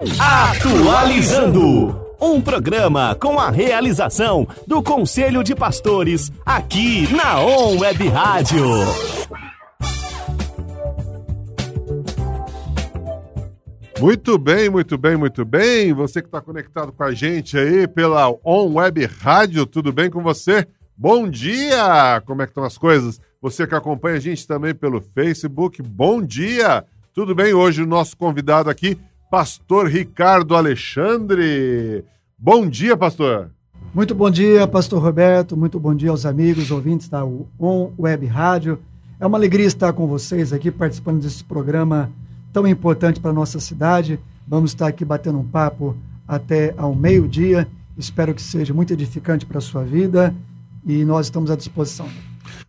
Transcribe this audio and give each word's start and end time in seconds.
Atualizando. 0.00 2.06
Um 2.20 2.40
programa 2.40 3.16
com 3.16 3.36
a 3.36 3.50
realização 3.50 4.46
do 4.64 4.80
Conselho 4.80 5.42
de 5.42 5.56
Pastores 5.56 6.30
aqui 6.46 7.12
na 7.12 7.40
On 7.40 7.80
Web 7.80 8.06
Rádio. 8.06 8.64
Muito 13.98 14.38
bem, 14.38 14.70
muito 14.70 14.96
bem, 14.96 15.16
muito 15.16 15.44
bem. 15.44 15.92
Você 15.92 16.22
que 16.22 16.28
está 16.28 16.40
conectado 16.40 16.92
com 16.92 17.02
a 17.02 17.12
gente 17.12 17.58
aí 17.58 17.88
pela 17.88 18.30
On 18.44 18.74
Web 18.74 19.04
Rádio, 19.20 19.66
tudo 19.66 19.92
bem 19.92 20.08
com 20.08 20.22
você? 20.22 20.64
Bom 20.96 21.28
dia! 21.28 22.22
Como 22.24 22.40
é 22.40 22.46
que 22.46 22.52
estão 22.52 22.62
as 22.62 22.78
coisas? 22.78 23.20
Você 23.42 23.66
que 23.66 23.74
acompanha 23.74 24.18
a 24.18 24.20
gente 24.20 24.46
também 24.46 24.76
pelo 24.76 25.00
Facebook, 25.00 25.82
bom 25.82 26.22
dia! 26.22 26.84
Tudo 27.12 27.34
bem? 27.34 27.52
Hoje 27.52 27.82
o 27.82 27.86
nosso 27.86 28.16
convidado 28.16 28.70
aqui, 28.70 28.96
Pastor 29.30 29.88
Ricardo 29.88 30.56
Alexandre. 30.56 32.02
Bom 32.38 32.66
dia, 32.66 32.96
pastor! 32.96 33.50
Muito 33.92 34.14
bom 34.14 34.30
dia, 34.30 34.66
pastor 34.66 35.02
Roberto. 35.02 35.54
Muito 35.54 35.78
bom 35.78 35.94
dia 35.94 36.10
aos 36.10 36.24
amigos, 36.24 36.70
ouvintes 36.70 37.10
da 37.10 37.24
On 37.24 37.92
Web 37.98 38.24
Rádio. 38.26 38.78
É 39.20 39.26
uma 39.26 39.36
alegria 39.36 39.66
estar 39.66 39.92
com 39.92 40.06
vocês 40.06 40.52
aqui 40.52 40.70
participando 40.70 41.20
desse 41.20 41.44
programa 41.44 42.10
tão 42.52 42.66
importante 42.66 43.20
para 43.20 43.30
a 43.30 43.34
nossa 43.34 43.60
cidade. 43.60 44.18
Vamos 44.46 44.70
estar 44.70 44.86
aqui 44.86 45.04
batendo 45.04 45.38
um 45.38 45.44
papo 45.46 45.94
até 46.26 46.74
ao 46.78 46.94
meio-dia. 46.94 47.68
Espero 47.98 48.34
que 48.34 48.40
seja 48.40 48.72
muito 48.72 48.94
edificante 48.94 49.44
para 49.44 49.58
a 49.58 49.62
sua 49.62 49.84
vida 49.84 50.34
e 50.86 51.04
nós 51.04 51.26
estamos 51.26 51.50
à 51.50 51.56
disposição. 51.56 52.08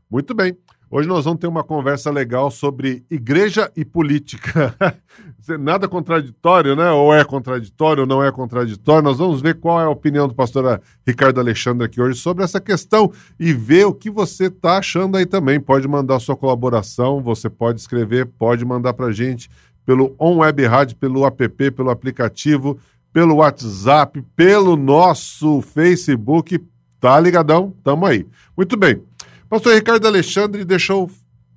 Muito 0.10 0.34
bem. 0.34 0.58
Hoje 0.92 1.08
nós 1.08 1.24
vamos 1.24 1.40
ter 1.40 1.46
uma 1.46 1.64
conversa 1.64 2.10
legal 2.10 2.50
sobre 2.50 3.06
igreja 3.12 3.72
e 3.78 3.86
política. 3.86 4.76
Nada 5.60 5.88
contraditório, 5.88 6.76
né? 6.76 6.90
Ou 6.90 7.14
é 7.14 7.24
contraditório 7.24 8.02
ou 8.02 8.08
não 8.08 8.24
é 8.24 8.32
contraditório. 8.32 9.04
Nós 9.04 9.20
vamos 9.20 9.40
ver 9.40 9.60
qual 9.60 9.80
é 9.80 9.84
a 9.84 9.90
opinião 9.90 10.28
do 10.28 10.34
pastor 10.34 10.82
Ricardo 11.06 11.40
Alexandre 11.40 11.86
aqui 11.86 12.02
hoje 12.02 12.20
sobre 12.20 12.44
essa 12.44 12.60
questão 12.60 13.12
e 13.40 13.54
ver 13.54 13.86
o 13.86 13.94
que 13.94 14.10
você 14.10 14.46
está 14.46 14.80
achando 14.80 15.16
aí 15.16 15.28
também. 15.28 15.60
Pode 15.60 15.88
mandar 15.88 16.20
sua 16.20 16.36
colaboração, 16.36 17.22
você 17.22 17.52
pode 17.52 17.80
escrever, 17.80 18.26
pode 18.26 18.66
mandar 18.66 18.94
para 18.94 19.12
gente 19.12 19.48
pelo 19.86 20.16
On 20.20 20.38
Web 20.38 20.66
Rádio, 20.66 20.98
pelo 20.98 21.24
app, 21.24 21.72
pelo 21.72 21.92
aplicativo, 21.92 22.80
pelo 23.14 23.36
WhatsApp, 23.36 24.24
pelo 24.36 24.76
nosso 24.76 25.62
Facebook. 25.62 26.60
Tá 27.00 27.20
ligadão? 27.20 27.76
Tamo 27.84 28.08
aí. 28.08 28.26
Muito 28.58 28.76
bem. 28.76 29.09
Pastor 29.50 29.74
Ricardo 29.74 30.08
Alexandre 30.08 30.64
deixou 30.64 31.10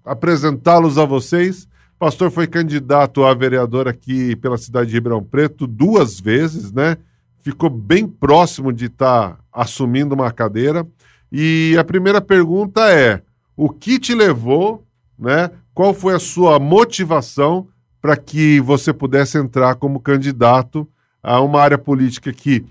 apresentá-los 0.03 0.97
a 0.97 1.05
vocês. 1.05 1.69
Pastor 1.99 2.31
foi 2.31 2.47
candidato 2.47 3.23
a 3.23 3.35
vereador 3.35 3.87
aqui 3.87 4.35
pela 4.37 4.57
cidade 4.57 4.89
de 4.89 4.95
Ribeirão 4.95 5.23
Preto 5.23 5.67
duas 5.67 6.19
vezes, 6.19 6.73
né? 6.73 6.97
Ficou 7.41 7.69
bem 7.69 8.07
próximo 8.07 8.73
de 8.73 8.87
estar 8.87 9.33
tá 9.33 9.39
assumindo 9.53 10.15
uma 10.15 10.33
cadeira. 10.33 10.87
E 11.31 11.77
a 11.79 11.85
primeira 11.85 12.23
pergunta 12.23 12.81
é: 12.91 13.21
o 13.55 13.69
que 13.69 13.99
te 13.99 14.15
levou, 14.15 14.87
né? 15.19 15.51
Qual 15.75 15.93
foi 15.93 16.15
a 16.15 16.19
sua 16.19 16.59
motivação 16.59 17.69
para 18.01 18.17
que 18.17 18.59
você 18.61 18.91
pudesse 18.91 19.37
entrar 19.37 19.75
como 19.75 20.01
candidato 20.01 20.89
a 21.23 21.43
uma 21.43 21.61
área 21.61 21.77
política 21.77 22.33
que 22.33 22.65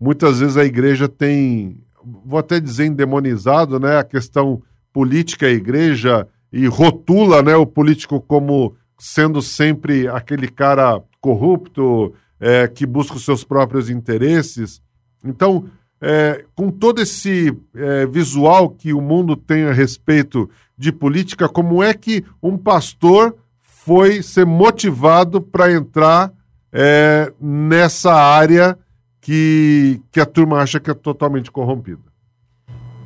muitas 0.00 0.38
vezes 0.38 0.56
a 0.56 0.64
igreja 0.64 1.08
tem, 1.08 1.82
vou 2.24 2.38
até 2.38 2.60
dizer 2.60 2.86
endemonizado, 2.86 3.80
né, 3.80 3.98
a 3.98 4.04
questão 4.04 4.62
política 4.92 5.46
a 5.46 5.50
igreja 5.50 6.26
e 6.52 6.66
rotula, 6.66 7.42
né, 7.42 7.54
o 7.56 7.66
político 7.66 8.20
como 8.20 8.74
sendo 8.98 9.40
sempre 9.40 10.08
aquele 10.08 10.48
cara 10.48 11.02
corrupto, 11.20 12.14
é, 12.40 12.66
que 12.68 12.86
busca 12.86 13.16
os 13.16 13.24
seus 13.24 13.44
próprios 13.44 13.90
interesses. 13.90 14.82
Então, 15.24 15.68
é, 16.00 16.44
com 16.54 16.70
todo 16.70 17.00
esse 17.00 17.56
é, 17.74 18.06
visual 18.06 18.70
que 18.70 18.92
o 18.92 19.00
mundo 19.00 19.36
tem 19.36 19.64
a 19.64 19.72
respeito 19.72 20.48
de 20.76 20.92
política, 20.92 21.48
como 21.48 21.82
é 21.82 21.92
que 21.92 22.24
um 22.42 22.56
pastor 22.56 23.36
foi 23.60 24.22
ser 24.22 24.46
motivado 24.46 25.40
para 25.40 25.72
entrar 25.72 26.32
é, 26.72 27.32
nessa 27.40 28.12
área 28.12 28.78
que, 29.20 30.00
que 30.12 30.20
a 30.20 30.26
turma 30.26 30.60
acha 30.60 30.78
que 30.78 30.90
é 30.90 30.94
totalmente 30.94 31.50
corrompida. 31.50 32.07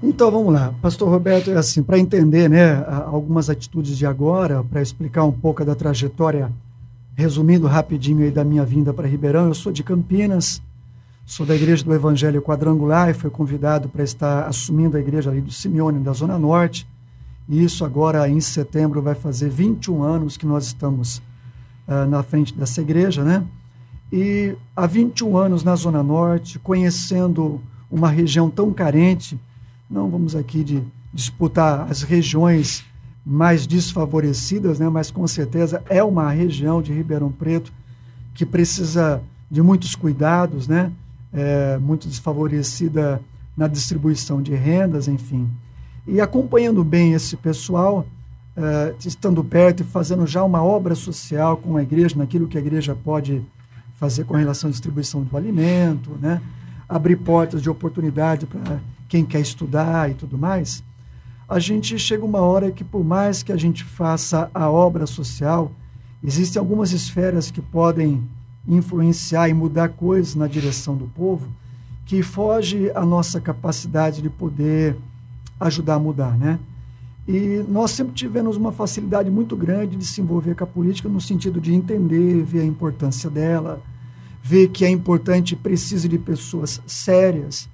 Então 0.02 0.32
vamos 0.32 0.52
lá, 0.52 0.74
Pastor 0.82 1.08
Roberto, 1.08 1.52
é 1.52 1.56
assim, 1.56 1.80
para 1.80 1.96
entender 1.96 2.50
né, 2.50 2.84
algumas 3.06 3.48
atitudes 3.48 3.96
de 3.96 4.04
agora, 4.04 4.64
para 4.64 4.82
explicar 4.82 5.22
um 5.22 5.30
pouco 5.30 5.64
da 5.64 5.76
trajetória, 5.76 6.50
resumindo 7.14 7.68
rapidinho 7.68 8.24
aí 8.24 8.30
da 8.32 8.42
minha 8.42 8.64
vinda 8.64 8.92
para 8.92 9.06
Ribeirão, 9.06 9.46
eu 9.46 9.54
sou 9.54 9.70
de 9.70 9.84
Campinas, 9.84 10.60
sou 11.24 11.46
da 11.46 11.54
Igreja 11.54 11.84
do 11.84 11.94
Evangelho 11.94 12.42
Quadrangular 12.42 13.10
e 13.10 13.14
fui 13.14 13.30
convidado 13.30 13.88
para 13.88 14.02
estar 14.02 14.48
assumindo 14.48 14.96
a 14.96 15.00
igreja 15.00 15.30
ali 15.30 15.40
do 15.40 15.52
Simeone, 15.52 16.00
da 16.00 16.12
Zona 16.12 16.36
Norte. 16.36 16.84
E 17.48 17.62
isso 17.62 17.84
agora, 17.84 18.28
em 18.28 18.40
setembro, 18.40 19.00
vai 19.00 19.14
fazer 19.14 19.50
21 19.50 20.02
anos 20.02 20.36
que 20.36 20.44
nós 20.44 20.66
estamos 20.66 21.18
uh, 21.86 22.08
na 22.08 22.24
frente 22.24 22.52
dessa 22.52 22.80
igreja, 22.80 23.22
né? 23.22 23.44
E 24.12 24.56
há 24.74 24.84
21 24.84 25.36
anos 25.36 25.62
na 25.62 25.76
Zona 25.76 26.02
Norte, 26.02 26.58
conhecendo 26.58 27.60
uma 27.88 28.10
região 28.10 28.50
tão 28.50 28.72
carente, 28.72 29.38
não 29.92 30.08
vamos 30.08 30.34
aqui 30.34 30.64
de 30.64 30.82
disputar 31.12 31.86
as 31.90 32.02
regiões 32.02 32.82
mais 33.24 33.66
desfavorecidas, 33.66 34.78
né? 34.78 34.88
mas 34.88 35.10
com 35.10 35.26
certeza 35.26 35.82
é 35.88 36.02
uma 36.02 36.30
região 36.30 36.80
de 36.80 36.92
Ribeirão 36.92 37.30
Preto 37.30 37.70
que 38.34 38.46
precisa 38.46 39.22
de 39.50 39.60
muitos 39.60 39.94
cuidados, 39.94 40.66
né? 40.66 40.90
É, 41.30 41.78
muito 41.78 42.08
desfavorecida 42.08 43.20
na 43.56 43.68
distribuição 43.68 44.40
de 44.40 44.54
rendas, 44.54 45.08
enfim. 45.08 45.48
E 46.06 46.20
acompanhando 46.20 46.82
bem 46.82 47.12
esse 47.12 47.36
pessoal, 47.36 48.06
uh, 48.56 48.94
estando 49.06 49.44
perto 49.44 49.82
e 49.82 49.84
fazendo 49.84 50.26
já 50.26 50.42
uma 50.42 50.62
obra 50.62 50.94
social 50.94 51.58
com 51.58 51.76
a 51.76 51.82
igreja, 51.82 52.16
naquilo 52.16 52.48
que 52.48 52.56
a 52.56 52.60
igreja 52.60 52.94
pode 52.94 53.42
fazer 53.96 54.24
com 54.24 54.34
relação 54.34 54.68
à 54.68 54.70
distribuição 54.70 55.22
do 55.22 55.36
alimento, 55.36 56.18
né? 56.20 56.40
abrir 56.88 57.16
portas 57.16 57.62
de 57.62 57.70
oportunidade 57.70 58.46
para 58.46 58.80
quem 59.12 59.26
quer 59.26 59.40
estudar 59.40 60.10
e 60.10 60.14
tudo 60.14 60.38
mais, 60.38 60.82
a 61.46 61.58
gente 61.58 61.98
chega 61.98 62.24
uma 62.24 62.40
hora 62.40 62.72
que, 62.72 62.82
por 62.82 63.04
mais 63.04 63.42
que 63.42 63.52
a 63.52 63.58
gente 63.58 63.84
faça 63.84 64.50
a 64.54 64.70
obra 64.70 65.06
social, 65.06 65.70
existem 66.24 66.58
algumas 66.58 66.92
esferas 66.92 67.50
que 67.50 67.60
podem 67.60 68.26
influenciar 68.66 69.50
e 69.50 69.52
mudar 69.52 69.90
coisas 69.90 70.34
na 70.34 70.46
direção 70.46 70.96
do 70.96 71.04
povo 71.08 71.46
que 72.06 72.22
foge 72.22 72.90
a 72.94 73.04
nossa 73.04 73.38
capacidade 73.38 74.22
de 74.22 74.30
poder 74.30 74.96
ajudar 75.60 75.96
a 75.96 75.98
mudar, 75.98 76.38
né? 76.38 76.58
E 77.28 77.62
nós 77.68 77.90
sempre 77.90 78.14
tivemos 78.14 78.56
uma 78.56 78.72
facilidade 78.72 79.30
muito 79.30 79.54
grande 79.54 79.94
de 79.94 80.06
se 80.06 80.22
envolver 80.22 80.54
com 80.54 80.64
a 80.64 80.66
política 80.66 81.10
no 81.10 81.20
sentido 81.20 81.60
de 81.60 81.74
entender, 81.74 82.42
ver 82.44 82.60
a 82.60 82.64
importância 82.64 83.28
dela, 83.28 83.78
ver 84.42 84.68
que 84.68 84.86
é 84.86 84.88
importante 84.88 85.52
e 85.52 85.56
precisa 85.56 86.08
de 86.08 86.18
pessoas 86.18 86.80
sérias, 86.86 87.68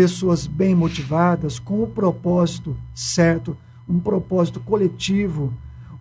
pessoas 0.00 0.46
bem 0.46 0.74
motivadas, 0.74 1.58
com 1.58 1.82
o 1.82 1.86
propósito 1.86 2.74
certo, 2.94 3.54
um 3.86 4.00
propósito 4.00 4.58
coletivo, 4.58 5.52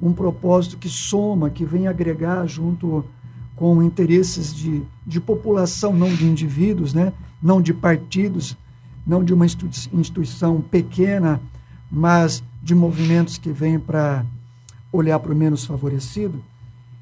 um 0.02 0.14
propósito 0.14 0.78
que 0.78 0.88
soma, 0.88 1.50
que 1.50 1.66
vem 1.66 1.86
agregar 1.86 2.48
junto 2.48 3.04
com 3.58 3.84
interesses 3.84 4.56
de, 4.56 4.84
de 5.06 5.20
população, 5.20 5.92
não 5.94 6.16
de 6.16 6.26
indivíduos, 6.26 6.94
né? 6.94 7.12
não 7.44 7.62
de 7.62 7.74
partidos, 7.74 8.56
não 9.06 9.22
de 9.22 9.34
uma 9.34 9.46
instituição 9.46 10.62
pequena, 10.62 11.42
mas 11.92 12.42
de 12.64 12.74
movimentos 12.74 13.38
que 13.38 13.52
vêm 13.52 13.78
para 13.78 14.26
olhar 14.94 15.20
para 15.20 15.34
o 15.34 15.36
menos 15.36 15.66
favorecido. 15.66 16.42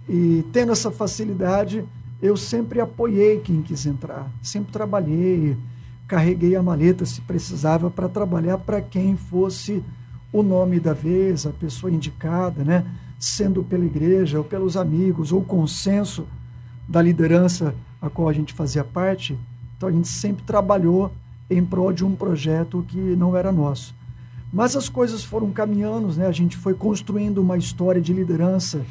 E 0.10 0.44
tendo 0.52 0.72
essa 0.72 0.90
facilidade, 0.90 1.86
eu 2.20 2.36
sempre 2.36 2.82
apoiei 2.82 3.40
quem 3.40 3.62
quis 3.62 3.86
entrar, 3.86 4.28
sempre 4.42 4.72
trabalhei, 4.72 5.56
carreguei 6.08 6.56
a 6.56 6.64
maleta 6.64 7.06
se 7.06 7.22
precisava 7.22 7.92
para 7.92 8.08
trabalhar 8.08 8.58
para 8.58 8.82
quem 8.82 9.18
fosse 9.18 9.84
o 10.32 10.42
nome 10.42 10.80
da 10.80 10.94
vez, 10.94 11.46
a 11.46 11.52
pessoa 11.52 11.92
indicada, 11.92 12.64
né? 12.64 12.86
sendo 13.20 13.64
pela 13.64 13.86
igreja 13.86 14.38
ou 14.38 14.44
pelos 14.44 14.78
amigos 14.78 15.32
ou 15.32 15.44
consenso 15.44 16.28
da 16.88 17.02
liderança 17.02 17.74
a 18.02 18.10
qual 18.10 18.30
a 18.30 18.34
gente 18.34 18.54
fazia 18.54 18.84
parte. 18.84 19.38
Então 19.76 19.90
a 19.90 19.92
gente 19.92 20.08
sempre 20.08 20.44
trabalhou 20.44 21.12
em 21.50 21.64
prol 21.66 21.92
de 21.92 22.06
um 22.06 22.16
projeto 22.16 22.86
que 22.88 22.98
não 22.98 23.36
era 23.36 23.52
nosso. 23.52 23.96
Mas 24.52 24.76
as 24.76 24.88
coisas 24.88 25.24
foram 25.24 25.52
caminhando, 25.52 26.14
né? 26.14 26.28
a 26.28 26.32
gente 26.32 26.56
foi 26.56 26.74
construindo 26.74 27.40
uma 27.40 27.58
história 27.58 28.02
de 28.02 28.14
liderança 28.14 28.86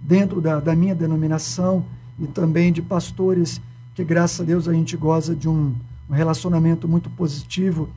dentro 0.00 0.40
da, 0.40 0.58
da 0.58 0.74
minha 0.74 0.94
denominação 0.94 1.84
e 2.18 2.26
também 2.26 2.72
de 2.72 2.80
pastores 2.80 3.60
que, 3.94 4.02
graças 4.04 4.40
a 4.40 4.44
Deus, 4.44 4.68
a 4.68 4.72
gente 4.72 4.96
goza 4.96 5.34
de 5.34 5.48
um, 5.48 5.74
um 6.12 6.14
relacionamento 6.14 6.86
muito 6.86 7.08
positivo, 7.08 7.88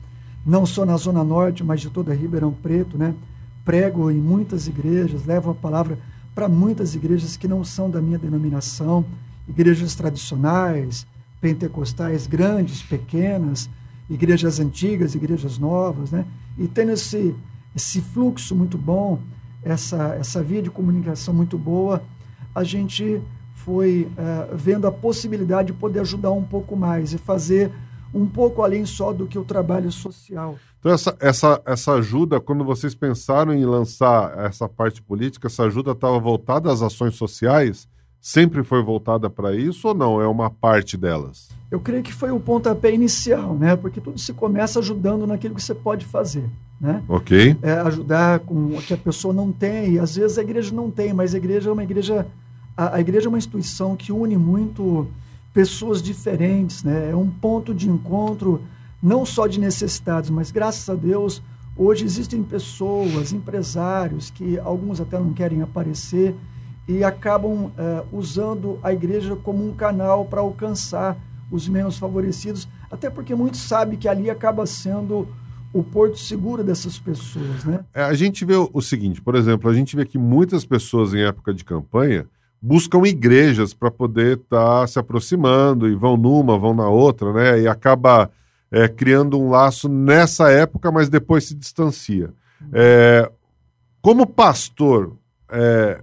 não 0.44 0.64
só 0.64 0.86
na 0.86 0.96
Zona 0.96 1.22
Norte, 1.22 1.62
mas 1.62 1.82
de 1.82 1.90
toda 1.90 2.14
Ribeirão 2.14 2.50
Preto. 2.50 2.96
Né? 2.96 3.14
Prego 3.62 4.10
em 4.10 4.16
muitas 4.16 4.66
igrejas, 4.66 5.26
levo 5.26 5.50
a 5.50 5.54
palavra 5.54 5.98
para 6.34 6.48
muitas 6.48 6.94
igrejas 6.94 7.36
que 7.36 7.46
não 7.46 7.62
são 7.62 7.90
da 7.90 8.00
minha 8.00 8.18
denominação 8.18 9.04
igrejas 9.46 9.94
tradicionais, 9.94 11.06
pentecostais, 11.40 12.26
grandes, 12.26 12.82
pequenas, 12.82 13.68
igrejas 14.08 14.58
antigas, 14.58 15.14
igrejas 15.14 15.58
novas, 15.58 16.10
né? 16.10 16.24
E 16.58 16.66
tendo 16.66 16.92
esse, 16.92 17.34
esse 17.74 18.00
fluxo 18.00 18.56
muito 18.56 18.76
bom, 18.76 19.20
essa, 19.62 20.16
essa 20.18 20.42
via 20.42 20.62
de 20.62 20.70
comunicação 20.70 21.32
muito 21.32 21.56
boa, 21.56 22.02
a 22.54 22.64
gente 22.64 23.20
foi 23.52 24.08
uh, 24.12 24.56
vendo 24.56 24.86
a 24.86 24.92
possibilidade 24.92 25.68
de 25.68 25.74
poder 25.74 26.00
ajudar 26.00 26.30
um 26.30 26.42
pouco 26.42 26.76
mais 26.76 27.12
e 27.12 27.18
fazer 27.18 27.70
um 28.14 28.26
pouco 28.26 28.62
além 28.62 28.84
só 28.84 29.12
do 29.12 29.26
que 29.26 29.38
o 29.38 29.44
trabalho 29.44 29.90
social. 29.90 30.56
Então, 30.78 30.92
essa, 30.92 31.16
essa, 31.20 31.62
essa 31.66 31.92
ajuda, 31.94 32.40
quando 32.40 32.64
vocês 32.64 32.94
pensaram 32.94 33.52
em 33.52 33.64
lançar 33.64 34.38
essa 34.46 34.68
parte 34.68 35.02
política, 35.02 35.48
essa 35.48 35.64
ajuda 35.64 35.92
estava 35.92 36.18
voltada 36.18 36.72
às 36.72 36.82
ações 36.82 37.14
sociais? 37.14 37.88
Sempre 38.20 38.64
foi 38.64 38.82
voltada 38.82 39.30
para 39.30 39.54
isso 39.54 39.88
ou 39.88 39.94
não? 39.94 40.20
É 40.20 40.26
uma 40.26 40.50
parte 40.50 40.96
delas? 40.96 41.48
Eu 41.70 41.78
creio 41.78 42.02
que 42.02 42.12
foi 42.12 42.30
o 42.30 42.40
pontapé 42.40 42.92
inicial, 42.92 43.54
né? 43.54 43.76
Porque 43.76 44.00
tudo 44.00 44.18
se 44.18 44.32
começa 44.32 44.80
ajudando 44.80 45.26
naquilo 45.26 45.54
que 45.54 45.62
você 45.62 45.74
pode 45.74 46.04
fazer, 46.04 46.48
né? 46.80 47.02
Ok. 47.08 47.56
É 47.62 47.72
ajudar 47.72 48.40
com 48.40 48.76
o 48.76 48.82
que 48.82 48.94
a 48.94 48.96
pessoa 48.96 49.32
não 49.32 49.52
tem. 49.52 49.92
E 49.92 49.98
às 49.98 50.16
vezes 50.16 50.38
a 50.38 50.42
igreja 50.42 50.74
não 50.74 50.90
tem, 50.90 51.12
mas 51.12 51.34
a 51.34 51.36
igreja 51.36 51.70
é 51.70 51.72
uma 51.72 51.84
igreja 51.84 52.26
a, 52.76 52.96
a 52.96 53.00
igreja 53.00 53.26
é 53.26 53.30
uma 53.30 53.38
instituição 53.38 53.96
que 53.96 54.12
une 54.12 54.36
muito 54.36 55.08
pessoas 55.56 56.02
diferentes, 56.02 56.84
né? 56.84 57.12
É 57.12 57.16
um 57.16 57.30
ponto 57.30 57.72
de 57.72 57.88
encontro 57.88 58.60
não 59.02 59.24
só 59.24 59.46
de 59.46 59.58
necessidades, 59.58 60.28
mas 60.28 60.50
graças 60.50 60.86
a 60.90 60.94
Deus 60.94 61.42
hoje 61.74 62.04
existem 62.04 62.42
pessoas, 62.42 63.32
empresários 63.32 64.28
que 64.28 64.58
alguns 64.58 65.00
até 65.00 65.18
não 65.18 65.32
querem 65.32 65.62
aparecer 65.62 66.34
e 66.86 67.02
acabam 67.02 67.72
uh, 67.72 67.72
usando 68.12 68.78
a 68.82 68.92
igreja 68.92 69.34
como 69.34 69.66
um 69.66 69.72
canal 69.74 70.26
para 70.26 70.42
alcançar 70.42 71.16
os 71.50 71.66
menos 71.66 71.96
favorecidos, 71.96 72.68
até 72.90 73.08
porque 73.08 73.34
muitos 73.34 73.60
sabem 73.60 73.98
que 73.98 74.08
ali 74.08 74.28
acaba 74.28 74.66
sendo 74.66 75.26
o 75.72 75.82
porto 75.82 76.18
seguro 76.18 76.62
dessas 76.62 76.98
pessoas, 76.98 77.64
né? 77.64 77.82
É, 77.94 78.02
a 78.02 78.12
gente 78.12 78.44
vê 78.44 78.56
o, 78.56 78.68
o 78.74 78.82
seguinte, 78.82 79.22
por 79.22 79.34
exemplo, 79.34 79.70
a 79.70 79.74
gente 79.74 79.96
vê 79.96 80.04
que 80.04 80.18
muitas 80.18 80.66
pessoas 80.66 81.14
em 81.14 81.22
época 81.22 81.54
de 81.54 81.64
campanha 81.64 82.26
buscam 82.60 83.06
igrejas 83.06 83.72
para 83.74 83.90
poder 83.90 84.38
estar 84.38 84.80
tá 84.80 84.86
se 84.86 84.98
aproximando 84.98 85.88
e 85.88 85.94
vão 85.94 86.16
numa, 86.16 86.58
vão 86.58 86.74
na 86.74 86.88
outra, 86.88 87.32
né? 87.32 87.60
E 87.60 87.68
acaba 87.68 88.30
é, 88.70 88.88
criando 88.88 89.40
um 89.40 89.50
laço 89.50 89.88
nessa 89.88 90.50
época, 90.50 90.90
mas 90.90 91.08
depois 91.08 91.44
se 91.44 91.54
distancia. 91.54 92.32
É, 92.72 93.30
como 94.00 94.26
pastor, 94.26 95.16
é, 95.50 96.00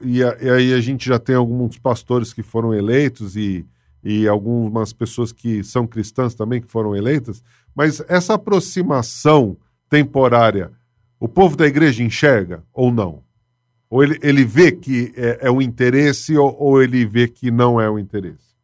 e, 0.00 0.22
a, 0.22 0.36
e, 0.40 0.50
aí 0.50 0.72
a 0.72 0.80
gente 0.80 1.06
já 1.08 1.18
tem 1.18 1.34
alguns 1.34 1.78
pastores 1.78 2.32
que 2.32 2.42
foram 2.42 2.74
eleitos 2.74 3.36
e, 3.36 3.66
e 4.02 4.28
algumas 4.28 4.92
pessoas 4.92 5.32
que 5.32 5.62
são 5.64 5.86
cristãs 5.86 6.34
também 6.34 6.60
que 6.60 6.70
foram 6.70 6.94
eleitas, 6.94 7.42
mas 7.74 8.02
essa 8.08 8.34
aproximação 8.34 9.56
temporária, 9.88 10.70
o 11.18 11.28
povo 11.28 11.56
da 11.56 11.66
igreja 11.66 12.02
enxerga 12.02 12.62
ou 12.72 12.92
não? 12.92 13.22
Ou 13.94 14.02
ele, 14.02 14.18
ele 14.22 14.44
vê 14.44 14.72
que 14.72 15.12
é, 15.16 15.38
é 15.42 15.50
o 15.52 15.62
interesse 15.62 16.36
ou, 16.36 16.52
ou, 16.58 16.82
ele 16.82 17.06
vê 17.06 17.28
que 17.28 17.48
não 17.48 17.80
é 17.80 17.88
o 17.88 17.96
interesse? 17.96 18.56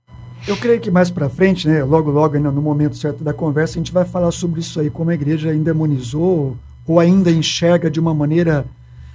Eu 0.45 0.57
creio 0.57 0.81
que 0.81 0.91
mais 0.91 1.09
para 1.09 1.29
frente, 1.29 1.69
né, 1.69 1.85
logo, 1.85 2.11
logo, 2.11 2.35
ainda 2.35 2.51
no 2.51 2.61
momento 2.61 2.97
certo 2.97 3.23
da 3.23 3.33
conversa, 3.33 3.75
a 3.75 3.79
gente 3.79 3.93
vai 3.93 4.05
falar 4.05 4.33
sobre 4.33 4.59
isso 4.59 4.81
aí, 4.81 4.91
como 4.91 5.09
a 5.09 5.15
igreja 5.15 5.55
endemonizou 5.55 6.57
ou 6.85 6.99
ainda 6.99 7.31
enxerga 7.31 7.89
de 7.89 8.01
uma 8.01 8.13
maneira 8.13 8.67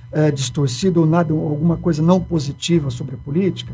é, 0.10 0.32
distorcida 0.32 1.02
ou 1.02 1.06
nada, 1.06 1.34
alguma 1.34 1.76
coisa 1.76 2.02
não 2.02 2.22
positiva 2.22 2.90
sobre 2.90 3.16
a 3.16 3.18
política. 3.18 3.74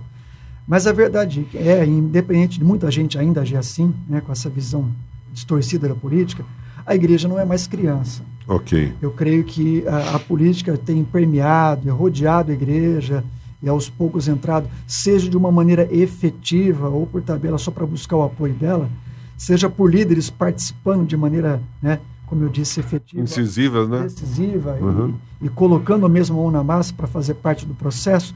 Mas 0.68 0.88
a 0.88 0.92
verdade 0.92 1.46
é, 1.54 1.86
independente 1.86 2.58
de 2.58 2.66
muita 2.66 2.90
gente 2.90 3.20
ainda 3.20 3.42
agir 3.42 3.58
assim, 3.58 3.94
né, 4.10 4.20
com 4.20 4.32
essa 4.32 4.50
visão 4.50 4.92
distorcida 5.32 5.88
da 5.88 5.94
política, 5.94 6.44
a 6.88 6.96
igreja 6.96 7.28
não 7.28 7.38
é 7.38 7.46
mais 7.46 7.68
criança. 7.68 8.24
Ok. 8.48 8.94
Eu 9.02 9.12
creio 9.12 9.44
que 9.44 9.88
a, 9.88 10.16
a 10.16 10.20
política 10.20 10.78
tem 10.78 11.04
permeado 11.04 11.88
e 11.88 11.92
rodeado 11.92 12.52
a 12.52 12.54
igreja 12.54 13.24
e 13.62 13.70
aos 13.70 13.90
poucos 13.90 14.28
entrado, 14.28 14.68
seja 14.88 15.30
de 15.30 15.38
uma 15.38 15.52
maneira 15.52 15.88
efetiva 15.92 16.90
ou 16.90 17.06
por 17.06 17.22
tabela 17.22 17.58
só 17.58 17.70
para 17.70 17.86
buscar 17.86 18.18
o 18.18 18.24
apoio 18.24 18.54
dela, 18.54 18.90
seja 19.38 19.70
por 19.70 19.92
líderes 19.92 20.30
participando 20.30 21.06
de 21.06 21.16
maneira, 21.16 21.62
né, 21.82 22.00
como 22.26 22.44
eu 22.44 22.50
disse, 22.50 22.80
efetiva. 22.80 23.22
Incisivas, 23.22 23.88
né? 23.88 24.04
Decisiva 24.04 24.78
uhum. 24.82 25.14
e, 25.42 25.46
e, 25.46 25.50
colocando 25.50 26.08
mesmo 26.10 26.40
a 26.40 26.42
mão 26.44 26.52
na 26.52 26.64
massa 26.64 26.94
para 26.94 27.06
fazer 27.06 27.36
parte 27.36 27.66
do 27.66 27.74
processo, 27.74 28.34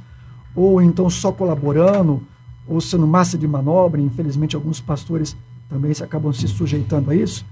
ou 0.54 0.81
então 0.81 1.10
só 1.10 1.31
colaborando, 1.31 2.22
ou 2.68 2.80
sendo 2.81 3.08
massa 3.08 3.38
de 3.38 3.48
manobra, 3.48 4.01
infelizmente 4.01 4.56
alguns 4.56 4.80
pastores 4.80 5.36
também 5.69 5.94
se 5.94 6.04
acabam 6.04 6.31
se 6.34 6.48
sujeitando 6.48 7.12
a 7.12 7.16
isso. 7.16 7.46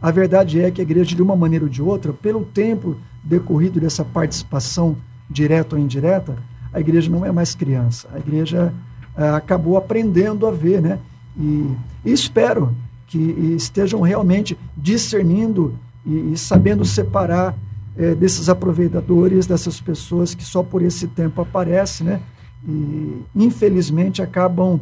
A 0.00 0.10
verdade 0.10 0.60
é 0.60 0.70
que 0.70 0.80
a 0.80 0.84
igreja, 0.84 1.14
de 1.14 1.22
uma 1.22 1.34
maneira 1.34 1.64
ou 1.64 1.70
de 1.70 1.82
outra, 1.82 2.12
pelo 2.12 2.44
tempo 2.44 2.96
decorrido 3.22 3.80
dessa 3.80 4.04
participação 4.04 4.96
direta 5.28 5.74
ou 5.74 5.82
indireta, 5.82 6.36
a 6.72 6.80
igreja 6.80 7.10
não 7.10 7.24
é 7.24 7.32
mais 7.32 7.54
criança. 7.54 8.08
A 8.12 8.18
igreja 8.18 8.72
ah, 9.16 9.36
acabou 9.36 9.76
aprendendo 9.76 10.46
a 10.46 10.50
ver, 10.50 10.80
né? 10.80 10.98
E, 11.36 11.66
e 12.04 12.12
espero 12.12 12.74
que 13.06 13.18
estejam 13.18 14.00
realmente 14.00 14.56
discernindo 14.76 15.74
e, 16.06 16.32
e 16.32 16.36
sabendo 16.36 16.84
separar 16.84 17.56
eh, 17.96 18.14
desses 18.14 18.48
aproveitadores, 18.48 19.46
dessas 19.46 19.80
pessoas 19.80 20.34
que 20.34 20.44
só 20.44 20.62
por 20.62 20.82
esse 20.82 21.08
tempo 21.08 21.40
aparecem, 21.40 22.06
né? 22.06 22.20
E 22.66 23.22
infelizmente 23.34 24.22
acabam 24.22 24.78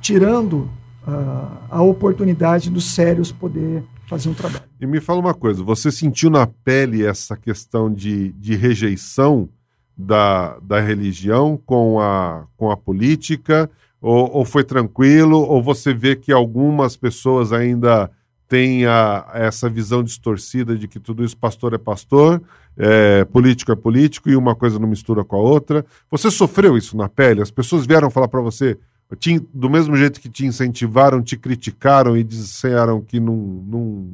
tirando 0.00 0.68
ah, 1.06 1.58
a 1.70 1.82
oportunidade 1.82 2.68
dos 2.68 2.92
sérios 2.92 3.32
poder 3.32 3.82
fazer 4.10 4.28
um 4.28 4.34
trabalho. 4.34 4.64
E 4.80 4.86
me 4.86 5.00
fala 5.00 5.20
uma 5.20 5.34
coisa, 5.34 5.62
você 5.62 5.92
sentiu 5.92 6.28
na 6.28 6.44
pele 6.44 7.06
essa 7.06 7.36
questão 7.36 7.92
de, 7.92 8.32
de 8.32 8.56
rejeição 8.56 9.48
da, 9.96 10.58
da 10.58 10.80
religião 10.80 11.56
com 11.64 12.00
a, 12.00 12.44
com 12.56 12.72
a 12.72 12.76
política? 12.76 13.70
Ou, 14.02 14.38
ou 14.38 14.44
foi 14.44 14.64
tranquilo? 14.64 15.38
Ou 15.38 15.62
você 15.62 15.94
vê 15.94 16.16
que 16.16 16.32
algumas 16.32 16.96
pessoas 16.96 17.52
ainda 17.52 18.10
têm 18.48 18.84
a, 18.84 19.30
essa 19.32 19.68
visão 19.68 20.02
distorcida 20.02 20.76
de 20.76 20.88
que 20.88 20.98
tudo 20.98 21.22
isso, 21.22 21.36
pastor 21.36 21.72
é 21.72 21.78
pastor, 21.78 22.42
é, 22.76 23.24
político 23.26 23.70
é 23.70 23.76
político 23.76 24.28
e 24.28 24.34
uma 24.34 24.56
coisa 24.56 24.76
não 24.78 24.88
mistura 24.88 25.22
com 25.22 25.36
a 25.36 25.40
outra? 25.40 25.86
Você 26.10 26.32
sofreu 26.32 26.76
isso 26.76 26.96
na 26.96 27.08
pele? 27.08 27.42
As 27.42 27.50
pessoas 27.50 27.86
vieram 27.86 28.10
falar 28.10 28.26
para 28.26 28.40
você, 28.40 28.76
te, 29.18 29.38
do 29.52 29.68
mesmo 29.68 29.96
jeito 29.96 30.20
que 30.20 30.28
te 30.28 30.46
incentivaram, 30.46 31.22
te 31.22 31.36
criticaram 31.36 32.16
e 32.16 32.22
disseram 32.22 33.00
que 33.00 33.18
não, 33.18 33.36
não, 33.36 34.08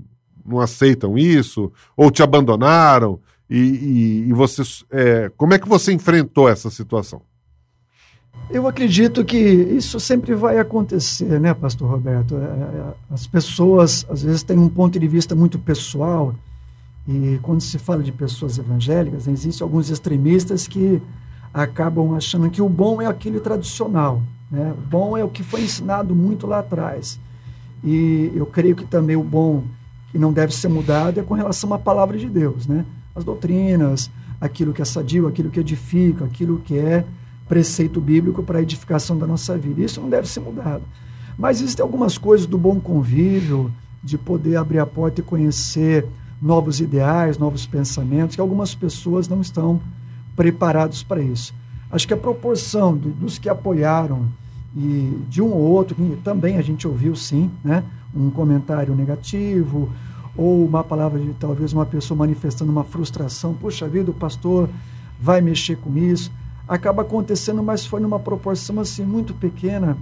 não 0.44 0.60
aceitam 0.60 1.18
isso, 1.18 1.72
ou 1.96 2.10
te 2.10 2.22
abandonaram, 2.22 3.20
e, 3.48 3.58
e, 3.58 4.28
e 4.28 4.32
você, 4.32 4.62
é, 4.90 5.30
como 5.36 5.54
é 5.54 5.58
que 5.58 5.68
você 5.68 5.92
enfrentou 5.92 6.48
essa 6.48 6.70
situação? 6.70 7.22
Eu 8.50 8.66
acredito 8.66 9.24
que 9.24 9.38
isso 9.38 9.98
sempre 9.98 10.34
vai 10.34 10.58
acontecer, 10.58 11.40
né, 11.40 11.52
Pastor 11.52 11.90
Roberto? 11.90 12.36
É, 12.36 12.38
é, 12.38 12.94
as 13.10 13.26
pessoas, 13.26 14.06
às 14.08 14.22
vezes, 14.22 14.42
têm 14.42 14.58
um 14.58 14.68
ponto 14.68 14.98
de 14.98 15.08
vista 15.08 15.34
muito 15.34 15.58
pessoal, 15.58 16.34
e 17.08 17.38
quando 17.42 17.60
se 17.60 17.78
fala 17.78 18.02
de 18.02 18.12
pessoas 18.12 18.58
evangélicas, 18.58 19.28
existem 19.28 19.64
alguns 19.64 19.90
extremistas 19.90 20.66
que 20.66 21.00
acabam 21.54 22.14
achando 22.14 22.50
que 22.50 22.60
o 22.60 22.68
bom 22.68 23.00
é 23.00 23.06
aquele 23.06 23.40
tradicional, 23.40 24.22
né? 24.50 24.74
O 24.76 24.80
bom 24.88 25.16
é 25.16 25.24
o 25.24 25.28
que 25.28 25.42
foi 25.42 25.62
ensinado 25.62 26.14
muito 26.14 26.46
lá 26.46 26.60
atrás. 26.60 27.18
E 27.82 28.32
eu 28.34 28.46
creio 28.46 28.76
que 28.76 28.84
também 28.84 29.16
o 29.16 29.22
bom 29.22 29.64
que 30.10 30.18
não 30.18 30.32
deve 30.32 30.54
ser 30.54 30.68
mudado 30.68 31.20
é 31.20 31.22
com 31.22 31.34
relação 31.34 31.72
à 31.74 31.78
palavra 31.78 32.16
de 32.16 32.28
Deus, 32.28 32.66
né? 32.66 32.84
As 33.14 33.24
doutrinas, 33.24 34.10
aquilo 34.40 34.72
que 34.72 34.82
é 34.82 34.84
sadio, 34.84 35.26
aquilo 35.26 35.50
que 35.50 35.60
edifica, 35.60 36.24
aquilo 36.24 36.58
que 36.58 36.78
é 36.78 37.04
preceito 37.48 38.00
bíblico 38.00 38.42
para 38.42 38.58
a 38.58 38.62
edificação 38.62 39.18
da 39.18 39.26
nossa 39.26 39.56
vida. 39.56 39.82
Isso 39.82 40.00
não 40.00 40.08
deve 40.08 40.28
ser 40.28 40.40
mudado. 40.40 40.82
Mas 41.38 41.60
existem 41.60 41.82
algumas 41.82 42.18
coisas 42.18 42.46
do 42.46 42.58
bom 42.58 42.80
convívio, 42.80 43.70
de 44.02 44.16
poder 44.16 44.56
abrir 44.56 44.78
a 44.78 44.86
porta 44.86 45.20
e 45.20 45.24
conhecer 45.24 46.06
novos 46.40 46.80
ideais, 46.80 47.38
novos 47.38 47.66
pensamentos, 47.66 48.36
que 48.36 48.40
algumas 48.40 48.74
pessoas 48.74 49.28
não 49.28 49.40
estão 49.40 49.80
preparados 50.34 51.02
para 51.02 51.20
isso. 51.20 51.54
Acho 51.90 52.06
que 52.06 52.14
a 52.14 52.16
proporção 52.16 52.96
do, 52.96 53.10
dos 53.10 53.38
que 53.38 53.48
apoiaram 53.48 54.26
e 54.76 55.18
de 55.28 55.40
um 55.40 55.50
ou 55.52 55.60
outro, 55.60 55.94
que 55.94 56.16
também 56.22 56.58
a 56.58 56.62
gente 56.62 56.86
ouviu 56.86 57.16
sim, 57.16 57.50
né, 57.64 57.82
um 58.14 58.30
comentário 58.30 58.94
negativo, 58.94 59.90
ou 60.36 60.66
uma 60.66 60.84
palavra 60.84 61.18
de 61.18 61.32
talvez 61.34 61.72
uma 61.72 61.86
pessoa 61.86 62.18
manifestando 62.18 62.70
uma 62.70 62.84
frustração, 62.84 63.54
puxa 63.54 63.88
vida, 63.88 64.10
o 64.10 64.14
pastor 64.14 64.68
vai 65.18 65.40
mexer 65.40 65.76
com 65.76 65.96
isso, 65.96 66.30
acaba 66.68 67.02
acontecendo, 67.02 67.62
mas 67.62 67.86
foi 67.86 68.00
numa 68.00 68.18
proporção 68.18 68.78
assim 68.80 69.04
muito 69.04 69.32
pequena, 69.32 69.96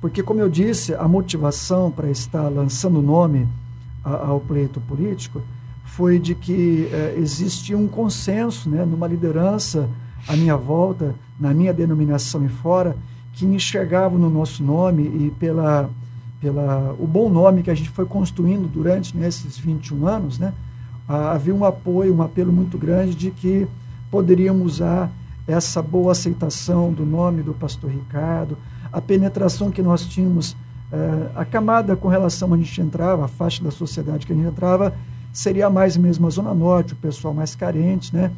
porque 0.00 0.22
como 0.22 0.40
eu 0.40 0.50
disse, 0.50 0.94
a 0.94 1.08
motivação 1.08 1.90
para 1.90 2.10
estar 2.10 2.48
lançando 2.48 2.98
o 2.98 3.02
nome 3.02 3.48
ao 4.04 4.40
pleito 4.40 4.80
político 4.80 5.40
foi 5.84 6.18
de 6.18 6.34
que 6.34 6.88
eh, 6.92 7.14
existia 7.18 7.76
um 7.76 7.88
consenso, 7.88 8.68
né, 8.68 8.84
numa 8.84 9.06
liderança 9.06 9.88
à 10.28 10.36
minha 10.36 10.56
volta, 10.56 11.14
na 11.38 11.52
minha 11.54 11.72
denominação 11.72 12.44
e 12.44 12.48
fora, 12.48 12.96
que 13.32 13.44
enxergavam 13.44 14.18
no 14.18 14.28
nosso 14.28 14.62
nome 14.62 15.02
e 15.02 15.30
pela, 15.38 15.88
pela 16.40 16.94
o 16.98 17.06
bom 17.06 17.28
nome 17.28 17.62
que 17.62 17.70
a 17.70 17.74
gente 17.74 17.90
foi 17.90 18.04
construindo 18.04 18.68
durante 18.68 19.16
nesses 19.16 19.58
21 19.58 20.06
anos, 20.06 20.38
né, 20.38 20.52
havia 21.08 21.54
um 21.54 21.64
apoio, 21.64 22.14
um 22.14 22.22
apelo 22.22 22.52
muito 22.52 22.78
grande 22.78 23.14
de 23.14 23.30
que 23.30 23.66
poderíamos 24.10 24.74
usar 24.74 25.10
essa 25.46 25.82
boa 25.82 26.12
aceitação 26.12 26.92
do 26.92 27.04
nome 27.04 27.42
do 27.42 27.52
pastor 27.52 27.90
Ricardo, 27.90 28.56
a 28.92 29.00
penetração 29.00 29.70
que 29.70 29.82
nós 29.82 30.06
tínhamos, 30.06 30.56
eh, 30.92 31.30
a 31.34 31.44
camada 31.44 31.96
com 31.96 32.08
relação 32.08 32.52
a 32.52 32.56
gente 32.56 32.80
entrava, 32.80 33.24
a 33.24 33.28
faixa 33.28 33.62
da 33.62 33.70
sociedade 33.70 34.26
que 34.26 34.32
a 34.32 34.36
gente 34.36 34.46
entrava, 34.46 34.94
seria 35.32 35.70
mais 35.70 35.96
mesmo 35.96 36.26
a 36.26 36.30
Zona 36.30 36.52
Norte, 36.54 36.92
o 36.92 36.96
pessoal 36.96 37.32
mais 37.32 37.54
carente, 37.54 38.14
né? 38.14 38.30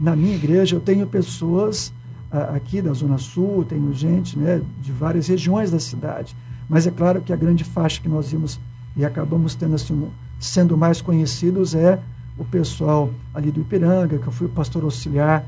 Na 0.00 0.16
minha 0.16 0.34
igreja 0.34 0.76
eu 0.76 0.80
tenho 0.80 1.06
pessoas 1.06 1.92
aqui 2.30 2.80
da 2.80 2.92
Zona 2.92 3.18
Sul, 3.18 3.64
tenho 3.64 3.92
gente 3.92 4.38
né, 4.38 4.62
de 4.80 4.92
várias 4.92 5.26
regiões 5.26 5.70
da 5.70 5.80
cidade, 5.80 6.34
mas 6.68 6.86
é 6.86 6.90
claro 6.90 7.20
que 7.20 7.32
a 7.32 7.36
grande 7.36 7.64
faixa 7.64 8.00
que 8.00 8.08
nós 8.08 8.30
vimos 8.30 8.58
e 8.96 9.04
acabamos 9.04 9.54
tendo 9.54 9.74
assim, 9.74 10.08
sendo 10.38 10.76
mais 10.76 11.00
conhecidos 11.02 11.74
é 11.74 12.00
o 12.38 12.44
pessoal 12.44 13.10
ali 13.34 13.50
do 13.50 13.60
Ipiranga, 13.60 14.18
que 14.18 14.26
eu 14.26 14.32
fui 14.32 14.48
pastor 14.48 14.84
auxiliar 14.84 15.44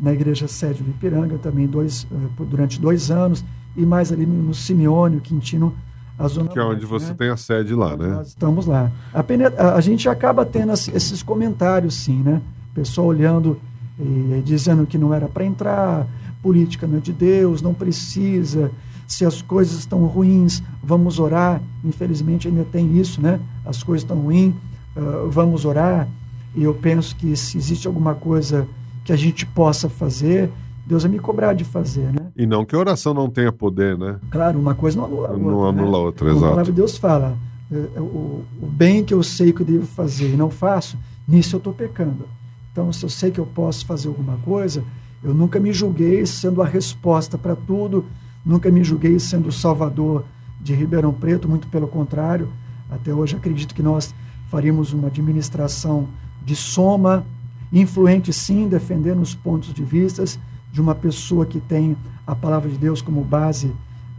na 0.00 0.12
igreja 0.12 0.46
sede 0.48 0.82
do 0.82 0.90
Ipiranga 0.90 1.38
também 1.38 1.66
dois, 1.66 2.04
uh, 2.04 2.44
durante 2.44 2.80
dois 2.80 3.10
anos, 3.10 3.44
e 3.76 3.86
mais 3.86 4.12
ali 4.12 4.26
no, 4.26 4.42
no 4.42 4.54
Simeone, 4.54 5.16
o 5.16 5.20
Quintino, 5.20 5.74
a 6.18 6.28
zona 6.28 6.48
Que 6.48 6.58
é 6.58 6.62
onde 6.62 6.84
você 6.84 7.08
né? 7.08 7.14
tem 7.14 7.30
a 7.30 7.36
sede 7.36 7.74
lá, 7.74 7.96
né? 7.96 8.08
Nós 8.08 8.28
estamos 8.28 8.66
lá. 8.66 8.90
A, 9.12 9.74
a, 9.74 9.80
gente 9.80 10.08
acaba 10.08 10.44
tendo 10.44 10.72
esses 10.72 11.22
comentários, 11.22 11.94
sim, 11.94 12.22
né? 12.22 12.40
Pessoal 12.74 13.06
olhando 13.06 13.58
e, 13.98 14.42
dizendo 14.44 14.86
que 14.86 14.98
não 14.98 15.12
era 15.14 15.28
para 15.28 15.44
entrar, 15.44 16.06
política 16.42 16.86
não 16.86 16.98
é 16.98 17.00
de 17.00 17.12
Deus, 17.12 17.62
não 17.62 17.72
precisa, 17.72 18.70
se 19.06 19.24
as 19.24 19.42
coisas 19.42 19.78
estão 19.78 20.04
ruins, 20.06 20.62
vamos 20.82 21.18
orar. 21.18 21.62
Infelizmente 21.84 22.48
ainda 22.48 22.64
tem 22.64 22.98
isso, 22.98 23.20
né? 23.20 23.40
As 23.64 23.82
coisas 23.82 24.02
estão 24.02 24.18
ruins, 24.18 24.54
uh, 24.96 25.28
vamos 25.30 25.64
orar. 25.64 26.08
E 26.54 26.62
eu 26.62 26.74
penso 26.74 27.16
que 27.16 27.36
se 27.36 27.58
existe 27.58 27.86
alguma 27.86 28.14
coisa 28.14 28.66
que 29.04 29.12
a 29.12 29.16
gente 29.16 29.44
possa 29.44 29.88
fazer, 29.88 30.50
Deus 30.86 31.02
vai 31.02 31.12
me 31.12 31.18
cobrar 31.18 31.52
de 31.52 31.64
fazer, 31.64 32.12
né? 32.12 32.28
E 32.36 32.46
não 32.46 32.64
que 32.64 32.74
a 32.74 32.78
oração 32.78 33.12
não 33.14 33.28
tenha 33.28 33.52
poder, 33.52 33.98
né? 33.98 34.18
Claro, 34.30 34.58
uma 34.58 34.74
coisa 34.74 34.96
não 34.96 35.04
anula 35.04 35.26
a 35.26 35.30
outra. 35.30 35.50
Não 35.50 35.66
anula 35.66 35.98
né? 35.98 36.04
outra, 36.04 36.28
exato. 36.28 36.44
A 36.44 36.48
palavra 36.50 36.72
de 36.72 36.72
Deus 36.72 36.96
fala, 36.96 37.36
é, 37.72 38.00
o, 38.00 38.44
o 38.62 38.66
bem 38.66 39.04
que 39.04 39.12
eu 39.12 39.22
sei 39.22 39.52
que 39.52 39.62
eu 39.62 39.66
devo 39.66 39.86
fazer 39.86 40.32
e 40.32 40.36
não 40.36 40.50
faço, 40.50 40.96
nisso 41.26 41.56
eu 41.56 41.58
estou 41.58 41.72
pecando. 41.72 42.26
Então, 42.74 42.92
se 42.92 43.04
eu 43.04 43.08
sei 43.08 43.30
que 43.30 43.38
eu 43.38 43.46
posso 43.46 43.86
fazer 43.86 44.08
alguma 44.08 44.36
coisa, 44.38 44.82
eu 45.22 45.32
nunca 45.32 45.60
me 45.60 45.72
julguei 45.72 46.26
sendo 46.26 46.60
a 46.60 46.66
resposta 46.66 47.38
para 47.38 47.54
tudo, 47.54 48.04
nunca 48.44 48.68
me 48.68 48.82
julguei 48.82 49.16
sendo 49.20 49.48
o 49.48 49.52
salvador 49.52 50.24
de 50.60 50.74
Ribeirão 50.74 51.12
Preto, 51.12 51.48
muito 51.48 51.68
pelo 51.68 51.86
contrário. 51.86 52.48
Até 52.90 53.14
hoje 53.14 53.36
acredito 53.36 53.76
que 53.76 53.82
nós 53.82 54.12
faríamos 54.48 54.92
uma 54.92 55.06
administração 55.06 56.08
de 56.44 56.56
soma, 56.56 57.24
influente 57.72 58.32
sim, 58.32 58.66
defendendo 58.66 59.22
os 59.22 59.36
pontos 59.36 59.72
de 59.72 59.84
vistas 59.84 60.36
de 60.72 60.80
uma 60.80 60.96
pessoa 60.96 61.46
que 61.46 61.60
tem 61.60 61.96
a 62.26 62.34
palavra 62.34 62.68
de 62.68 62.76
Deus 62.76 63.00
como 63.00 63.22
base 63.22 63.70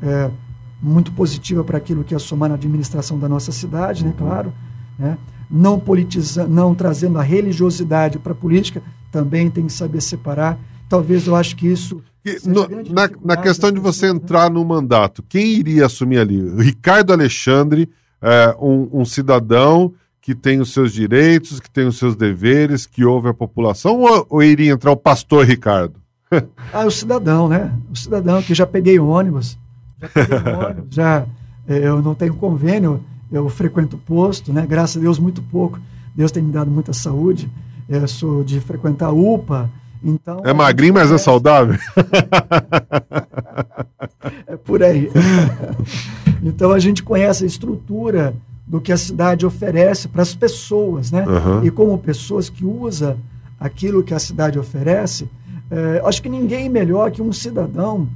é, 0.01 0.31
muito 0.81 1.12
positiva 1.12 1.62
para 1.62 1.77
aquilo 1.77 2.05
que 2.05 2.15
é 2.15 2.19
somar 2.19 2.47
na 2.47 2.55
administração 2.55 3.19
da 3.19 3.27
nossa 3.27 3.51
cidade, 3.51 4.05
né, 4.05 4.13
claro, 4.17 4.53
né? 4.97 5.17
Não 5.49 5.79
politizando, 5.79 6.49
não 6.49 6.73
trazendo 6.73 7.19
a 7.19 7.23
religiosidade 7.23 8.19
para 8.19 8.31
a 8.31 8.35
política, 8.35 8.81
também 9.11 9.49
tem 9.49 9.65
que 9.65 9.73
saber 9.73 10.01
separar. 10.01 10.59
Talvez 10.89 11.27
eu 11.27 11.35
acho 11.35 11.55
que 11.55 11.67
isso 11.67 12.01
no, 12.43 12.67
na, 12.91 13.09
na, 13.23 13.37
questão 13.37 13.71
de 13.71 13.79
você 13.79 14.07
né? 14.07 14.13
entrar 14.13 14.49
no 14.49 14.65
mandato, 14.65 15.23
quem 15.29 15.45
iria 15.45 15.85
assumir 15.85 16.17
ali? 16.17 16.41
Ricardo 16.57 17.13
Alexandre, 17.13 17.87
é, 18.19 18.55
um, 18.59 18.89
um, 19.01 19.05
cidadão 19.05 19.93
que 20.19 20.33
tem 20.33 20.59
os 20.59 20.73
seus 20.73 20.91
direitos, 20.91 21.59
que 21.59 21.69
tem 21.69 21.85
os 21.85 21.99
seus 21.99 22.15
deveres, 22.15 22.87
que 22.87 23.05
ouve 23.05 23.29
a 23.29 23.33
população, 23.33 24.01
ou, 24.01 24.25
ou 24.27 24.43
iria 24.43 24.71
entrar 24.71 24.91
o 24.91 24.97
pastor 24.97 25.45
Ricardo? 25.45 25.99
ah, 26.73 26.85
o 26.85 26.89
cidadão, 26.89 27.47
né? 27.47 27.71
O 27.91 27.95
cidadão 27.95 28.41
que 28.41 28.55
já 28.55 28.65
peguei 28.65 28.97
ônibus, 28.97 29.55
já 30.01 30.07
peguei 30.09 30.37
ônibus, 30.53 30.95
já 30.95 31.27
é, 31.67 31.87
eu 31.87 32.01
não 32.01 32.15
tenho 32.15 32.33
convênio, 32.33 33.03
eu 33.32 33.50
frequento 33.50 33.98
posto, 33.98 34.53
né? 34.53 34.65
Graças 34.67 34.98
a 34.98 35.00
Deus 35.00 35.20
muito 35.20 35.41
pouco. 35.41 35.79
Deus 36.15 36.32
tem 36.32 36.44
me 36.44 36.51
dado 36.51 36.72
muita 36.72 36.94
saúde. 36.94 37.50
Eu 37.88 38.08
sou 38.08 38.44
de 38.44 38.60
frequentar 38.60 39.12
UPA, 39.12 39.70
então. 40.03 40.41
É 40.44 40.53
magrinho, 40.53 40.94
mas 40.94 41.12
é 41.12 41.17
saudável. 41.17 41.77
é 44.48 44.55
por 44.58 44.84
aí. 44.84 45.10
então 46.44 46.72
a 46.72 46.79
gente 46.79 47.03
conhece 47.03 47.44
a 47.44 47.48
estrutura 47.48 48.36
do 48.65 48.82
que 48.82 48.91
a 48.91 48.98
cidade 48.98 49.46
oferece 49.46 50.08
para 50.08 50.22
as 50.22 50.34
pessoas, 50.34 51.12
né? 51.12 51.25
Uhum. 51.27 51.65
E 51.65 51.72
como 51.72 51.98
pessoas 51.98 52.50
que 52.50 52.65
usam 52.65 53.17
aquilo 53.60 54.03
que 54.03 54.13
a 54.13 54.20
cidade 54.20 54.58
oferece, 54.58 55.29
é, 55.70 56.01
acho 56.05 56.22
que 56.22 56.29
ninguém 56.29 56.70
melhor 56.70 57.12
que 57.12 57.22
um 57.22 57.32
cidadão 57.32 58.08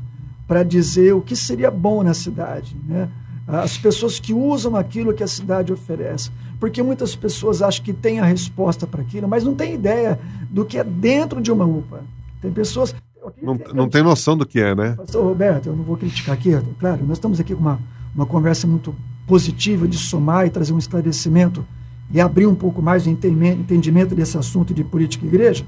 para 0.48 0.63
dizer 0.63 1.13
o 1.13 1.22
que 1.22 1.36
seria 1.36 1.70
bom 1.70 2.04
na 2.04 2.13
cidade, 2.13 2.75
né? 2.88 3.10
As 3.50 3.77
pessoas 3.77 4.20
que 4.20 4.34
usam 4.34 4.75
aquilo 4.75 5.13
que 5.13 5.24
a 5.24 5.27
cidade 5.27 5.74
oferece. 5.74 6.29
Porque 6.60 6.84
muitas 6.84 7.15
pessoas 7.15 7.62
acham 7.62 7.84
que 7.84 7.94
têm 7.94 8.20
a 8.20 8.25
resposta 8.25 8.86
para 8.86 9.01
aquilo, 9.01 9.27
mas 9.27 9.44
não 9.44 9.56
têm 9.56 9.74
ideia 9.74 10.20
do 10.50 10.65
que 10.65 10.77
é 10.77 10.84
dentro 10.84 11.41
de 11.41 11.51
uma 11.51 11.65
UPA. 11.65 12.03
Tem 12.41 12.51
pessoas. 12.51 12.94
Não, 13.41 13.60
não 13.74 13.89
tem 13.89 14.03
noção 14.03 14.38
do 14.38 14.46
que 14.46 14.60
é, 14.60 14.75
né? 14.75 14.94
Pastor 14.96 15.24
Roberto, 15.24 15.68
eu 15.68 15.75
não 15.75 15.84
vou 15.84 15.98
criticar 15.98 16.36
aqui, 16.36 16.51
claro, 16.79 17.06
nós 17.06 17.18
estamos 17.18 17.39
aqui 17.39 17.53
com 17.53 17.62
uma, 17.62 17.79
uma 18.15 18.25
conversa 18.25 18.65
muito 18.65 18.96
positiva 19.27 19.88
de 19.88 19.98
somar 19.98 20.48
e 20.48 20.50
trazer 20.50 20.74
um 20.74 20.77
esclarecimento 20.77 21.65
e 22.12 22.20
abrir 22.20 22.48
um 22.48 22.56
pouco 22.56 22.82
mais 22.82 23.06
o 23.06 23.10
entendimento 23.10 24.15
desse 24.15 24.38
assunto 24.38 24.74
de 24.74 24.84
política 24.84 25.25
e 25.25 25.29
igreja. 25.29 25.65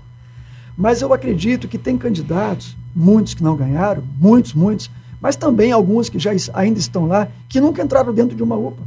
Mas 0.78 1.02
eu 1.02 1.14
acredito 1.14 1.68
que 1.68 1.78
tem 1.78 1.98
candidatos, 1.98 2.76
muitos 2.96 3.34
que 3.34 3.44
não 3.44 3.56
ganharam, 3.56 4.04
muitos, 4.20 4.54
muitos, 4.54 4.90
mas 5.22 5.36
também 5.36 5.72
alguns 5.72 6.10
que 6.10 6.18
já 6.18 6.32
ainda 6.54 6.80
estão 6.80 7.06
lá, 7.06 7.28
que 7.48 7.62
nunca 7.62 7.84
entraram 7.84 8.12
dentro 8.12 8.36
de 8.36 8.42
uma 8.42 8.56
UPA. 8.56 8.82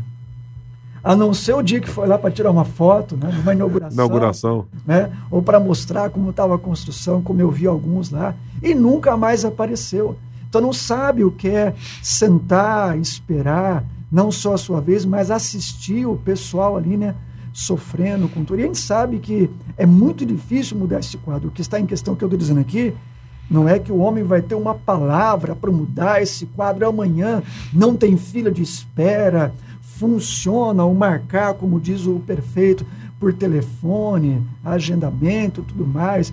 A 1.02 1.14
não 1.14 1.32
ser 1.32 1.54
o 1.54 1.62
dia 1.62 1.80
que 1.80 1.88
foi 1.88 2.08
lá 2.08 2.18
para 2.18 2.30
tirar 2.30 2.50
uma 2.50 2.64
foto, 2.64 3.16
né, 3.16 3.30
numa 3.30 3.52
inauguração. 3.52 3.94
inauguração. 3.94 4.66
Né, 4.84 5.10
ou 5.30 5.42
para 5.42 5.60
mostrar 5.60 6.10
como 6.10 6.30
estava 6.30 6.56
a 6.56 6.58
construção, 6.58 7.22
como 7.22 7.40
eu 7.40 7.50
vi 7.50 7.66
alguns 7.66 8.10
lá, 8.10 8.34
e 8.62 8.74
nunca 8.74 9.16
mais 9.16 9.44
apareceu. 9.44 10.16
Então 10.48 10.60
não 10.60 10.72
sabe 10.72 11.22
o 11.22 11.30
que 11.30 11.48
é 11.48 11.74
sentar, 12.02 12.98
esperar, 12.98 13.84
não 14.10 14.32
só 14.32 14.54
a 14.54 14.58
sua 14.58 14.80
vez, 14.80 15.04
mas 15.04 15.30
assistir 15.30 16.06
o 16.06 16.16
pessoal 16.16 16.76
ali, 16.76 16.96
né? 16.96 17.14
Sofrendo 17.52 18.28
com 18.28 18.44
tudo. 18.44 18.60
E 18.60 18.62
a 18.62 18.66
gente 18.66 18.78
sabe 18.78 19.18
que 19.18 19.50
é 19.76 19.84
muito 19.84 20.24
difícil 20.24 20.76
mudar 20.76 21.00
esse 21.00 21.16
quadro. 21.18 21.48
O 21.48 21.50
que 21.50 21.60
está 21.60 21.78
em 21.78 21.86
questão 21.86 22.14
que 22.14 22.24
eu 22.24 22.26
estou 22.26 22.38
dizendo 22.38 22.60
aqui 22.60 22.94
não 23.50 23.68
é 23.68 23.78
que 23.78 23.92
o 23.92 23.98
homem 23.98 24.24
vai 24.24 24.42
ter 24.42 24.54
uma 24.54 24.74
palavra 24.74 25.54
para 25.54 25.70
mudar 25.70 26.22
esse 26.22 26.46
quadro 26.46 26.86
amanhã, 26.88 27.42
não 27.72 27.94
tem 27.94 28.16
fila 28.16 28.50
de 28.50 28.62
espera, 28.62 29.52
funciona 29.80 30.84
o 30.84 30.94
marcar, 30.94 31.54
como 31.54 31.80
diz 31.80 32.06
o 32.06 32.20
perfeito, 32.20 32.84
por 33.20 33.32
telefone, 33.32 34.42
agendamento, 34.64 35.62
tudo 35.62 35.86
mais. 35.86 36.32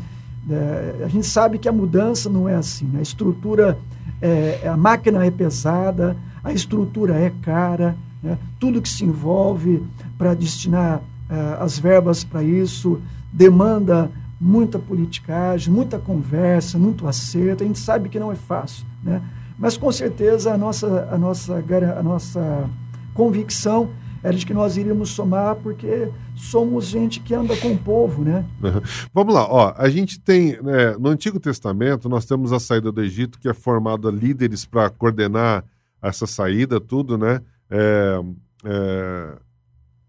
É, 0.50 1.04
a 1.06 1.08
gente 1.08 1.28
sabe 1.28 1.60
que 1.60 1.70
a 1.70 1.72
mudança 1.72 2.30
não 2.30 2.50
é 2.50 2.56
assim. 2.56 2.86
Né? 2.86 3.00
A 3.00 3.02
estrutura, 3.04 3.78
é, 4.22 4.68
a 4.68 4.76
máquina 4.76 5.26
é 5.26 5.32
pesada, 5.32 6.18
a 6.44 6.52
estrutura 6.52 7.16
é 7.16 7.32
cara, 7.42 7.96
né? 8.24 8.38
tudo 8.60 8.82
que 8.82 8.90
se 8.90 9.06
envolve 9.06 9.84
para 10.18 10.34
destinar 10.34 11.02
é, 11.30 11.58
as 11.60 11.78
verbas 11.78 12.24
para 12.24 12.44
isso 12.44 13.00
demanda 13.32 14.12
muita 14.42 14.80
politicagem, 14.80 15.72
muita 15.72 16.00
conversa, 16.00 16.80
muito 16.80 17.08
acerto. 17.08 17.64
A 17.64 17.68
gente 17.68 17.78
sabe 17.78 18.10
que 18.10 18.20
não 18.20 18.32
é 18.32 18.36
fácil, 18.36 18.88
né? 19.04 19.22
mas 19.56 19.78
com 19.78 19.92
certeza 19.92 20.52
a 20.52 20.58
nossa, 20.58 21.08
a 21.12 21.18
nossa, 21.20 21.64
a 21.98 22.04
nossa 22.04 22.70
convicção 23.14 23.92
era 24.24 24.36
de 24.36 24.44
que 24.44 24.54
nós 24.54 24.78
iríamos 24.78 25.12
somar 25.12 25.56
porque 25.58 26.10
somos 26.36 26.86
gente 26.86 27.20
que 27.20 27.36
anda 27.36 27.56
com 27.58 27.72
o 27.72 27.78
povo, 27.78 28.24
né? 28.24 28.44
Vamos 29.14 29.34
lá, 29.34 29.48
ó, 29.48 29.74
a 29.78 29.90
gente 29.90 30.20
tem, 30.20 30.62
né, 30.62 30.96
no 31.00 31.10
Antigo 31.10 31.40
Testamento, 31.40 32.10
nós 32.10 32.26
temos 32.26 32.52
a 32.52 32.60
saída 32.60 32.92
do 32.92 33.02
Egito, 33.02 33.40
que 33.40 33.48
é 33.48 33.54
formada 33.54 34.10
líderes 34.10 34.66
para 34.66 34.90
coordenar 34.90 35.64
essa 36.02 36.26
saída, 36.26 36.80
tudo, 36.80 37.18
né? 37.18 37.42
É, 37.70 38.20
é, 38.66 39.38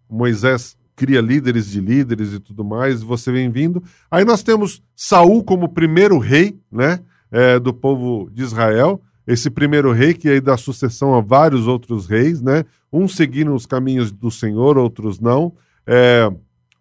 Moisés 0.09 0.77
cria 0.95 1.21
líderes 1.21 1.67
de 1.67 1.81
líderes 1.81 2.33
e 2.33 2.41
tudo 2.41 2.65
mais, 2.65 3.03
você 3.03 3.33
vem 3.33 3.51
vindo. 3.51 3.83
Aí 4.11 4.25
nós 4.25 4.43
temos 4.43 4.83
Saul 4.95 5.43
como 5.43 5.69
primeiro 5.69 6.19
rei, 6.19 6.59
né? 6.71 7.01
É, 7.31 7.59
do 7.59 7.73
povo 7.73 8.29
de 8.31 8.43
Israel, 8.43 9.01
esse 9.27 9.49
primeiro 9.49 9.91
rei 9.91 10.13
que 10.13 10.29
aí 10.29 10.41
dá 10.41 10.57
sucessão 10.57 11.15
a 11.15 11.21
vários 11.21 11.67
outros 11.67 12.07
reis, 12.07 12.43
né? 12.43 12.65
Uns 12.93 13.15
seguiram 13.15 13.55
os 13.55 13.65
caminhos 13.65 14.13
do 14.13 14.31
Senhor, 14.31 14.77
outros 14.77 15.19
não. 15.19 15.55
É, 15.87 16.31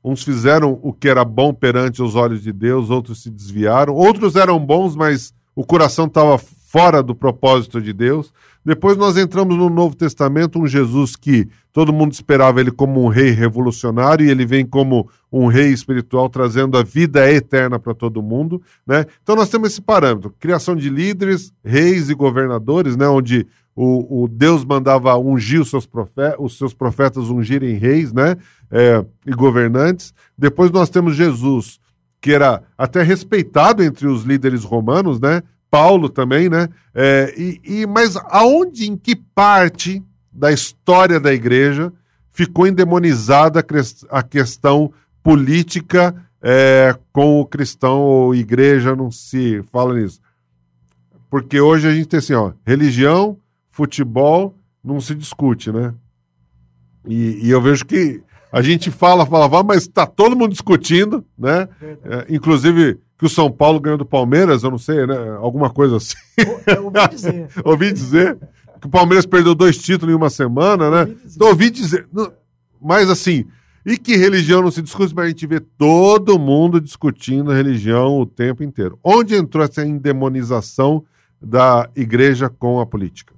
uns 0.03 0.23
fizeram 0.23 0.77
o 0.81 0.91
que 0.91 1.07
era 1.07 1.23
bom 1.23 1.53
perante 1.53 2.01
os 2.01 2.15
olhos 2.15 2.41
de 2.41 2.51
Deus, 2.51 2.89
outros 2.89 3.23
se 3.23 3.29
desviaram. 3.29 3.93
Outros 3.93 4.35
eram 4.35 4.59
bons, 4.59 4.95
mas 4.95 5.33
o 5.55 5.65
coração 5.65 6.05
estava 6.05 6.37
fora 6.71 7.03
do 7.03 7.13
propósito 7.13 7.81
de 7.81 7.91
Deus. 7.91 8.31
Depois 8.63 8.95
nós 8.95 9.17
entramos 9.17 9.57
no 9.57 9.69
Novo 9.69 9.93
Testamento, 9.93 10.57
um 10.57 10.65
Jesus 10.65 11.17
que 11.17 11.49
todo 11.73 11.91
mundo 11.91 12.13
esperava 12.13 12.61
ele 12.61 12.71
como 12.71 13.03
um 13.03 13.09
rei 13.09 13.31
revolucionário 13.31 14.25
e 14.25 14.29
ele 14.29 14.45
vem 14.45 14.65
como 14.65 15.09
um 15.29 15.47
rei 15.47 15.73
espiritual 15.73 16.29
trazendo 16.29 16.77
a 16.77 16.83
vida 16.83 17.29
eterna 17.29 17.77
para 17.77 17.93
todo 17.93 18.21
mundo, 18.21 18.61
né? 18.87 19.05
Então 19.21 19.35
nós 19.35 19.49
temos 19.49 19.71
esse 19.71 19.81
parâmetro, 19.81 20.33
criação 20.39 20.73
de 20.73 20.89
líderes, 20.89 21.51
reis 21.61 22.09
e 22.09 22.13
governadores, 22.13 22.95
né, 22.95 23.05
onde 23.05 23.45
o, 23.75 24.23
o 24.23 24.27
Deus 24.29 24.63
mandava 24.63 25.17
ungir 25.17 25.59
os 25.59 25.69
seus, 25.69 25.85
profetas, 25.85 26.37
os 26.39 26.57
seus 26.57 26.73
profetas 26.73 27.29
ungirem 27.29 27.75
reis, 27.75 28.13
né, 28.13 28.37
é, 28.71 29.03
e 29.25 29.31
governantes. 29.31 30.13
Depois 30.37 30.71
nós 30.71 30.89
temos 30.89 31.17
Jesus, 31.17 31.81
que 32.21 32.31
era 32.31 32.63
até 32.77 33.01
respeitado 33.01 33.83
entre 33.83 34.07
os 34.07 34.23
líderes 34.23 34.63
romanos, 34.63 35.19
né, 35.19 35.43
Paulo 35.71 36.09
também, 36.09 36.49
né? 36.49 36.67
É, 36.93 37.33
e, 37.37 37.61
e, 37.63 37.87
mas 37.87 38.17
aonde, 38.25 38.91
em 38.91 38.97
que 38.97 39.15
parte 39.15 40.03
da 40.31 40.51
história 40.51 41.17
da 41.19 41.33
igreja 41.33 41.91
ficou 42.29 42.67
endemonizada 42.67 43.65
a 44.09 44.21
questão 44.21 44.91
política 45.23 46.13
é, 46.41 46.95
com 47.13 47.39
o 47.39 47.45
cristão 47.45 48.01
ou 48.01 48.35
igreja, 48.35 48.95
não 48.95 49.09
se 49.09 49.63
fala 49.71 49.93
nisso. 49.93 50.19
Porque 51.29 51.61
hoje 51.61 51.87
a 51.87 51.93
gente 51.93 52.07
tem 52.07 52.17
assim, 52.17 52.33
ó, 52.33 52.51
religião, 52.65 53.37
futebol, 53.69 54.55
não 54.83 54.99
se 54.99 55.15
discute, 55.15 55.71
né? 55.71 55.93
E, 57.07 57.47
e 57.47 57.49
eu 57.49 57.61
vejo 57.61 57.85
que 57.85 58.21
a 58.51 58.61
gente 58.61 58.91
fala, 58.91 59.25
fala, 59.25 59.63
mas 59.63 59.83
está 59.83 60.05
todo 60.05 60.35
mundo 60.35 60.51
discutindo, 60.51 61.23
né? 61.37 61.69
É, 61.81 62.25
inclusive 62.29 62.99
que 63.21 63.27
o 63.27 63.29
São 63.29 63.51
Paulo 63.51 63.79
ganhou 63.79 63.99
do 63.99 64.05
Palmeiras, 64.05 64.63
eu 64.63 64.71
não 64.71 64.79
sei, 64.79 65.05
né? 65.05 65.15
Alguma 65.39 65.69
coisa 65.69 65.97
assim. 65.97 66.15
Eu 66.65 66.85
ouvi 66.85 67.07
dizer. 67.07 67.49
ouvi 67.63 67.93
dizer 67.93 68.37
que 68.81 68.87
o 68.87 68.89
Palmeiras 68.89 69.27
perdeu 69.27 69.53
dois 69.53 69.77
títulos 69.77 70.11
em 70.11 70.17
uma 70.17 70.31
semana, 70.31 70.89
né? 70.89 71.01
Ouvi 71.01 71.13
dizer. 71.13 71.35
Então, 71.35 71.47
ouvi 71.47 71.69
dizer. 71.69 72.07
Mas 72.81 73.11
assim, 73.11 73.45
e 73.85 73.95
que 73.95 74.17
religião 74.17 74.63
não 74.63 74.71
se 74.71 74.81
discute, 74.81 75.13
mas 75.13 75.25
a 75.25 75.27
gente 75.27 75.45
vê 75.45 75.59
todo 75.59 76.39
mundo 76.39 76.81
discutindo 76.81 77.51
religião 77.51 78.19
o 78.19 78.25
tempo 78.25 78.63
inteiro. 78.63 78.97
Onde 79.03 79.35
entrou 79.35 79.63
essa 79.63 79.85
endemonização 79.85 81.03
da 81.39 81.87
igreja 81.95 82.49
com 82.49 82.79
a 82.79 82.87
política? 82.87 83.35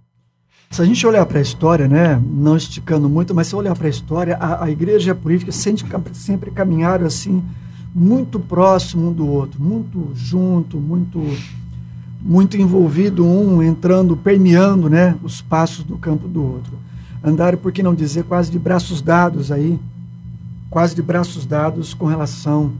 Se 0.72 0.82
a 0.82 0.86
gente 0.86 1.06
olhar 1.06 1.26
para 1.26 1.40
a 1.40 1.42
história, 1.42 1.90
né, 1.90 2.24
não 2.26 2.56
esticando 2.56 3.10
muito, 3.10 3.36
mas 3.36 3.48
se 3.48 3.56
olhar 3.58 3.76
para 3.76 3.88
a 3.88 3.90
história, 3.90 4.38
a 4.40 4.72
igreja 4.72 5.10
e 5.10 5.12
a 5.12 5.16
política 5.16 5.52
sempre, 5.52 5.86
sempre 6.14 6.52
caminharam 6.52 7.06
assim 7.06 7.44
muito 7.94 8.40
próximo 8.40 9.10
um 9.10 9.14
do 9.14 9.28
outro, 9.28 9.62
muito 9.62 10.10
junto, 10.16 10.78
muito 10.78 11.20
muito 12.26 12.56
envolvido 12.56 13.26
um 13.26 13.62
entrando, 13.62 14.16
permeando, 14.16 14.90
né, 14.90 15.18
os 15.22 15.42
passos 15.42 15.84
do 15.84 15.98
campo 15.98 16.26
do 16.26 16.42
outro. 16.42 16.72
Andaram, 17.22 17.58
por 17.58 17.72
que 17.72 17.84
não 17.84 17.94
dizer, 17.94 18.24
quase 18.24 18.50
de 18.50 18.58
braços 18.58 19.02
dados 19.02 19.52
aí, 19.52 19.78
quase 20.70 20.96
de 20.96 21.02
braços 21.02 21.46
dados 21.46 21.94
com 21.94 22.06
relação 22.06 22.72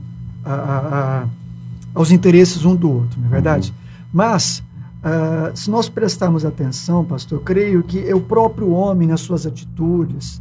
a, 0.42 0.54
a, 0.54 0.78
a, 0.78 1.26
aos 1.94 2.10
interesses 2.10 2.64
um 2.64 2.74
do 2.74 2.90
outro, 2.90 3.20
não 3.20 3.26
é 3.26 3.30
verdade? 3.30 3.68
Uhum. 3.70 3.94
Mas 4.14 4.62
uh, 5.04 5.54
se 5.54 5.70
nós 5.70 5.90
prestarmos 5.90 6.44
atenção, 6.44 7.04
pastor, 7.04 7.38
eu 7.38 7.44
creio 7.44 7.82
que 7.82 8.08
é 8.08 8.14
o 8.14 8.20
próprio 8.20 8.70
homem 8.70 9.08
nas 9.08 9.20
suas 9.20 9.46
atitudes 9.46 10.40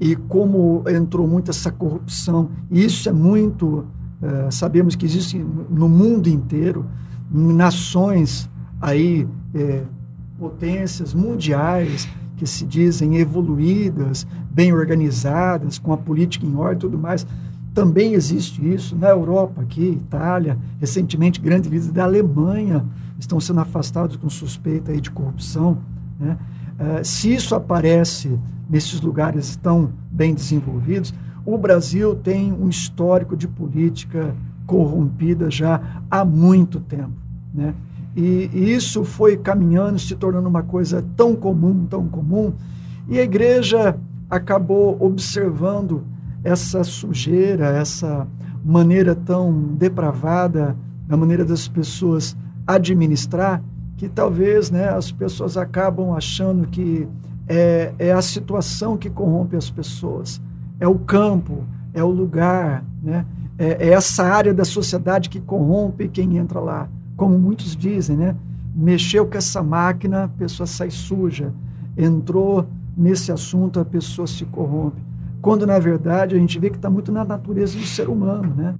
e 0.00 0.14
como 0.14 0.84
entrou 0.88 1.26
muito 1.26 1.50
essa 1.50 1.72
corrupção, 1.72 2.50
e 2.70 2.84
isso 2.84 3.08
é 3.08 3.12
muito 3.12 3.84
Uh, 4.20 4.50
sabemos 4.50 4.96
que 4.96 5.06
existe 5.06 5.38
no 5.38 5.88
mundo 5.88 6.28
inteiro 6.28 6.84
nações 7.30 8.48
aí, 8.80 9.26
é, 9.54 9.82
potências 10.38 11.12
mundiais 11.12 12.08
que 12.36 12.46
se 12.46 12.64
dizem 12.64 13.16
evoluídas, 13.16 14.26
bem 14.50 14.72
organizadas, 14.72 15.78
com 15.78 15.92
a 15.92 15.96
política 15.96 16.46
em 16.46 16.54
ordem 16.54 16.76
e 16.76 16.80
tudo 16.80 16.98
mais. 16.98 17.26
Também 17.74 18.14
existe 18.14 18.66
isso 18.72 18.96
na 18.96 19.08
Europa, 19.08 19.62
aqui, 19.62 19.90
Itália, 19.90 20.56
recentemente 20.80 21.40
grandes 21.40 21.70
líderes 21.70 21.92
da 21.92 22.04
Alemanha 22.04 22.84
estão 23.18 23.40
sendo 23.40 23.60
afastados 23.60 24.16
com 24.16 24.30
suspeita 24.30 24.92
aí 24.92 25.00
de 25.00 25.10
corrupção. 25.10 25.78
Né? 26.18 26.36
Uh, 26.78 27.04
se 27.04 27.32
isso 27.32 27.54
aparece 27.54 28.38
nesses 28.70 29.00
lugares 29.00 29.56
tão 29.56 29.90
bem 30.10 30.34
desenvolvidos, 30.34 31.12
o 31.54 31.56
Brasil 31.56 32.14
tem 32.14 32.52
um 32.52 32.68
histórico 32.68 33.34
de 33.34 33.48
política 33.48 34.34
corrompida 34.66 35.50
já 35.50 35.80
há 36.10 36.22
muito 36.22 36.78
tempo. 36.78 37.14
Né? 37.54 37.74
E, 38.14 38.50
e 38.52 38.74
isso 38.74 39.02
foi 39.02 39.34
caminhando, 39.34 39.98
se 39.98 40.14
tornando 40.14 40.46
uma 40.46 40.62
coisa 40.62 41.02
tão 41.16 41.34
comum, 41.34 41.86
tão 41.86 42.06
comum, 42.06 42.52
e 43.08 43.18
a 43.18 43.22
igreja 43.22 43.98
acabou 44.28 44.98
observando 45.00 46.04
essa 46.44 46.84
sujeira, 46.84 47.68
essa 47.68 48.28
maneira 48.62 49.14
tão 49.14 49.50
depravada, 49.74 50.76
da 51.06 51.16
maneira 51.16 51.46
das 51.46 51.66
pessoas 51.66 52.36
administrar, 52.66 53.62
que 53.96 54.06
talvez 54.06 54.70
né, 54.70 54.90
as 54.90 55.10
pessoas 55.10 55.56
acabam 55.56 56.12
achando 56.12 56.68
que 56.68 57.08
é, 57.48 57.94
é 57.98 58.12
a 58.12 58.20
situação 58.20 58.98
que 58.98 59.08
corrompe 59.08 59.56
as 59.56 59.70
pessoas 59.70 60.38
é 60.80 60.86
o 60.86 60.98
campo, 60.98 61.64
é 61.92 62.02
o 62.02 62.10
lugar, 62.10 62.84
né? 63.02 63.24
é, 63.58 63.88
é 63.88 63.88
essa 63.90 64.24
área 64.24 64.54
da 64.54 64.64
sociedade 64.64 65.28
que 65.28 65.40
corrompe 65.40 66.08
quem 66.08 66.36
entra 66.38 66.60
lá. 66.60 66.88
Como 67.16 67.36
muitos 67.36 67.76
dizem, 67.76 68.16
né? 68.16 68.36
mexeu 68.74 69.26
com 69.26 69.36
essa 69.36 69.60
máquina, 69.62 70.24
a 70.24 70.28
pessoa 70.28 70.66
sai 70.66 70.90
suja. 70.90 71.52
Entrou 71.96 72.68
nesse 72.96 73.32
assunto, 73.32 73.80
a 73.80 73.84
pessoa 73.84 74.26
se 74.28 74.44
corrompe. 74.44 75.02
Quando, 75.42 75.66
na 75.66 75.78
verdade, 75.80 76.36
a 76.36 76.38
gente 76.38 76.58
vê 76.58 76.70
que 76.70 76.76
está 76.76 76.88
muito 76.88 77.10
na 77.10 77.24
natureza 77.24 77.76
do 77.76 77.84
ser 77.84 78.08
humano, 78.08 78.54
né? 78.54 78.76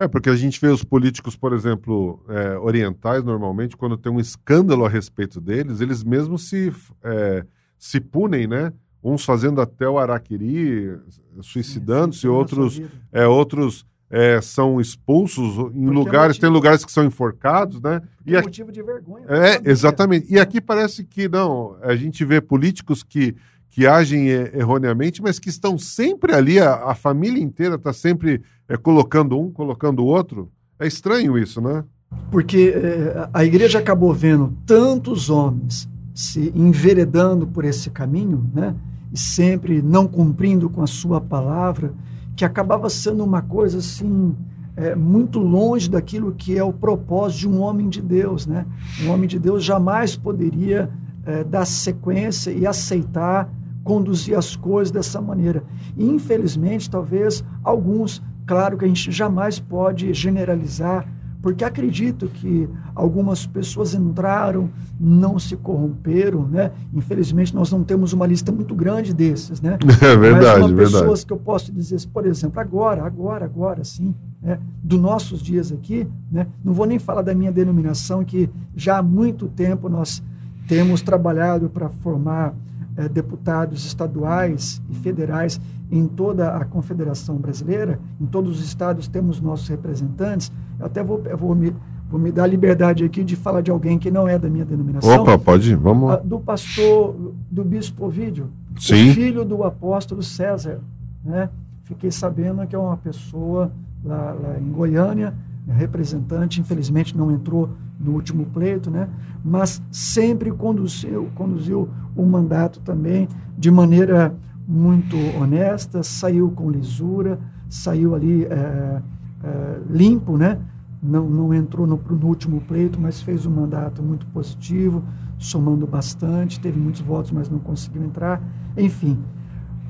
É, 0.00 0.08
porque 0.08 0.30
a 0.30 0.36
gente 0.36 0.60
vê 0.60 0.68
os 0.68 0.82
políticos, 0.82 1.36
por 1.36 1.52
exemplo, 1.52 2.24
é, 2.28 2.58
orientais, 2.58 3.22
normalmente, 3.22 3.76
quando 3.76 3.96
tem 3.96 4.10
um 4.10 4.18
escândalo 4.18 4.84
a 4.84 4.88
respeito 4.88 5.40
deles, 5.40 5.80
eles 5.80 6.02
mesmos 6.02 6.48
se, 6.48 6.72
é, 7.04 7.44
se 7.78 8.00
punem, 8.00 8.46
né? 8.46 8.72
Uns 9.02 9.24
fazendo 9.24 9.60
até 9.60 9.88
o 9.88 9.98
araquiri, 9.98 10.96
suicidando-se, 11.40 12.28
outros, 12.28 12.80
é, 13.10 13.26
outros 13.26 13.84
é, 14.08 14.40
são 14.40 14.80
expulsos 14.80 15.54
em 15.54 15.56
Porque 15.56 15.78
é 15.78 15.90
lugares, 15.90 16.36
é 16.36 16.40
tem 16.40 16.50
lugares 16.50 16.84
que 16.84 16.92
são 16.92 17.04
enforcados, 17.04 17.80
né? 17.80 18.02
e 18.26 18.36
é 18.36 18.42
motivo 18.42 18.70
de 18.70 18.82
vergonha. 18.82 19.24
É, 19.26 19.70
exatamente. 19.70 20.32
E 20.32 20.38
aqui 20.38 20.60
parece 20.60 21.02
que 21.02 21.28
não, 21.28 21.76
a 21.82 21.96
gente 21.96 22.24
vê 22.24 22.40
políticos 22.40 23.02
que, 23.02 23.34
que 23.70 23.86
agem 23.86 24.28
erroneamente, 24.28 25.22
mas 25.22 25.38
que 25.38 25.48
estão 25.48 25.78
sempre 25.78 26.34
ali, 26.34 26.60
a, 26.60 26.74
a 26.84 26.94
família 26.94 27.42
inteira 27.42 27.76
está 27.76 27.92
sempre 27.92 28.42
é, 28.68 28.76
colocando 28.76 29.40
um, 29.40 29.50
colocando 29.50 30.00
o 30.00 30.06
outro. 30.06 30.52
É 30.78 30.86
estranho 30.86 31.38
isso, 31.38 31.60
né? 31.60 31.82
Porque 32.30 32.74
é, 32.76 33.28
a 33.32 33.44
igreja 33.44 33.78
acabou 33.78 34.12
vendo 34.12 34.54
tantos 34.66 35.30
homens 35.30 35.88
se 36.14 36.52
enveredando 36.54 37.46
por 37.46 37.64
esse 37.64 37.88
caminho, 37.88 38.50
né? 38.54 38.74
E 39.12 39.18
sempre 39.18 39.82
não 39.82 40.06
cumprindo 40.06 40.70
com 40.70 40.82
a 40.82 40.86
sua 40.86 41.20
palavra, 41.20 41.92
que 42.34 42.44
acabava 42.44 42.88
sendo 42.88 43.22
uma 43.22 43.42
coisa 43.42 43.78
assim 43.78 44.34
é, 44.76 44.94
muito 44.94 45.38
longe 45.38 45.90
daquilo 45.90 46.32
que 46.32 46.56
é 46.56 46.64
o 46.64 46.72
propósito 46.72 47.40
de 47.40 47.48
um 47.48 47.60
homem 47.60 47.88
de 47.88 48.00
Deus, 48.00 48.46
né? 48.46 48.66
Um 49.02 49.10
homem 49.10 49.28
de 49.28 49.38
Deus 49.38 49.62
jamais 49.62 50.16
poderia 50.16 50.90
é, 51.26 51.44
dar 51.44 51.66
sequência 51.66 52.50
e 52.50 52.66
aceitar 52.66 53.52
conduzir 53.84 54.36
as 54.36 54.56
coisas 54.56 54.90
dessa 54.90 55.20
maneira. 55.20 55.62
E, 55.96 56.04
infelizmente, 56.04 56.88
talvez 56.88 57.44
alguns, 57.62 58.22
claro 58.46 58.78
que 58.78 58.84
a 58.84 58.88
gente 58.88 59.10
jamais 59.10 59.58
pode 59.58 60.12
generalizar, 60.14 61.06
porque 61.42 61.64
acredito 61.64 62.28
que 62.28 62.68
algumas 62.94 63.44
pessoas 63.44 63.94
entraram, 63.94 64.70
não 64.98 65.38
se 65.40 65.56
corromperam, 65.56 66.46
né? 66.46 66.70
Infelizmente 66.94 67.52
nós 67.52 67.70
não 67.72 67.82
temos 67.82 68.12
uma 68.12 68.26
lista 68.26 68.52
muito 68.52 68.74
grande 68.74 69.12
desses, 69.12 69.60
né? 69.60 69.76
É 70.00 70.16
verdade, 70.16 70.60
Mas 70.60 70.70
uma 70.70 70.76
pessoas 70.76 71.02
verdade. 71.02 71.26
que 71.26 71.32
eu 71.32 71.38
posso 71.38 71.72
dizer, 71.72 72.00
por 72.12 72.26
exemplo, 72.26 72.60
agora, 72.60 73.04
agora, 73.04 73.44
agora, 73.44 73.82
sim, 73.82 74.14
né? 74.40 74.58
dos 74.82 75.00
nossos 75.00 75.42
dias 75.42 75.72
aqui, 75.72 76.06
né? 76.30 76.46
Não 76.64 76.72
vou 76.72 76.86
nem 76.86 76.98
falar 76.98 77.22
da 77.22 77.34
minha 77.34 77.50
denominação 77.50 78.24
que 78.24 78.48
já 78.76 78.98
há 78.98 79.02
muito 79.02 79.48
tempo 79.48 79.88
nós 79.88 80.22
temos 80.68 81.02
trabalhado 81.02 81.68
para 81.68 81.88
formar 81.88 82.54
é, 82.96 83.08
deputados 83.08 83.84
estaduais 83.84 84.82
e 84.90 84.94
federais 84.94 85.60
em 85.90 86.06
toda 86.06 86.56
a 86.56 86.64
Confederação 86.64 87.36
Brasileira, 87.36 88.00
em 88.20 88.26
todos 88.26 88.58
os 88.58 88.64
estados 88.64 89.08
temos 89.08 89.40
nossos 89.40 89.68
representantes. 89.68 90.50
Eu 90.78 90.86
até 90.86 91.02
vou, 91.02 91.22
eu 91.26 91.36
vou, 91.36 91.54
me, 91.54 91.74
vou 92.10 92.18
me 92.18 92.32
dar 92.32 92.44
a 92.44 92.46
liberdade 92.46 93.04
aqui 93.04 93.22
de 93.22 93.36
falar 93.36 93.60
de 93.60 93.70
alguém 93.70 93.98
que 93.98 94.10
não 94.10 94.26
é 94.26 94.38
da 94.38 94.48
minha 94.48 94.64
denominação. 94.64 95.22
Opa, 95.22 95.38
pode 95.38 95.72
ir, 95.72 95.76
vamos 95.76 96.08
lá. 96.08 96.16
Do 96.16 96.40
pastor, 96.40 97.34
do 97.50 97.62
bispo 97.62 98.06
Ovídio, 98.06 98.50
Sim. 98.78 99.12
filho 99.12 99.44
do 99.44 99.64
apóstolo 99.64 100.22
César. 100.22 100.80
Né? 101.22 101.50
Fiquei 101.84 102.10
sabendo 102.10 102.66
que 102.66 102.74
é 102.74 102.78
uma 102.78 102.96
pessoa 102.96 103.70
lá, 104.02 104.32
lá 104.32 104.58
em 104.58 104.70
Goiânia, 104.70 105.34
representante, 105.68 106.60
infelizmente 106.60 107.16
não 107.16 107.30
entrou 107.30 107.70
no 107.98 108.12
último 108.12 108.46
pleito, 108.46 108.90
né? 108.90 109.08
mas 109.44 109.82
sempre 109.90 110.50
conduziu, 110.50 111.28
conduziu 111.34 111.88
o 112.16 112.24
mandato 112.24 112.80
também 112.80 113.28
de 113.56 113.70
maneira 113.70 114.34
muito 114.66 115.16
honesta, 115.40 116.02
saiu 116.02 116.50
com 116.50 116.70
lisura, 116.70 117.38
saiu 117.68 118.14
ali 118.14 118.44
é, 118.44 119.02
é, 119.44 119.80
limpo, 119.88 120.36
né? 120.36 120.58
não, 121.02 121.28
não 121.28 121.52
entrou 121.52 121.86
no, 121.86 121.96
no 121.96 122.26
último 122.26 122.60
pleito, 122.60 123.00
mas 123.00 123.20
fez 123.20 123.44
um 123.44 123.50
mandato 123.50 124.02
muito 124.02 124.24
positivo, 124.26 125.02
somando 125.36 125.86
bastante, 125.86 126.60
teve 126.60 126.78
muitos 126.78 127.00
votos, 127.00 127.32
mas 127.32 127.50
não 127.50 127.58
conseguiu 127.58 128.04
entrar. 128.04 128.40
Enfim, 128.76 129.18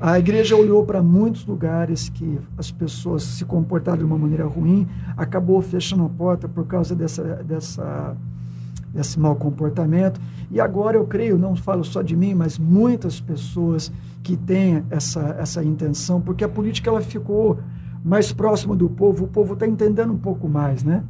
a 0.05 0.19
igreja 0.19 0.53
olhou 0.53 0.85
para 0.85 1.01
muitos 1.01 1.45
lugares 1.45 2.09
que 2.09 2.37
as 2.57 2.69
pessoas 2.69 3.23
se 3.23 3.45
comportaram 3.45 3.99
de 3.99 4.03
uma 4.03 4.17
maneira 4.17 4.45
ruim, 4.45 4.85
acabou 5.15 5.61
fechando 5.61 6.03
a 6.03 6.09
porta 6.09 6.45
por 6.45 6.67
causa 6.67 6.93
dessa, 6.93 7.23
dessa, 7.41 8.13
desse 8.93 9.17
mau 9.17 9.33
comportamento. 9.37 10.19
E 10.51 10.59
agora 10.59 10.97
eu 10.97 11.07
creio, 11.07 11.37
não 11.37 11.55
falo 11.55 11.85
só 11.85 12.01
de 12.01 12.17
mim, 12.17 12.33
mas 12.33 12.59
muitas 12.59 13.21
pessoas 13.21 13.93
que 14.21 14.35
têm 14.35 14.83
essa, 14.89 15.37
essa 15.39 15.63
intenção, 15.63 16.19
porque 16.19 16.43
a 16.43 16.49
política 16.49 16.89
ela 16.89 16.99
ficou 16.99 17.59
mais 18.03 18.33
próxima 18.33 18.75
do 18.75 18.89
povo, 18.89 19.23
o 19.23 19.27
povo 19.29 19.53
está 19.53 19.65
entendendo 19.65 20.11
um 20.11 20.19
pouco 20.19 20.49
mais, 20.49 20.83
né? 20.83 21.01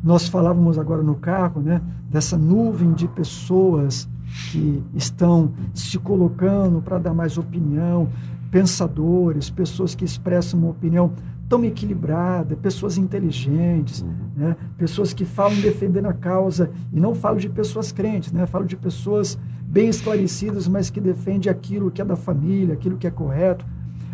Nós 0.00 0.28
falávamos 0.28 0.78
agora 0.78 1.02
no 1.02 1.16
carro, 1.16 1.60
né, 1.60 1.82
dessa 2.08 2.38
nuvem 2.38 2.92
de 2.92 3.08
pessoas 3.08 4.08
que 4.50 4.82
estão 4.94 5.52
se 5.74 5.98
colocando 5.98 6.80
para 6.82 6.98
dar 6.98 7.14
mais 7.14 7.38
opinião, 7.38 8.08
pensadores, 8.50 9.50
pessoas 9.50 9.94
que 9.94 10.04
expressam 10.04 10.60
uma 10.60 10.70
opinião 10.70 11.12
tão 11.48 11.64
equilibrada, 11.64 12.54
pessoas 12.56 12.98
inteligentes, 12.98 14.02
uhum. 14.02 14.14
né? 14.36 14.56
pessoas 14.76 15.14
que 15.14 15.24
falam 15.24 15.58
defendendo 15.60 16.06
a 16.06 16.12
causa, 16.12 16.70
e 16.92 17.00
não 17.00 17.14
falo 17.14 17.38
de 17.38 17.48
pessoas 17.48 17.90
crentes, 17.90 18.30
né? 18.32 18.46
falo 18.46 18.66
de 18.66 18.76
pessoas 18.76 19.38
bem 19.62 19.88
esclarecidas, 19.88 20.68
mas 20.68 20.90
que 20.90 21.00
defendem 21.00 21.50
aquilo 21.50 21.90
que 21.90 22.02
é 22.02 22.04
da 22.04 22.16
família, 22.16 22.74
aquilo 22.74 22.98
que 22.98 23.06
é 23.06 23.10
correto. 23.10 23.64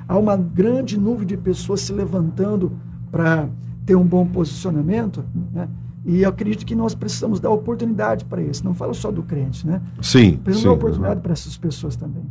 Há 0.07 0.16
uma 0.16 0.37
grande 0.37 0.98
nuvem 0.98 1.27
de 1.27 1.37
pessoas 1.37 1.81
se 1.81 1.92
levantando 1.92 2.72
para 3.11 3.48
ter 3.85 3.96
um 3.96 4.05
bom 4.05 4.27
posicionamento, 4.27 5.24
né? 5.53 5.68
E 6.05 6.23
eu 6.23 6.29
acredito 6.29 6.67
que 6.67 6.75
nós 6.75 6.95
precisamos 6.95 7.40
dar 7.40 7.51
oportunidade 7.51 8.25
para 8.25 8.43
isso. 8.43 8.64
Não 8.64 8.75
falo 8.75 8.95
só 8.95 9.11
do 9.11 9.23
crente, 9.23 9.67
né? 9.67 9.81
Sim. 10.03 10.37
Precisamos 10.37 10.59
sim, 10.59 10.64
dar 10.64 10.73
oportunidade 10.73 11.21
para 11.21 11.33
essas 11.33 11.57
pessoas 11.57 11.97
também. 11.97 12.25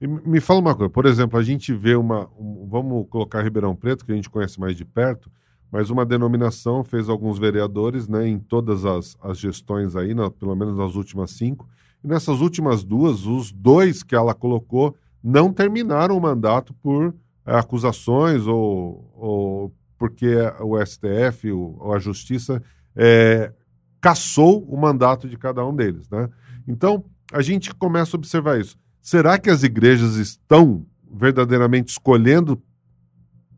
E 0.00 0.06
me 0.06 0.40
fala 0.40 0.60
uma 0.60 0.74
coisa, 0.74 0.90
por 0.90 1.06
exemplo, 1.06 1.38
a 1.38 1.42
gente 1.42 1.72
vê 1.72 1.94
uma. 1.94 2.28
Um, 2.38 2.66
vamos 2.68 3.06
colocar 3.08 3.42
Ribeirão 3.42 3.76
Preto, 3.76 4.04
que 4.04 4.10
a 4.12 4.14
gente 4.14 4.30
conhece 4.30 4.58
mais 4.58 4.76
de 4.76 4.84
perto, 4.84 5.30
mas 5.70 5.90
uma 5.90 6.04
denominação 6.04 6.82
fez 6.82 7.08
alguns 7.08 7.38
vereadores 7.38 8.08
né, 8.08 8.26
em 8.26 8.38
todas 8.38 8.84
as, 8.84 9.16
as 9.22 9.38
gestões 9.38 9.94
aí, 9.94 10.14
na, 10.14 10.30
pelo 10.30 10.56
menos 10.56 10.76
nas 10.76 10.96
últimas 10.96 11.30
cinco. 11.30 11.68
E 12.02 12.08
nessas 12.08 12.40
últimas 12.40 12.82
duas, 12.82 13.26
os 13.26 13.52
dois 13.52 14.02
que 14.02 14.16
ela 14.16 14.34
colocou 14.34 14.96
não 15.22 15.52
terminaram 15.52 16.16
o 16.16 16.20
mandato 16.20 16.74
por 16.74 17.14
é, 17.46 17.56
acusações 17.56 18.46
ou, 18.46 19.08
ou 19.14 19.72
porque 19.96 20.34
o 20.60 20.84
STF 20.84 21.52
ou 21.52 21.92
a 21.92 21.98
Justiça 22.00 22.60
é, 22.96 23.52
caçou 24.00 24.64
o 24.68 24.76
mandato 24.76 25.28
de 25.28 25.36
cada 25.36 25.64
um 25.64 25.74
deles. 25.74 26.08
Né? 26.10 26.28
Então, 26.66 27.04
a 27.32 27.40
gente 27.40 27.74
começa 27.74 28.16
a 28.16 28.18
observar 28.18 28.60
isso. 28.60 28.76
Será 29.00 29.38
que 29.38 29.50
as 29.50 29.62
igrejas 29.62 30.16
estão 30.16 30.84
verdadeiramente 31.12 31.90
escolhendo 31.90 32.60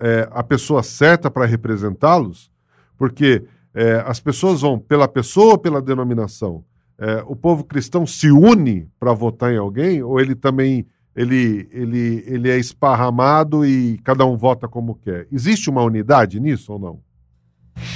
é, 0.00 0.28
a 0.30 0.42
pessoa 0.42 0.82
certa 0.82 1.30
para 1.30 1.46
representá-los? 1.46 2.50
Porque 2.96 3.44
é, 3.74 4.02
as 4.06 4.20
pessoas 4.20 4.60
vão 4.60 4.78
pela 4.78 5.08
pessoa 5.08 5.52
ou 5.52 5.58
pela 5.58 5.82
denominação? 5.82 6.64
É, 6.96 7.24
o 7.26 7.34
povo 7.34 7.64
cristão 7.64 8.06
se 8.06 8.30
une 8.30 8.88
para 9.00 9.12
votar 9.12 9.52
em 9.52 9.56
alguém 9.56 10.02
ou 10.02 10.20
ele 10.20 10.34
também 10.34 10.86
ele, 11.16 11.68
ele, 11.70 12.24
ele 12.26 12.50
é 12.50 12.58
esparramado 12.58 13.64
e 13.64 13.98
cada 13.98 14.24
um 14.26 14.36
vota 14.36 14.68
como 14.68 14.94
quer? 14.96 15.26
Existe 15.30 15.70
uma 15.70 15.82
unidade 15.82 16.40
nisso 16.40 16.72
ou 16.72 16.78
não? 16.78 17.00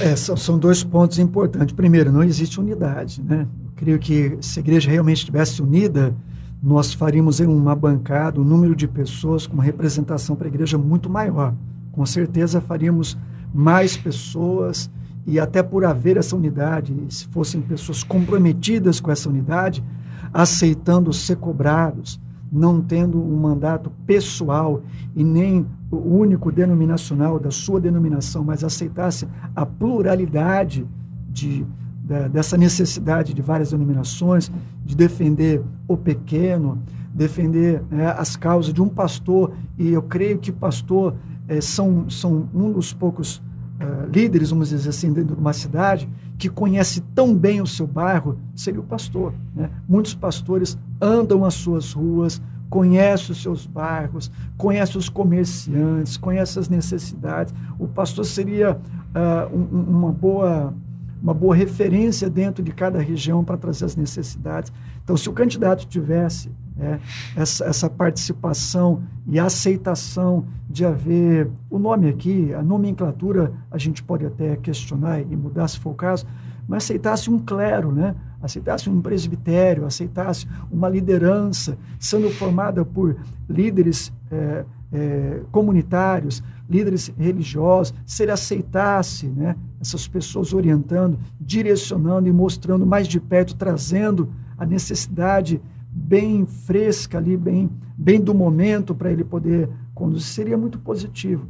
É, 0.01 0.15
são, 0.17 0.37
são, 0.37 0.59
dois 0.59 0.83
pontos 0.85 1.19
importantes. 1.19 1.75
Primeiro, 1.75 2.13
não 2.13 2.23
existe 2.23 2.61
unidade. 2.61 3.23
Né? 3.23 3.47
Eu 3.65 3.73
creio 3.77 3.99
que 3.99 4.39
se 4.41 4.59
a 4.59 4.63
igreja 4.63 4.91
realmente 4.91 5.19
estivesse 5.19 5.63
unida, 5.63 6.15
nós 6.63 6.93
faríamos 6.93 7.41
uma 7.41 7.75
bancada, 7.75 8.41
um 8.41 8.45
número 8.45 8.75
de 8.75 8.89
pessoas 8.89 9.47
com 9.47 9.55
uma 9.55 9.63
representação 9.63 10.35
para 10.35 10.47
a 10.47 10.51
igreja 10.51 10.77
muito 10.77 11.09
maior. 11.09 11.55
Com 11.93 12.05
certeza 12.05 12.61
faríamos 12.61 13.17
mais 13.55 13.97
pessoas 13.97 14.91
e 15.27 15.39
até 15.39 15.63
por 15.63 15.85
haver 15.85 16.17
essa 16.17 16.35
unidade, 16.35 16.95
se 17.11 17.27
fossem 17.29 17.61
pessoas 17.61 18.03
comprometidas 18.03 18.99
com 18.99 19.11
essa 19.11 19.29
unidade, 19.29 19.85
aceitando 20.33 21.13
ser 21.13 21.37
cobrados, 21.37 22.21
não 22.51 22.81
tendo 22.81 23.23
um 23.23 23.37
mandato 23.37 23.91
pessoal 24.07 24.83
e 25.15 25.23
nem 25.23 25.67
o 25.91 25.97
único 25.97 26.51
denominacional 26.51 27.39
da 27.39 27.51
sua 27.51 27.81
denominação, 27.81 28.45
mas 28.45 28.65
aceitasse 28.65 29.27
a 29.55 29.65
pluralidade 29.65 30.87
de, 31.29 31.67
de, 32.05 32.29
dessa 32.31 32.57
necessidade 32.57 33.35
de 33.35 33.43
várias 33.43 33.71
denominações, 33.71 34.51
de 34.85 34.97
defender 34.97 35.63
o 35.87 35.97
pequeno, 35.97 36.79
defender 37.13 37.83
né, 37.91 38.11
as 38.17 38.37
causas 38.37 38.73
de 38.73 38.83
um 38.83 38.89
pastor, 38.89 39.53
e 39.79 39.89
eu 39.89 40.03
creio 40.03 40.39
que 40.39 40.53
pastor 40.53 41.15
é, 41.47 41.61
são, 41.61 42.09
são 42.09 42.49
um 42.55 42.73
dos 42.73 42.93
poucos 42.93 43.43
uh, 43.81 44.09
líderes, 44.11 44.51
vamos 44.51 44.69
dizer 44.71 44.91
assim, 44.91 45.13
dentro 45.13 45.35
de 45.35 45.41
uma 45.41 45.53
cidade, 45.53 46.09
que 46.37 46.49
conhece 46.49 47.01
tão 47.15 47.35
bem 47.35 47.61
o 47.61 47.67
seu 47.67 47.87
bairro, 47.87 48.39
seria 48.55 48.81
o 48.81 48.85
pastor. 48.85 49.35
Né? 49.55 49.71
Muitos 49.89 50.15
pastores 50.15 50.79
andam 51.01 51.45
as 51.45 51.55
suas 51.55 51.93
ruas, 51.93 52.41
conhece 52.69 53.33
os 53.33 53.43
seus 53.43 53.67
bairros, 53.67 54.31
conhece 54.57 54.99
os 54.99 55.09
comerciantes, 55.09 56.17
conhece 56.17 56.59
as 56.59 56.69
necessidades. 56.69 57.55
O 57.79 57.89
pastor 57.89 58.25
seria 58.25 58.73
uh, 58.75 59.57
um, 59.57 59.99
uma 59.99 60.13
boa 60.13 60.75
uma 61.21 61.35
boa 61.35 61.55
referência 61.55 62.31
dentro 62.31 62.63
de 62.63 62.71
cada 62.71 63.01
região 63.01 63.43
para 63.43 63.57
trazer 63.57 63.85
as 63.85 63.97
necessidades. 63.97 64.73
Então, 65.03 65.17
se 65.17 65.29
o 65.29 65.33
candidato 65.33 65.85
tivesse 65.85 66.49
é, 66.81 66.99
essa, 67.37 67.65
essa, 67.65 67.91
participação 67.91 69.03
e 69.27 69.39
aceitação 69.39 70.47
de 70.69 70.85
haver 70.85 71.51
o 71.69 71.79
nome 71.79 72.09
aqui, 72.09 72.55
a 72.55 72.63
nomenclatura, 72.63 73.53
a 73.71 73.79
gente 73.79 74.03
pode 74.03 74.25
até 74.25 74.57
questionar 74.57 75.21
e 75.21 75.37
mudar 75.37 75.67
se 75.69 75.79
for 75.79 75.91
o 75.91 75.95
caso, 75.95 76.27
mas 76.69 76.85
aceitasse 76.85 77.31
um 77.31 77.39
clero, 77.39 77.91
né? 77.91 78.15
aceitasse 78.41 78.89
um 78.89 79.01
presbitério, 79.01 79.85
aceitasse 79.85 80.47
uma 80.71 80.89
liderança 80.89 81.77
sendo 81.99 82.31
formada 82.31 82.85
por 82.85 83.17
líderes 83.49 84.13
é, 84.31 84.65
é, 84.93 85.41
comunitários, 85.51 86.43
líderes 86.69 87.13
religiosos, 87.19 87.95
se 88.07 88.23
ele 88.23 88.33
aceitasse 88.33 89.27
né, 89.27 89.57
essas 89.81 90.07
pessoas 90.07 90.53
orientando, 90.53 91.19
direcionando 91.41 92.29
e 92.29 92.33
mostrando 92.33 92.87
mais 92.87 93.09
de 93.09 93.19
perto, 93.19 93.57
trazendo 93.57 94.29
a 94.57 94.65
necessidade 94.65 95.61
bem 95.99 96.47
fresca 96.47 97.19
ali, 97.19 97.37
bem, 97.37 97.71
bem 97.97 98.21
do 98.21 98.35
momento 98.35 98.95
para 98.95 99.11
ele 99.11 99.25
poder 99.25 99.69
conduzir, 99.95 100.29
seria 100.29 100.57
muito 100.57 100.79
positivo. 100.79 101.47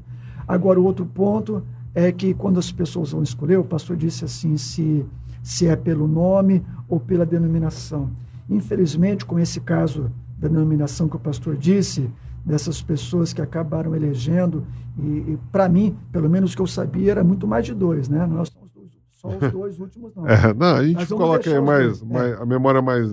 Agora, 0.47 0.81
o 0.81 0.85
outro 0.85 1.05
ponto 1.05 1.63
é 1.95 2.11
que 2.11 2.35
quando 2.35 2.59
as 2.59 2.73
pessoas 2.73 3.13
vão 3.13 3.23
escolher, 3.23 3.59
o 3.59 3.65
pastor 3.65 3.97
disse 3.97 4.25
assim, 4.25 4.57
se 4.57 5.05
se 5.43 5.67
é 5.67 5.75
pelo 5.77 6.07
nome 6.07 6.63
ou 6.89 7.01
pela 7.01 7.25
denominação. 7.25 8.11
Infelizmente, 8.51 9.25
com 9.25 9.39
esse 9.39 9.61
caso 9.61 10.11
da 10.39 10.49
denominação 10.49 11.09
que 11.09 11.17
o 11.17 11.19
pastor 11.19 11.57
disse, 11.57 12.11
dessas 12.45 12.83
pessoas 12.83 13.33
que 13.33 13.41
acabaram 13.41 13.95
elegendo, 13.95 14.67
e, 14.99 15.03
e 15.03 15.39
para 15.51 15.69
mim, 15.69 15.97
pelo 16.13 16.29
menos 16.29 16.55
que 16.55 16.61
eu 16.63 16.67
sabia, 16.67 17.13
era 17.13 17.25
muito 17.25 17.47
mais 17.47 17.65
de 17.65 17.75
dois, 17.75 18.09
né? 18.09 18.27
Nós 18.27 18.51
somos 18.51 18.69
só 19.11 19.29
os 19.29 19.39
dois 19.53 19.81
últimos 19.81 20.15
não. 20.15 20.27
É, 20.27 20.53
não, 20.55 20.77
a 20.77 20.87
gente 20.87 21.07
coloca 21.07 21.51
aí 21.51 21.61
mais, 21.61 22.03
mais 22.03 22.33
é. 22.33 22.43
a 22.43 22.47
memória 22.47 22.83
mais 22.83 23.11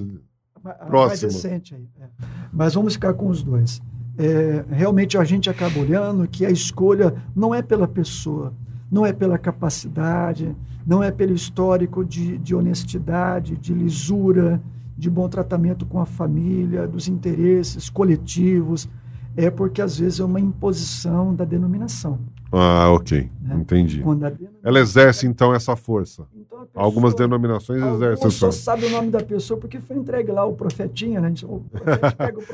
a, 0.72 0.86
próxima. 0.86 1.32
Mais 1.32 1.44
recente 1.44 1.76
aí. 1.76 1.88
É. 2.00 2.08
Mas 2.52 2.74
vamos 2.74 2.94
ficar 2.94 3.14
com 3.14 3.28
os 3.28 3.44
dois. 3.44 3.82
É, 4.18 4.64
realmente 4.70 5.18
a 5.18 5.24
gente 5.24 5.50
acaba 5.50 5.80
olhando 5.80 6.28
que 6.28 6.46
a 6.46 6.50
escolha 6.50 7.14
não 7.36 7.54
é 7.54 7.62
pela 7.62 7.88
pessoa, 7.88 8.54
não 8.90 9.06
é 9.06 9.12
pela 9.12 9.38
capacidade, 9.38 10.56
não 10.86 11.04
é 11.04 11.12
pelo 11.12 11.34
histórico 11.34 12.06
de, 12.06 12.38
de 12.38 12.56
honestidade, 12.56 13.58
de 13.58 13.74
lisura, 13.74 14.62
de 14.98 15.10
bom 15.10 15.28
tratamento 15.28 15.86
com 15.86 16.00
a 16.00 16.06
família, 16.06 16.88
dos 16.88 17.08
interesses 17.08 17.90
coletivos. 17.90 18.88
é 19.36 19.50
porque 19.50 19.82
às 19.82 20.00
vezes 20.00 20.20
é 20.20 20.24
uma 20.24 20.40
imposição 20.40 21.36
da 21.36 21.44
denominação. 21.44 22.20
Ah, 22.58 22.90
ok. 22.92 23.30
Né? 23.42 23.56
Entendi. 23.56 23.98
Denominação... 23.98 24.48
Ela 24.64 24.80
exerce, 24.80 25.28
então, 25.28 25.54
essa 25.54 25.76
força. 25.76 26.26
Então, 26.34 26.66
pessoa, 26.66 26.86
Algumas 26.86 27.14
denominações 27.14 27.84
exercem 27.84 28.28
essa 28.28 28.40
força. 28.40 28.52
sabe 28.60 28.86
o 28.86 28.90
nome 28.90 29.12
da 29.12 29.20
pessoa 29.20 29.60
porque 29.60 29.80
foi 29.80 29.98
entregue 29.98 30.32
lá 30.32 30.46
o 30.46 30.54
profetinha, 30.54 31.20
né? 31.20 31.34
O 31.44 31.48
o 31.56 31.64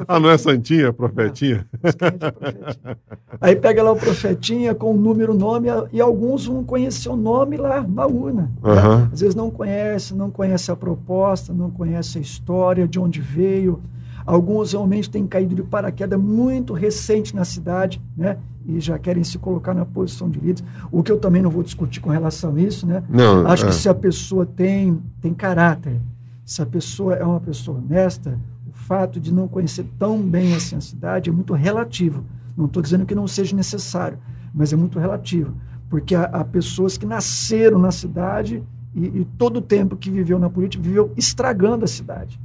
ah, 0.07 0.19
não 0.19 0.29
é 0.29 0.37
santinha, 0.37 0.87
é 0.87 0.91
profetinha? 0.91 1.67
É, 1.83 1.91
profetinha. 1.91 2.97
Aí 3.39 3.55
pega 3.55 3.83
lá 3.83 3.91
o 3.91 3.95
profetinha 3.95 4.73
com 4.73 4.91
o 4.91 4.97
número, 4.97 5.33
nome, 5.35 5.67
e 5.93 6.01
alguns 6.01 6.47
vão 6.47 6.63
conhecer 6.63 7.09
o 7.09 7.15
nome 7.15 7.57
lá 7.57 7.85
na 7.87 8.07
urna. 8.07 8.51
Uhum. 8.63 9.09
Às 9.13 9.21
vezes 9.21 9.35
não 9.35 9.51
conhece, 9.51 10.15
não 10.15 10.31
conhece 10.31 10.71
a 10.71 10.75
proposta, 10.75 11.53
não 11.53 11.69
conhece 11.69 12.17
a 12.17 12.21
história, 12.21 12.87
de 12.87 12.99
onde 12.99 13.21
veio, 13.21 13.79
Alguns 14.25 14.73
realmente 14.73 15.09
têm 15.09 15.25
caído 15.25 15.55
de 15.55 15.63
paraquedas 15.63 16.19
muito 16.19 16.73
recente 16.73 17.35
na 17.35 17.45
cidade, 17.45 18.01
né? 18.15 18.37
E 18.65 18.79
já 18.79 18.99
querem 18.99 19.23
se 19.23 19.37
colocar 19.37 19.73
na 19.73 19.85
posição 19.85 20.29
de 20.29 20.39
líderes. 20.39 20.63
O 20.91 21.01
que 21.01 21.11
eu 21.11 21.17
também 21.17 21.41
não 21.41 21.49
vou 21.49 21.63
discutir 21.63 21.99
com 21.99 22.09
relação 22.09 22.55
a 22.55 22.61
isso, 22.61 22.85
né? 22.85 23.03
Não, 23.09 23.45
Acho 23.47 23.65
é. 23.65 23.69
que 23.69 23.75
se 23.75 23.89
a 23.89 23.93
pessoa 23.93 24.45
tem, 24.45 25.01
tem 25.19 25.33
caráter, 25.33 25.99
se 26.45 26.61
a 26.61 26.65
pessoa 26.65 27.15
é 27.15 27.23
uma 27.23 27.39
pessoa 27.39 27.77
honesta, 27.77 28.37
o 28.67 28.73
fato 28.73 29.19
de 29.19 29.33
não 29.33 29.47
conhecer 29.47 29.85
tão 29.97 30.21
bem 30.21 30.53
assim 30.53 30.75
a 30.75 30.81
cidade 30.81 31.29
é 31.29 31.33
muito 31.33 31.53
relativo. 31.53 32.23
Não 32.55 32.65
estou 32.65 32.81
dizendo 32.83 33.05
que 33.05 33.15
não 33.15 33.27
seja 33.27 33.55
necessário, 33.55 34.19
mas 34.53 34.73
é 34.73 34.75
muito 34.75 34.99
relativo. 34.99 35.53
Porque 35.89 36.13
há, 36.13 36.23
há 36.23 36.43
pessoas 36.43 36.97
que 36.97 37.05
nasceram 37.05 37.79
na 37.79 37.91
cidade 37.91 38.63
e, 38.93 39.05
e 39.05 39.27
todo 39.37 39.57
o 39.57 39.61
tempo 39.61 39.95
que 39.95 40.09
viveu 40.09 40.37
na 40.37 40.49
política 40.49 40.83
viveu 40.83 41.11
estragando 41.17 41.85
a 41.85 41.87
cidade. 41.87 42.39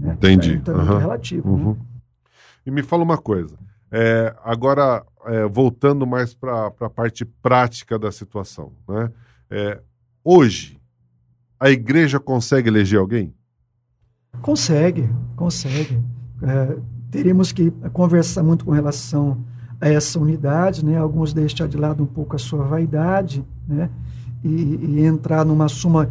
Né? 0.00 0.14
Entendi. 0.14 0.54
Então, 0.54 0.74
uhum. 0.74 0.96
é 0.96 0.98
relativo. 0.98 1.56
Né? 1.56 1.62
Uhum. 1.62 1.72
Né? 1.72 1.80
E 2.66 2.70
me 2.70 2.82
fala 2.82 3.02
uma 3.02 3.18
coisa. 3.18 3.56
É, 3.92 4.34
agora, 4.44 5.04
é, 5.26 5.46
voltando 5.46 6.06
mais 6.06 6.32
para 6.32 6.66
a 6.66 6.90
parte 6.90 7.24
prática 7.24 7.98
da 7.98 8.10
situação. 8.10 8.72
Né? 8.88 9.10
É, 9.50 9.80
hoje, 10.24 10.80
a 11.58 11.70
igreja 11.70 12.18
consegue 12.18 12.68
eleger 12.68 12.98
alguém? 12.98 13.34
Consegue, 14.40 15.10
consegue. 15.36 16.00
É, 16.42 16.76
teríamos 17.10 17.52
que 17.52 17.70
conversar 17.92 18.42
muito 18.42 18.64
com 18.64 18.70
relação 18.70 19.44
a 19.80 19.88
essa 19.88 20.18
unidade, 20.18 20.84
né? 20.84 20.96
alguns 20.96 21.32
deixar 21.34 21.66
de 21.66 21.76
lado 21.76 22.02
um 22.02 22.06
pouco 22.06 22.36
a 22.36 22.38
sua 22.38 22.64
vaidade 22.64 23.44
né? 23.66 23.90
e, 24.44 24.48
e 24.48 25.04
entrar 25.04 25.44
numa 25.44 25.68
suma 25.68 26.10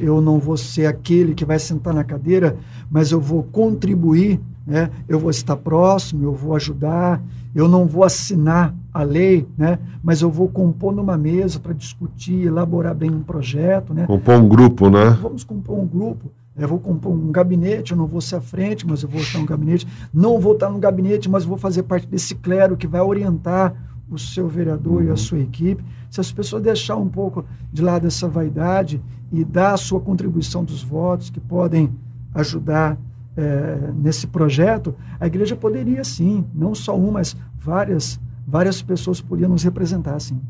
eu 0.00 0.20
não 0.20 0.38
vou 0.38 0.56
ser 0.56 0.86
aquele 0.86 1.34
que 1.34 1.44
vai 1.44 1.58
sentar 1.58 1.92
na 1.92 2.04
cadeira, 2.04 2.56
mas 2.90 3.12
eu 3.12 3.20
vou 3.20 3.42
contribuir, 3.42 4.40
né? 4.66 4.90
eu 5.08 5.18
vou 5.18 5.30
estar 5.30 5.56
próximo, 5.56 6.24
eu 6.24 6.32
vou 6.32 6.54
ajudar, 6.56 7.22
eu 7.54 7.68
não 7.68 7.86
vou 7.86 8.04
assinar 8.04 8.74
a 8.92 9.02
lei, 9.02 9.46
né? 9.56 9.78
mas 10.02 10.22
eu 10.22 10.30
vou 10.30 10.48
compor 10.48 10.94
numa 10.94 11.18
mesa 11.18 11.60
para 11.60 11.72
discutir, 11.72 12.46
elaborar 12.46 12.94
bem 12.94 13.10
um 13.10 13.22
projeto. 13.22 13.92
Né? 13.92 14.06
Compor 14.06 14.36
um 14.36 14.48
grupo, 14.48 14.88
né? 14.88 15.18
Vamos 15.20 15.44
compor 15.44 15.78
um 15.78 15.86
grupo. 15.86 16.30
Eu 16.56 16.68
vou 16.68 16.78
compor 16.78 17.12
um 17.12 17.32
gabinete, 17.32 17.92
eu 17.92 17.96
não 17.96 18.06
vou 18.06 18.20
ser 18.20 18.36
à 18.36 18.40
frente, 18.40 18.86
mas 18.86 19.02
eu 19.02 19.08
vou 19.08 19.20
estar 19.20 19.38
no 19.38 19.46
gabinete. 19.46 19.86
Não 20.12 20.38
vou 20.38 20.52
estar 20.52 20.68
no 20.68 20.78
gabinete, 20.78 21.28
mas 21.28 21.46
vou 21.46 21.56
fazer 21.56 21.82
parte 21.82 22.06
desse 22.06 22.34
clero 22.34 22.76
que 22.76 22.86
vai 22.86 23.00
orientar 23.00 23.74
o 24.14 24.18
seu 24.18 24.48
vereador 24.48 25.02
uhum. 25.02 25.08
e 25.08 25.10
a 25.10 25.16
sua 25.16 25.38
equipe. 25.38 25.84
Se 26.10 26.20
as 26.20 26.30
pessoas 26.30 26.62
deixar 26.62 26.96
um 26.96 27.08
pouco 27.08 27.44
de 27.72 27.82
lado 27.82 28.06
essa 28.06 28.28
vaidade 28.28 29.02
e 29.32 29.44
dar 29.44 29.74
a 29.74 29.76
sua 29.76 30.00
contribuição 30.00 30.64
dos 30.64 30.82
votos, 30.82 31.30
que 31.30 31.40
podem 31.40 31.90
ajudar 32.34 32.98
é, 33.36 33.90
nesse 33.94 34.26
projeto, 34.26 34.94
a 35.18 35.26
igreja 35.26 35.56
poderia 35.56 36.04
sim, 36.04 36.44
não 36.54 36.74
só 36.74 36.96
uma, 36.96 37.12
mas 37.12 37.36
várias, 37.58 38.20
várias 38.46 38.82
pessoas 38.82 39.20
poderiam 39.20 39.50
nos 39.50 39.62
representar, 39.62 40.18
sim. 40.20 40.40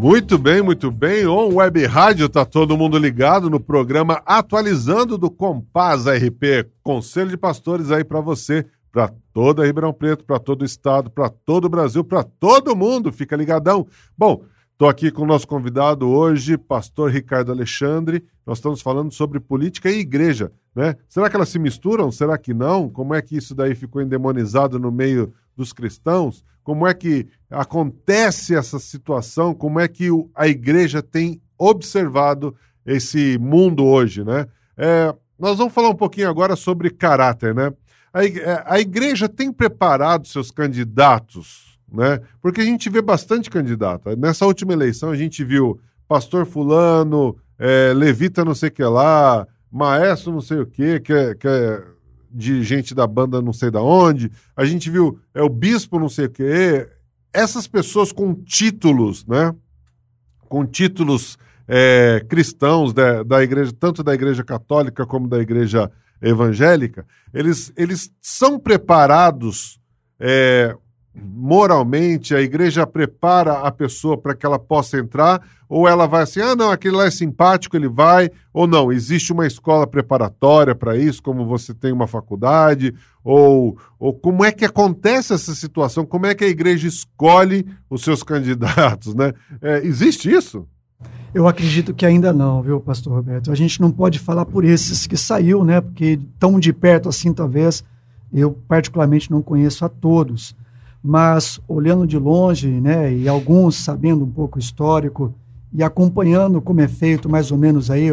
Muito 0.00 0.38
bem, 0.38 0.62
muito 0.62 0.92
bem. 0.92 1.26
On 1.26 1.52
Web 1.54 1.84
Rádio, 1.86 2.28
tá 2.28 2.44
todo 2.44 2.78
mundo 2.78 2.96
ligado 2.96 3.50
no 3.50 3.58
programa 3.58 4.22
Atualizando 4.24 5.18
do 5.18 5.28
Compaz 5.28 6.06
RP, 6.06 6.70
Conselho 6.84 7.30
de 7.30 7.36
Pastores 7.36 7.90
aí 7.90 8.04
para 8.04 8.20
você, 8.20 8.64
para 8.92 9.12
toda 9.32 9.66
Ribeirão 9.66 9.92
Preto, 9.92 10.24
para 10.24 10.38
todo 10.38 10.62
o 10.62 10.64
estado, 10.64 11.10
para 11.10 11.28
todo 11.28 11.64
o 11.64 11.68
Brasil, 11.68 12.04
para 12.04 12.22
todo 12.22 12.76
mundo. 12.76 13.12
Fica 13.12 13.34
ligadão. 13.34 13.88
Bom, 14.16 14.44
Estou 14.78 14.88
aqui 14.88 15.10
com 15.10 15.22
o 15.22 15.26
nosso 15.26 15.48
convidado 15.48 16.08
hoje, 16.08 16.56
pastor 16.56 17.10
Ricardo 17.10 17.50
Alexandre. 17.50 18.24
Nós 18.46 18.58
estamos 18.58 18.80
falando 18.80 19.12
sobre 19.12 19.40
política 19.40 19.90
e 19.90 19.98
igreja, 19.98 20.52
né? 20.72 20.94
Será 21.08 21.28
que 21.28 21.34
elas 21.34 21.48
se 21.48 21.58
misturam? 21.58 22.12
Será 22.12 22.38
que 22.38 22.54
não? 22.54 22.88
Como 22.88 23.12
é 23.12 23.20
que 23.20 23.36
isso 23.36 23.56
daí 23.56 23.74
ficou 23.74 24.00
endemonizado 24.00 24.78
no 24.78 24.92
meio 24.92 25.34
dos 25.56 25.72
cristãos? 25.72 26.44
Como 26.62 26.86
é 26.86 26.94
que 26.94 27.26
acontece 27.50 28.54
essa 28.54 28.78
situação? 28.78 29.54
Como 29.54 29.80
é 29.80 29.88
que 29.88 30.08
a 30.34 30.48
igreja 30.48 31.02
tem 31.02 31.40
observado 31.56 32.54
esse 32.84 33.38
mundo 33.38 33.84
hoje, 33.84 34.24
né? 34.24 34.46
É, 34.76 35.14
nós 35.38 35.58
vamos 35.58 35.72
falar 35.72 35.90
um 35.90 35.94
pouquinho 35.94 36.28
agora 36.28 36.56
sobre 36.56 36.90
caráter, 36.90 37.54
né? 37.54 37.72
A, 38.12 38.74
a 38.74 38.80
igreja 38.80 39.28
tem 39.28 39.52
preparado 39.52 40.26
seus 40.26 40.50
candidatos 40.50 41.68
né? 41.90 42.20
Porque 42.40 42.60
a 42.60 42.64
gente 42.64 42.88
vê 42.90 43.00
bastante 43.00 43.50
candidato. 43.50 44.14
Nessa 44.16 44.46
última 44.46 44.72
eleição 44.72 45.10
a 45.10 45.16
gente 45.16 45.42
viu 45.42 45.80
pastor 46.06 46.46
fulano, 46.46 47.36
é, 47.58 47.92
levita 47.94 48.44
não 48.44 48.54
sei 48.54 48.68
o 48.68 48.72
que 48.72 48.84
lá, 48.84 49.46
maestro 49.70 50.32
não 50.32 50.40
sei 50.40 50.60
o 50.60 50.66
que, 50.66 51.00
que 51.00 51.12
é, 51.12 51.34
que 51.34 51.48
é 51.48 51.82
de 52.30 52.62
gente 52.62 52.94
da 52.94 53.06
banda 53.06 53.40
não 53.40 53.52
sei 53.52 53.70
da 53.70 53.82
onde. 53.82 54.30
A 54.54 54.64
gente 54.64 54.90
viu 54.90 55.18
é 55.34 55.42
o 55.42 55.48
bispo 55.48 55.98
não 55.98 56.08
sei 56.08 56.26
o 56.26 56.30
que. 56.30 56.86
Essas 57.32 57.66
pessoas 57.66 58.12
com 58.12 58.34
títulos, 58.34 59.26
né? 59.26 59.54
Com 60.48 60.66
títulos 60.66 61.38
é, 61.66 62.24
cristãos 62.28 62.94
da, 62.94 63.22
da 63.22 63.42
igreja, 63.42 63.72
tanto 63.78 64.02
da 64.02 64.14
igreja 64.14 64.42
católica 64.42 65.06
como 65.06 65.28
da 65.28 65.38
igreja 65.38 65.90
evangélica, 66.20 67.06
eles, 67.32 67.72
eles 67.76 68.10
são 68.20 68.58
preparados 68.58 69.78
é, 70.18 70.74
moralmente 71.22 72.34
a 72.34 72.40
igreja 72.40 72.86
prepara 72.86 73.60
a 73.60 73.70
pessoa 73.70 74.16
para 74.16 74.34
que 74.34 74.44
ela 74.44 74.58
possa 74.58 74.98
entrar, 74.98 75.40
ou 75.68 75.86
ela 75.86 76.06
vai 76.06 76.22
assim, 76.22 76.40
ah, 76.40 76.56
não, 76.56 76.70
aquele 76.70 76.96
lá 76.96 77.06
é 77.06 77.10
simpático, 77.10 77.76
ele 77.76 77.88
vai, 77.88 78.30
ou 78.52 78.66
não, 78.66 78.90
existe 78.90 79.32
uma 79.32 79.46
escola 79.46 79.86
preparatória 79.86 80.74
para 80.74 80.96
isso, 80.96 81.22
como 81.22 81.46
você 81.46 81.74
tem 81.74 81.92
uma 81.92 82.06
faculdade, 82.06 82.94
ou, 83.22 83.76
ou 83.98 84.12
como 84.14 84.44
é 84.44 84.50
que 84.50 84.64
acontece 84.64 85.32
essa 85.32 85.54
situação, 85.54 86.06
como 86.06 86.26
é 86.26 86.34
que 86.34 86.44
a 86.44 86.48
igreja 86.48 86.88
escolhe 86.88 87.66
os 87.90 88.02
seus 88.02 88.22
candidatos, 88.22 89.14
né? 89.14 89.32
É, 89.60 89.78
existe 89.84 90.30
isso? 90.30 90.66
Eu 91.34 91.46
acredito 91.46 91.92
que 91.92 92.06
ainda 92.06 92.32
não, 92.32 92.62
viu, 92.62 92.80
pastor 92.80 93.12
Roberto? 93.12 93.52
A 93.52 93.54
gente 93.54 93.80
não 93.80 93.90
pode 93.90 94.18
falar 94.18 94.46
por 94.46 94.64
esses 94.64 95.06
que 95.06 95.16
saiu, 95.16 95.62
né? 95.62 95.80
Porque 95.80 96.18
tão 96.38 96.58
de 96.58 96.72
perto 96.72 97.08
assim, 97.08 97.34
talvez, 97.34 97.84
eu 98.32 98.52
particularmente 98.66 99.30
não 99.30 99.42
conheço 99.42 99.84
a 99.84 99.88
todos 99.88 100.56
mas 101.02 101.60
olhando 101.68 102.06
de 102.06 102.18
longe, 102.18 102.68
né, 102.68 103.12
e 103.14 103.28
alguns 103.28 103.76
sabendo 103.76 104.24
um 104.24 104.30
pouco 104.30 104.58
histórico 104.58 105.34
e 105.72 105.82
acompanhando 105.82 106.60
como 106.60 106.80
é 106.80 106.88
feito 106.88 107.28
mais 107.28 107.52
ou 107.52 107.58
menos 107.58 107.90
aí 107.90 108.10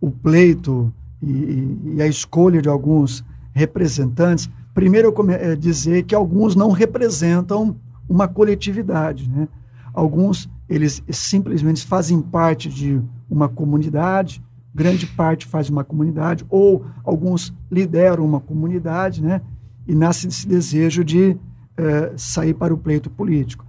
o 0.00 0.10
pleito 0.10 0.92
e, 1.22 1.94
e 1.96 2.02
a 2.02 2.06
escolha 2.06 2.60
de 2.60 2.68
alguns 2.68 3.24
representantes, 3.52 4.50
primeiro 4.74 5.14
eu 5.16 5.30
é, 5.30 5.54
dizer 5.54 6.02
que 6.02 6.14
alguns 6.14 6.54
não 6.54 6.70
representam 6.70 7.76
uma 8.08 8.26
coletividade, 8.28 9.30
né? 9.30 9.48
Alguns 9.92 10.50
eles 10.68 11.02
simplesmente 11.10 11.86
fazem 11.86 12.20
parte 12.20 12.68
de 12.68 13.00
uma 13.30 13.48
comunidade, 13.48 14.42
grande 14.74 15.06
parte 15.06 15.46
faz 15.46 15.70
uma 15.70 15.84
comunidade, 15.84 16.44
ou 16.50 16.84
alguns 17.04 17.54
lideram 17.70 18.24
uma 18.24 18.40
comunidade, 18.40 19.22
né? 19.22 19.40
E 19.86 19.94
nasce 19.94 20.26
esse 20.26 20.48
desejo 20.48 21.04
de 21.04 21.36
é, 21.76 22.12
sair 22.16 22.54
para 22.54 22.72
o 22.72 22.78
pleito 22.78 23.10
político. 23.10 23.64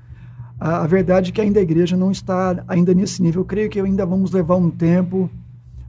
A, 0.59 0.83
a, 0.83 0.87
verdade 0.87 1.31
é 1.31 1.33
que 1.33 1.41
ainda 1.41 1.59
a 1.59 1.63
igreja 1.63 1.97
não 1.97 2.11
está 2.11 2.63
ainda 2.67 2.93
nesse 2.93 3.21
nível. 3.21 3.41
Eu 3.41 3.45
creio 3.45 3.69
que 3.69 3.79
ainda 3.79 4.05
vamos 4.05 4.31
levar 4.31 4.55
um 4.55 4.69
tempo, 4.69 5.29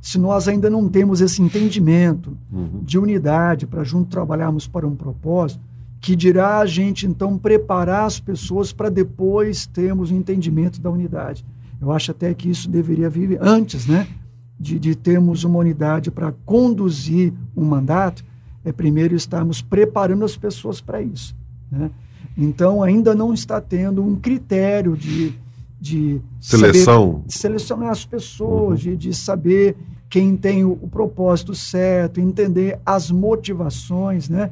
se 0.01 0.19
nós 0.19 0.49
ainda 0.49 0.69
não 0.69 0.89
temos 0.89 1.21
esse 1.21 1.41
entendimento 1.43 2.37
uhum. 2.53 2.81
de 2.83 2.99
unidade 2.99 3.67
para 3.67 3.85
junto 3.85 4.11
trabalharmos 4.11 4.67
para 4.67 4.87
um 4.87 4.97
propósito, 4.97 5.61
que 6.01 6.15
dirá 6.15 6.59
a 6.59 6.67
gente 6.67 7.07
então 7.07 7.39
preparar 7.39 8.05
as 8.05 8.21
pessoas 8.21 8.73
para 8.73 8.89
depois 8.89 9.67
termos 9.67 10.11
o 10.11 10.15
um 10.15 10.19
entendimento 10.19 10.81
da 10.81 10.91
unidade. 10.91 11.45
Eu 11.81 11.93
acho 11.93 12.11
até 12.11 12.33
que 12.35 12.49
isso 12.49 12.71
deveria 12.71 13.11
vir 13.11 13.39
antes, 13.41 13.87
né? 13.87 14.07
De, 14.59 14.79
de 14.79 14.95
termos 14.95 15.45
uma 15.45 15.59
unidade 15.59 16.11
para 16.11 16.33
conduzir 16.45 17.33
um 17.55 17.65
mandato, 17.65 18.25
é 18.65 18.73
primeiro 18.73 19.15
estarmos 19.15 19.61
preparando 19.61 20.25
as 20.25 20.37
pessoas 20.37 20.81
para 20.81 21.03
isso. 21.03 21.37
Né? 21.71 21.91
Então, 22.37 22.83
ainda 22.83 23.15
não 23.15 23.33
está 23.33 23.61
tendo 23.61 24.03
um 24.03 24.15
critério 24.17 24.97
de, 24.97 25.33
de 25.81 26.21
seleção, 26.39 27.13
saber, 27.13 27.27
de 27.27 27.35
selecionar 27.35 27.91
as 27.91 28.05
pessoas, 28.05 28.85
uhum. 28.85 28.91
de, 28.91 28.97
de 28.97 29.15
saber 29.15 29.77
quem 30.09 30.37
tem 30.37 30.65
o, 30.65 30.73
o, 30.73 30.89
propósito 30.89 31.55
certo, 31.55 32.21
entender 32.21 32.79
as 32.85 33.11
motivações, 33.11 34.29
né? 34.29 34.51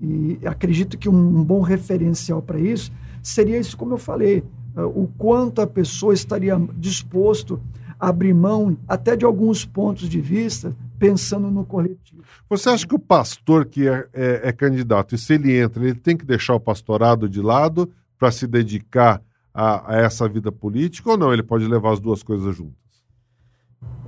E 0.00 0.38
acredito 0.44 0.96
que 0.96 1.08
um, 1.08 1.38
um 1.38 1.42
bom 1.42 1.60
referencial 1.60 2.40
para 2.40 2.58
isso 2.58 2.92
seria 3.22 3.58
isso, 3.58 3.76
como 3.76 3.94
eu 3.94 3.98
falei, 3.98 4.44
uh, 4.76 4.82
o 4.82 5.08
quanto 5.18 5.60
a 5.60 5.66
pessoa 5.66 6.14
estaria 6.14 6.60
disposto 6.76 7.60
a 7.98 8.08
abrir 8.08 8.34
mão 8.34 8.76
até 8.86 9.16
de 9.16 9.24
alguns 9.24 9.64
pontos 9.64 10.08
de 10.08 10.20
vista 10.20 10.74
pensando 11.04 11.50
no 11.50 11.66
coletivo. 11.66 12.22
Você 12.48 12.70
acha 12.70 12.86
que 12.86 12.94
o 12.94 12.98
pastor 12.98 13.66
que 13.66 13.86
é, 13.86 14.06
é, 14.14 14.40
é 14.44 14.52
candidato, 14.52 15.14
e 15.14 15.18
se 15.18 15.34
ele 15.34 15.54
entra, 15.54 15.84
ele 15.84 15.94
tem 15.94 16.16
que 16.16 16.24
deixar 16.24 16.54
o 16.54 16.60
pastorado 16.60 17.28
de 17.28 17.42
lado 17.42 17.90
para 18.18 18.30
se 18.30 18.46
dedicar 18.46 19.20
a, 19.52 19.94
a, 19.94 20.00
essa 20.00 20.26
vida 20.26 20.50
política 20.50 21.10
ou 21.10 21.18
não? 21.18 21.30
Ele 21.30 21.42
pode 21.42 21.66
levar 21.66 21.92
as 21.92 22.00
duas 22.00 22.22
coisas 22.22 22.56
juntas? 22.56 22.74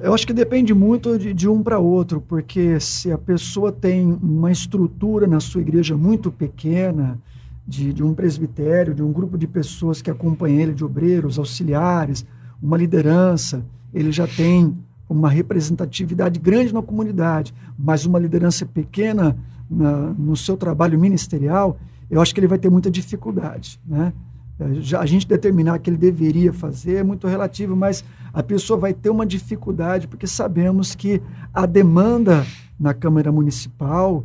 Eu 0.01 0.15
acho 0.15 0.27
que 0.27 0.33
depende 0.33 0.73
muito 0.73 1.19
de, 1.19 1.35
de 1.35 1.47
um 1.47 1.63
para 1.63 1.79
outro, 1.79 2.19
porque 2.19 2.81
se 2.81 3.13
a 3.13 3.19
pessoa 3.19 3.71
tem 3.71 4.11
uma 4.23 4.51
estrutura 4.51 5.27
na 5.27 5.41
sua 5.41 5.61
igreja 5.61 5.97
muito 5.97 6.31
pequena, 6.31 7.21
de, 7.67 7.93
de 7.93 8.03
um 8.03 8.15
presbitério, 8.15 8.95
de 8.95 9.03
um 9.03 9.13
grupo 9.13 9.37
de 9.37 9.47
pessoas 9.47 10.01
que 10.01 10.11
acompanham 10.11 10.61
ele, 10.61 10.73
de 10.73 10.85
obreiros, 10.85 11.39
auxiliares, 11.39 12.25
uma 12.63 12.77
liderança, 12.77 13.67
ele 13.93 14.13
já 14.13 14.27
tem 14.27 14.77
uma 15.09 15.29
representatividade 15.29 16.41
grande 16.41 16.75
na 16.75 16.83
comunidade, 16.83 17.55
mas 17.79 18.07
uma 18.07 18.19
liderança 18.19 18.67
pequena 18.67 19.37
na, 19.71 20.15
no 20.19 20.37
seu 20.37 20.57
trabalho 20.57 20.99
ministerial, 20.99 21.79
eu 22.11 22.21
acho 22.21 22.35
que 22.35 22.41
ele 22.41 22.47
vai 22.47 22.59
ter 22.59 22.71
muita 22.71 22.91
dificuldade. 22.91 23.81
Né? 23.87 24.13
Já, 24.81 25.01
a 25.01 25.07
gente 25.07 25.27
determinar 25.27 25.79
que 25.79 25.91
ele 25.91 25.99
deveria 25.99 26.53
fazer 26.53 26.97
é 26.97 27.03
muito 27.03 27.27
relativo, 27.27 27.77
mas 27.77 28.05
a 28.33 28.43
pessoa 28.43 28.79
vai 28.79 28.95
ter 28.95 29.11
uma 29.11 29.27
dificuldade, 29.27 30.09
porque 30.09 30.27
sabemos 30.27 30.95
que 30.95 31.21
a 31.53 31.67
demanda 31.67 32.47
na 32.79 32.95
Câmara 32.95 33.31
Municipal, 33.31 34.25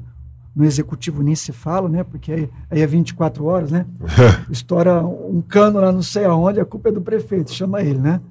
no 0.56 0.66
Executivo 0.66 1.22
nem 1.22 1.36
se 1.36 1.52
fala, 1.52 1.88
né? 1.90 2.04
porque 2.04 2.32
aí, 2.32 2.50
aí 2.70 2.82
é 2.82 2.88
24 2.88 3.46
horas, 3.46 3.72
né? 3.72 3.86
estoura 4.50 5.06
um 5.06 5.42
cano 5.42 5.80
lá 5.80 5.92
não 5.92 6.02
sei 6.04 6.26
aonde, 6.26 6.60
a 6.60 6.66
culpa 6.66 6.90
é 6.90 6.92
do 6.92 7.02
prefeito, 7.02 7.52
chama 7.52 7.82
ele, 7.82 8.00
né? 8.00 8.22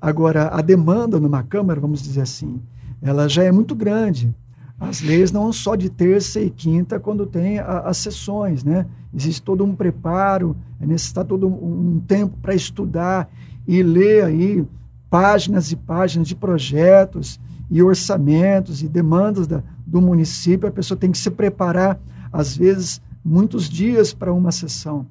Agora, 0.00 0.48
a 0.48 0.60
demanda 0.60 1.18
numa 1.18 1.42
Câmara, 1.42 1.80
vamos 1.80 2.02
dizer 2.02 2.20
assim, 2.20 2.60
ela 3.02 3.28
já 3.28 3.42
é 3.42 3.52
muito 3.52 3.74
grande. 3.74 4.34
As 4.78 5.00
leis 5.00 5.32
não 5.32 5.52
só 5.52 5.74
de 5.74 5.90
terça 5.90 6.40
e 6.40 6.50
quinta 6.50 7.00
quando 7.00 7.26
tem 7.26 7.58
a, 7.58 7.80
as 7.80 7.96
sessões, 7.96 8.62
né? 8.62 8.86
Existe 9.12 9.42
todo 9.42 9.64
um 9.64 9.74
preparo, 9.74 10.56
é 10.80 10.86
necessário 10.86 11.28
todo 11.28 11.48
um, 11.48 11.96
um 11.96 12.00
tempo 12.00 12.36
para 12.40 12.54
estudar 12.54 13.28
e 13.66 13.82
ler 13.82 14.24
aí 14.24 14.64
páginas 15.10 15.72
e 15.72 15.76
páginas 15.76 16.28
de 16.28 16.36
projetos 16.36 17.40
e 17.68 17.82
orçamentos 17.82 18.82
e 18.82 18.88
demandas 18.88 19.48
da, 19.48 19.62
do 19.84 20.00
município. 20.00 20.68
A 20.68 20.72
pessoa 20.72 20.98
tem 20.98 21.10
que 21.10 21.18
se 21.18 21.30
preparar, 21.30 21.98
às 22.32 22.56
vezes, 22.56 23.00
muitos 23.24 23.68
dias 23.68 24.14
para 24.14 24.32
uma 24.32 24.52
sessão. 24.52 25.06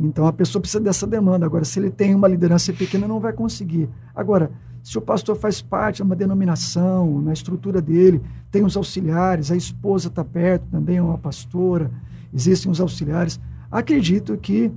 Então 0.00 0.26
a 0.26 0.32
pessoa 0.32 0.60
precisa 0.60 0.80
dessa 0.80 1.06
demanda. 1.06 1.44
Agora, 1.44 1.64
se 1.64 1.78
ele 1.78 1.90
tem 1.90 2.14
uma 2.14 2.26
liderança 2.26 2.72
pequena, 2.72 3.06
não 3.06 3.20
vai 3.20 3.32
conseguir. 3.32 3.88
Agora, 4.14 4.50
se 4.82 4.96
o 4.96 5.00
pastor 5.00 5.36
faz 5.36 5.60
parte 5.60 5.96
de 5.96 6.02
uma 6.02 6.16
denominação, 6.16 7.20
na 7.20 7.34
estrutura 7.34 7.82
dele, 7.82 8.20
tem 8.50 8.64
os 8.64 8.76
auxiliares, 8.76 9.50
a 9.50 9.56
esposa 9.56 10.08
está 10.08 10.24
perto, 10.24 10.64
também 10.70 10.96
é 10.96 11.02
uma 11.02 11.18
pastora, 11.18 11.90
existem 12.32 12.72
os 12.72 12.80
auxiliares, 12.80 13.38
acredito 13.70 14.36
que 14.38 14.72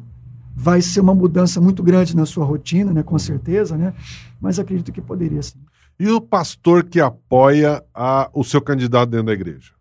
vai 0.55 0.81
ser 0.81 0.99
uma 0.99 1.15
mudança 1.15 1.61
muito 1.61 1.81
grande 1.81 2.15
na 2.15 2.25
sua 2.25 2.45
rotina, 2.45 2.91
né, 2.93 3.01
com 3.01 3.17
certeza, 3.17 3.77
né? 3.77 3.93
mas 4.39 4.59
acredito 4.59 4.91
que 4.91 5.01
poderia 5.01 5.41
sim. 5.41 5.57
E 5.99 6.07
o 6.09 6.19
pastor 6.19 6.83
que 6.83 6.99
apoia 6.99 7.83
a, 7.93 8.29
o 8.33 8.43
seu 8.43 8.61
candidato 8.61 9.09
dentro 9.09 9.27
da 9.27 9.33
igreja? 9.33 9.71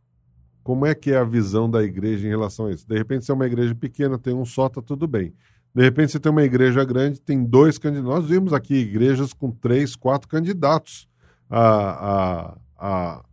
Como 0.62 0.86
é 0.86 0.94
que 0.94 1.10
é 1.10 1.18
a 1.18 1.24
visão 1.24 1.68
da 1.68 1.82
igreja 1.82 2.26
em 2.26 2.30
relação 2.30 2.66
a 2.66 2.72
isso? 2.72 2.86
De 2.86 2.96
repente, 2.96 3.24
se 3.24 3.30
é 3.30 3.34
uma 3.34 3.46
igreja 3.46 3.74
pequena, 3.74 4.18
tem 4.18 4.34
um 4.34 4.44
só, 4.44 4.68
tá 4.68 4.80
tudo 4.80 5.08
bem. 5.08 5.34
De 5.74 5.82
repente, 5.82 6.12
você 6.12 6.20
tem 6.20 6.30
uma 6.30 6.42
igreja 6.42 6.84
grande, 6.84 7.20
tem 7.20 7.42
dois 7.42 7.78
candidatos. 7.78 8.10
Nós 8.10 8.28
vimos 8.28 8.52
aqui 8.52 8.74
igrejas 8.74 9.32
com 9.32 9.50
três, 9.50 9.96
quatro 9.96 10.28
candidatos 10.28 11.08
a, 11.48 11.60
a, 11.60 12.56
a, 12.78 13.24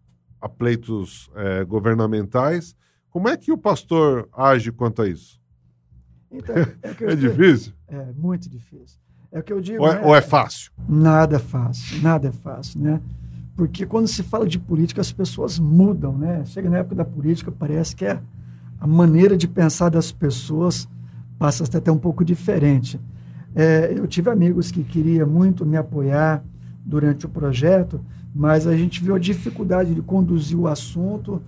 a 0.42 0.50
pleitos 0.50 1.30
é, 1.36 1.64
governamentais. 1.66 2.76
Como 3.10 3.28
é 3.28 3.36
que 3.36 3.52
o 3.52 3.58
pastor 3.58 4.30
age 4.34 4.72
quanto 4.72 5.02
a 5.02 5.08
isso? 5.08 5.40
Então, 6.32 6.56
é, 6.56 6.68
é 7.12 7.16
difícil? 7.16 7.74
É, 7.88 8.12
muito 8.14 8.50
difícil. 8.50 9.00
É 9.32 9.40
o 9.40 9.44
que 9.44 9.54
eu 9.54 9.62
digo. 9.62 9.84
Ou 9.84 9.90
é, 9.90 9.96
né? 9.96 10.02
ou 10.06 10.16
é 10.16 10.22
fácil? 10.22 10.72
Nada 10.88 11.36
é 11.36 11.40
fácil, 11.40 12.02
nada 12.02 12.28
é 12.28 12.32
fácil, 12.32 12.80
né? 12.80 13.02
Porque 13.60 13.86
quando 13.86 14.08
se 14.08 14.24
fala 14.24 14.48
de 14.48 14.58
política, 14.58 15.02
as 15.02 15.12
pessoas 15.12 15.60
mudam, 15.60 16.18
né? 16.18 16.46
Chega 16.46 16.70
na 16.70 16.78
época 16.78 16.96
da 16.96 17.04
política, 17.04 17.52
parece 17.52 17.94
que 17.94 18.06
é 18.06 18.18
a 18.80 18.88
maneira 18.88 19.36
de 19.36 19.50
pensar 19.50 19.90
das 19.90 20.14
pessoas 20.14 20.88
passa 21.38 21.66
a 21.66 21.78
até 21.78 21.92
um 21.92 21.98
pouco 21.98 22.24
diferente. 22.24 22.98
É, 23.54 23.92
eu 23.94 24.08
tive 24.08 24.30
amigos 24.30 24.72
que 24.72 24.82
queriam 24.82 25.28
muito 25.28 25.66
me 25.66 25.76
apoiar 25.76 26.42
durante 26.86 27.26
o 27.26 27.30
projeto, 27.30 28.00
mas 28.34 28.66
a 28.66 28.78
gente 28.78 29.04
viu 29.04 29.14
a 29.14 29.20
dificuldade 29.20 29.94
de 29.94 30.02
conduzir 30.02 30.58
o 30.58 30.66
assunto 30.66 31.42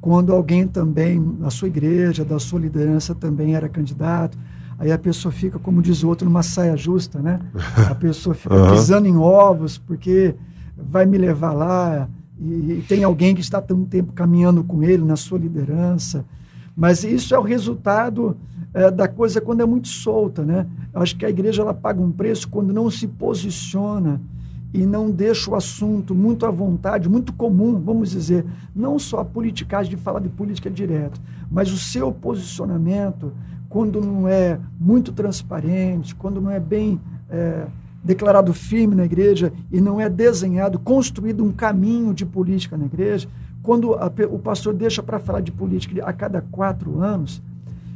quando 0.00 0.32
alguém 0.32 0.68
também, 0.68 1.18
na 1.18 1.50
sua 1.50 1.66
igreja, 1.66 2.24
da 2.24 2.38
sua 2.38 2.60
liderança, 2.60 3.12
também 3.12 3.56
era 3.56 3.68
candidato. 3.68 4.38
Aí 4.78 4.92
a 4.92 4.98
pessoa 4.98 5.32
fica, 5.32 5.58
como 5.58 5.82
diz 5.82 6.04
o 6.04 6.08
outro, 6.08 6.28
numa 6.28 6.44
saia 6.44 6.76
justa, 6.76 7.18
né? 7.18 7.40
A 7.90 7.94
pessoa 7.96 8.36
fica 8.36 8.70
pisando 8.70 9.08
em 9.08 9.16
ovos, 9.16 9.78
porque 9.78 10.36
vai 10.76 11.06
me 11.06 11.16
levar 11.16 11.52
lá, 11.52 12.08
e, 12.38 12.72
e 12.72 12.84
tem 12.86 13.02
alguém 13.02 13.34
que 13.34 13.40
está 13.40 13.60
tanto 13.60 13.86
tempo 13.86 14.12
caminhando 14.12 14.62
com 14.62 14.82
ele 14.82 15.04
na 15.04 15.16
sua 15.16 15.38
liderança. 15.38 16.24
Mas 16.76 17.02
isso 17.04 17.34
é 17.34 17.38
o 17.38 17.42
resultado 17.42 18.36
é, 18.74 18.90
da 18.90 19.08
coisa 19.08 19.40
quando 19.40 19.62
é 19.62 19.66
muito 19.66 19.88
solta, 19.88 20.44
né? 20.44 20.66
Acho 20.92 21.16
que 21.16 21.24
a 21.24 21.30
igreja 21.30 21.62
ela 21.62 21.72
paga 21.72 22.00
um 22.00 22.12
preço 22.12 22.48
quando 22.48 22.72
não 22.72 22.90
se 22.90 23.08
posiciona 23.08 24.20
e 24.74 24.84
não 24.84 25.10
deixa 25.10 25.50
o 25.50 25.54
assunto 25.54 26.14
muito 26.14 26.44
à 26.44 26.50
vontade, 26.50 27.08
muito 27.08 27.32
comum, 27.32 27.80
vamos 27.80 28.10
dizer, 28.10 28.44
não 28.74 28.98
só 28.98 29.20
a 29.20 29.24
politicagem 29.24 29.90
de 29.90 29.96
falar 29.96 30.20
de 30.20 30.28
política 30.28 30.70
direto, 30.70 31.18
mas 31.50 31.72
o 31.72 31.78
seu 31.78 32.12
posicionamento, 32.12 33.32
quando 33.70 34.02
não 34.02 34.28
é 34.28 34.60
muito 34.78 35.12
transparente, 35.12 36.14
quando 36.14 36.42
não 36.42 36.50
é 36.50 36.60
bem 36.60 37.00
é, 37.30 37.66
declarado 38.06 38.54
firme 38.54 38.94
na 38.94 39.04
igreja 39.04 39.52
e 39.70 39.80
não 39.80 40.00
é 40.00 40.08
desenhado, 40.08 40.78
construído 40.78 41.44
um 41.44 41.50
caminho 41.50 42.14
de 42.14 42.24
política 42.24 42.76
na 42.76 42.86
igreja, 42.86 43.28
quando 43.64 43.94
a, 43.94 44.06
o 44.30 44.38
pastor 44.38 44.72
deixa 44.72 45.02
para 45.02 45.18
falar 45.18 45.40
de 45.40 45.50
política 45.50 46.04
a 46.06 46.12
cada 46.12 46.40
quatro 46.40 47.00
anos, 47.02 47.42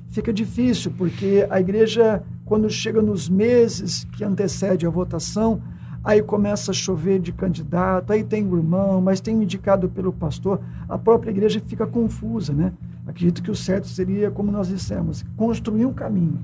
fica 0.09 0.33
difícil, 0.33 0.93
porque 0.99 1.47
a 1.49 1.61
igreja, 1.61 2.25
quando 2.45 2.69
chega 2.69 3.01
nos 3.01 3.29
meses 3.29 4.03
que 4.17 4.25
antecede 4.25 4.85
a 4.85 4.91
votação, 4.91 5.63
aí 6.03 6.21
começa 6.21 6.73
a 6.73 6.75
chover 6.75 7.21
de 7.21 7.31
candidato, 7.31 8.13
aí 8.13 8.25
tem 8.25 8.45
o 8.45 8.57
irmão, 8.57 9.01
mas 9.01 9.21
tem 9.21 9.39
o 9.39 9.43
indicado 9.45 9.89
pelo 9.89 10.13
pastor, 10.13 10.61
a 10.89 10.99
própria 10.99 11.31
igreja 11.31 11.63
fica 11.65 11.87
confusa, 11.87 12.53
né? 12.53 12.73
Acredito 13.07 13.45
que 13.45 13.51
o 13.51 13.55
certo 13.55 13.87
seria, 13.87 14.29
como 14.29 14.51
nós 14.51 14.67
dissemos, 14.67 15.25
construir 15.37 15.87
um 15.87 15.93
caminho 15.93 16.41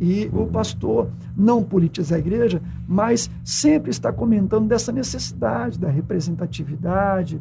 E 0.00 0.30
o 0.32 0.46
pastor 0.46 1.08
não 1.36 1.62
politiza 1.62 2.16
a 2.16 2.18
igreja, 2.18 2.62
mas 2.86 3.28
sempre 3.44 3.90
está 3.90 4.12
comentando 4.12 4.68
dessa 4.68 4.92
necessidade 4.92 5.78
da 5.78 5.90
representatividade, 5.90 7.40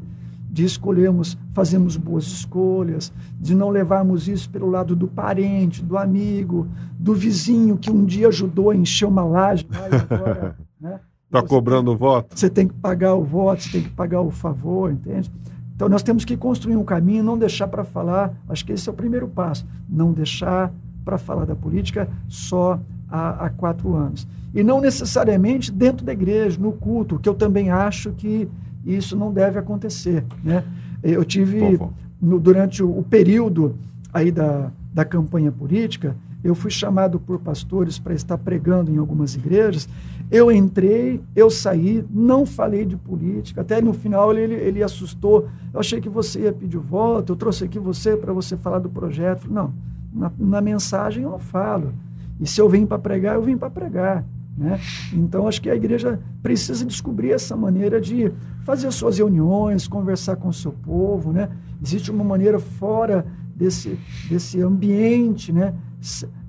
de 0.50 0.66
escolhermos, 0.66 1.38
fazermos 1.52 1.98
boas 1.98 2.26
escolhas, 2.26 3.14
de 3.40 3.54
não 3.54 3.70
levarmos 3.70 4.28
isso 4.28 4.50
pelo 4.50 4.68
lado 4.68 4.96
do 4.96 5.08
parente, 5.08 5.84
do 5.84 5.98
amigo, 5.98 6.68
do 6.98 7.14
vizinho 7.14 7.78
que 7.78 7.92
um 7.92 8.04
dia 8.06 8.30
ajudou 8.30 8.72
a 8.72 8.76
encher 8.76 9.06
uma 9.06 9.24
laje, 9.24 9.68
agora. 10.10 10.56
Né? 10.80 11.00
Está 11.26 11.42
cobrando 11.42 11.92
o 11.92 11.98
voto? 11.98 12.38
Você 12.38 12.52
tem 12.52 12.68
que 12.68 12.74
pagar 12.76 13.16
o 13.16 13.24
voto, 13.24 13.64
você 13.64 13.72
tem 13.72 13.82
que 13.82 13.90
pagar 13.90 14.22
o 14.22 14.30
favor, 14.30 14.92
entende? 14.92 15.32
Então 15.76 15.90
nós 15.90 16.04
temos 16.04 16.24
que 16.24 16.38
construir 16.38 16.78
um 16.78 16.84
caminho, 16.84 17.24
não 17.24 17.36
deixar 17.36 17.68
para 17.68 17.84
falar, 17.84 18.32
acho 18.48 18.64
que 18.64 18.72
esse 18.72 18.88
é 18.88 18.92
o 18.92 18.96
primeiro 18.96 19.28
passo, 19.28 19.66
não 19.90 20.14
deixar 20.14 20.72
para 21.08 21.18
falar 21.18 21.46
da 21.46 21.56
política 21.56 22.10
só 22.28 22.78
há, 23.10 23.46
há, 23.46 23.50
quatro 23.50 23.96
anos. 23.96 24.28
E 24.54 24.62
não 24.62 24.82
necessariamente 24.82 25.72
dentro 25.72 26.06
da 26.06 26.12
igreja, 26.12 26.60
no 26.60 26.74
culto, 26.74 27.18
que 27.18 27.30
eu 27.30 27.34
também 27.34 27.72
acho 27.72 28.12
que 28.12 28.46
isso 28.86 29.16
não 29.16 29.32
deve 29.32 29.58
acontecer. 29.58 30.26
Né? 30.44 30.66
Eu 31.02 31.24
tive, 31.24 31.80
no, 32.22 32.38
durante 32.42 32.84
o, 32.84 33.00
o 33.00 33.04
período 33.04 33.78
aí 34.14 34.34
da, 34.34 34.70
da 34.94 35.06
campanha 35.06 35.50
política, 35.50 36.14
eu 36.44 36.54
fui 36.54 36.72
chamado 36.72 37.22
por 37.22 37.40
pastores 37.40 37.98
para 37.98 38.14
estar 38.14 38.38
pregando 38.38 38.92
em 38.92 38.98
algumas 38.98 39.34
igrejas. 39.34 39.88
Eu 40.30 40.52
entrei, 40.52 41.22
eu 41.34 41.50
saí, 41.50 42.04
não 42.10 42.46
falei 42.46 42.84
de 42.84 42.98
política. 42.98 43.62
Até 43.62 43.82
no 43.82 43.94
final 43.94 44.34
ele, 44.38 44.56
ele 44.56 44.84
assustou. 44.84 45.48
Eu 45.74 45.80
achei 45.80 46.02
que 46.02 46.10
você 46.10 46.42
ia 46.42 46.52
pedir 46.52 46.78
voto, 46.78 47.32
eu 47.32 47.38
trouxe 47.38 47.64
aqui 47.64 47.80
você 47.80 48.18
para 48.18 48.34
você 48.34 48.58
falar 48.58 48.80
do 48.80 48.90
projeto. 48.90 49.50
Não, 49.50 49.74
na, 50.12 50.32
na, 50.38 50.62
mensagem 50.62 51.24
eu 51.24 51.32
não 51.32 51.40
falo. 51.40 51.94
E 52.40 52.48
se 52.48 52.62
eu 52.62 52.70
vim 52.70 52.86
para 52.86 53.00
pregar, 53.00 53.36
eu 53.36 53.42
vim 53.42 53.58
para 53.58 53.70
pregar. 53.70 54.26
Né? 54.58 54.80
Então, 55.14 55.48
acho 55.48 55.62
que 55.62 55.70
a 55.70 55.76
igreja 55.76 56.20
precisa 56.42 56.86
descobrir 56.86 57.32
essa 57.32 57.56
maneira 57.56 58.02
de 58.02 58.32
fazer 58.64 58.92
suas 58.92 59.18
reuniões, 59.18 59.88
conversar 59.88 60.36
com 60.36 60.48
o 60.48 60.54
seu 60.54 60.72
povo. 60.72 61.32
Né? 61.32 61.50
Existe 61.82 62.10
uma 62.10 62.24
maneira 62.24 62.60
fora 62.60 63.26
desse, 63.56 64.00
desse 64.30 64.62
ambiente 64.62 65.52
né? 65.52 65.76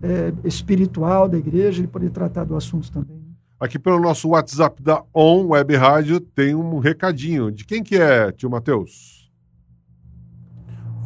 é, 0.02 0.32
espiritual 0.44 1.28
da 1.28 1.36
igreja, 1.36 1.80
ele 1.80 1.88
poder 1.88 2.11
tratar 2.11 2.44
do 2.44 2.56
assunto 2.56 2.90
também. 2.90 3.18
Aqui 3.61 3.78
pelo 3.78 4.00
nosso 4.00 4.28
WhatsApp 4.28 4.80
da 4.80 5.02
On 5.12 5.48
Web 5.48 5.74
Rádio 5.74 6.20
tem 6.20 6.54
um 6.54 6.78
recadinho. 6.78 7.50
De 7.50 7.64
quem 7.64 7.82
que 7.82 7.96
é, 7.96 8.30
tio 8.30 8.48
Matheus? 8.48 9.28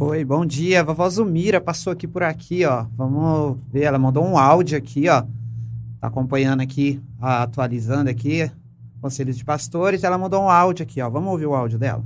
Oi, 0.00 0.24
bom 0.24 0.44
dia. 0.44 0.82
vovó 0.82 1.08
Zumira 1.08 1.60
passou 1.60 1.92
aqui 1.92 2.08
por 2.08 2.22
aqui, 2.22 2.64
ó. 2.64 2.86
Vamos 2.96 3.58
ver, 3.72 3.82
ela 3.82 3.98
mandou 3.98 4.24
um 4.24 4.36
áudio 4.36 4.76
aqui, 4.76 5.08
ó. 5.08 5.22
Tá 6.00 6.08
acompanhando 6.08 6.60
aqui, 6.60 7.00
atualizando 7.20 8.10
aqui, 8.10 8.50
conselhos 9.00 9.36
de 9.36 9.44
pastores. 9.44 10.02
Ela 10.02 10.18
mandou 10.18 10.42
um 10.42 10.50
áudio 10.50 10.82
aqui, 10.82 11.00
ó. 11.00 11.08
Vamos 11.08 11.30
ouvir 11.30 11.46
o 11.46 11.54
áudio 11.54 11.78
dela. 11.78 12.04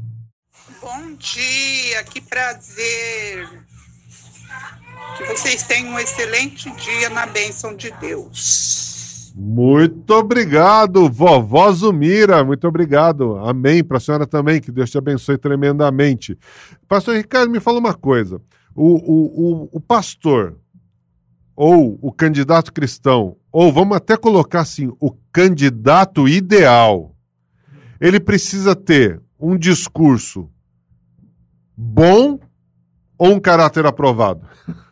Bom 0.81 1.15
dia, 1.19 2.05
que 2.05 2.21
prazer 2.21 3.49
que 5.17 5.25
vocês 5.25 5.63
tenham 5.63 5.95
um 5.95 5.99
excelente 5.99 6.71
dia 6.77 7.09
na 7.09 7.25
bênção 7.25 7.75
de 7.75 7.91
Deus. 7.93 8.86
Muito 9.39 10.15
obrigado, 10.15 11.11
vovó 11.11 11.71
Zumira. 11.71 12.43
Muito 12.43 12.67
obrigado. 12.67 13.37
Amém. 13.37 13.85
Para 13.85 13.99
a 13.99 14.01
senhora 14.01 14.27
também. 14.27 14.63
Que 14.63 14.73
Deus 14.73 14.91
te 14.91 14.97
abençoe 14.97 15.37
tremendamente. 15.37 16.39
Pastor 16.89 17.17
Ricardo, 17.17 17.51
me 17.51 17.61
fala 17.61 17.79
uma 17.79 17.93
coisa. 17.93 18.41
O, 18.75 18.95
o, 18.95 19.65
o, 19.65 19.69
o 19.73 19.81
pastor, 19.81 20.57
ou 21.55 21.99
o 22.01 22.11
candidato 22.11 22.73
cristão, 22.73 23.37
ou 23.53 23.71
vamos 23.71 23.99
até 23.99 24.17
colocar 24.17 24.61
assim, 24.61 24.91
o 24.99 25.13
candidato 25.31 26.27
ideal, 26.27 27.15
ele 28.01 28.19
precisa 28.19 28.75
ter 28.75 29.21
um 29.39 29.55
discurso 29.55 30.49
bom 31.77 32.41
ou 33.19 33.35
um 33.35 33.41
caráter 33.41 33.85
aprovado? 33.85 34.47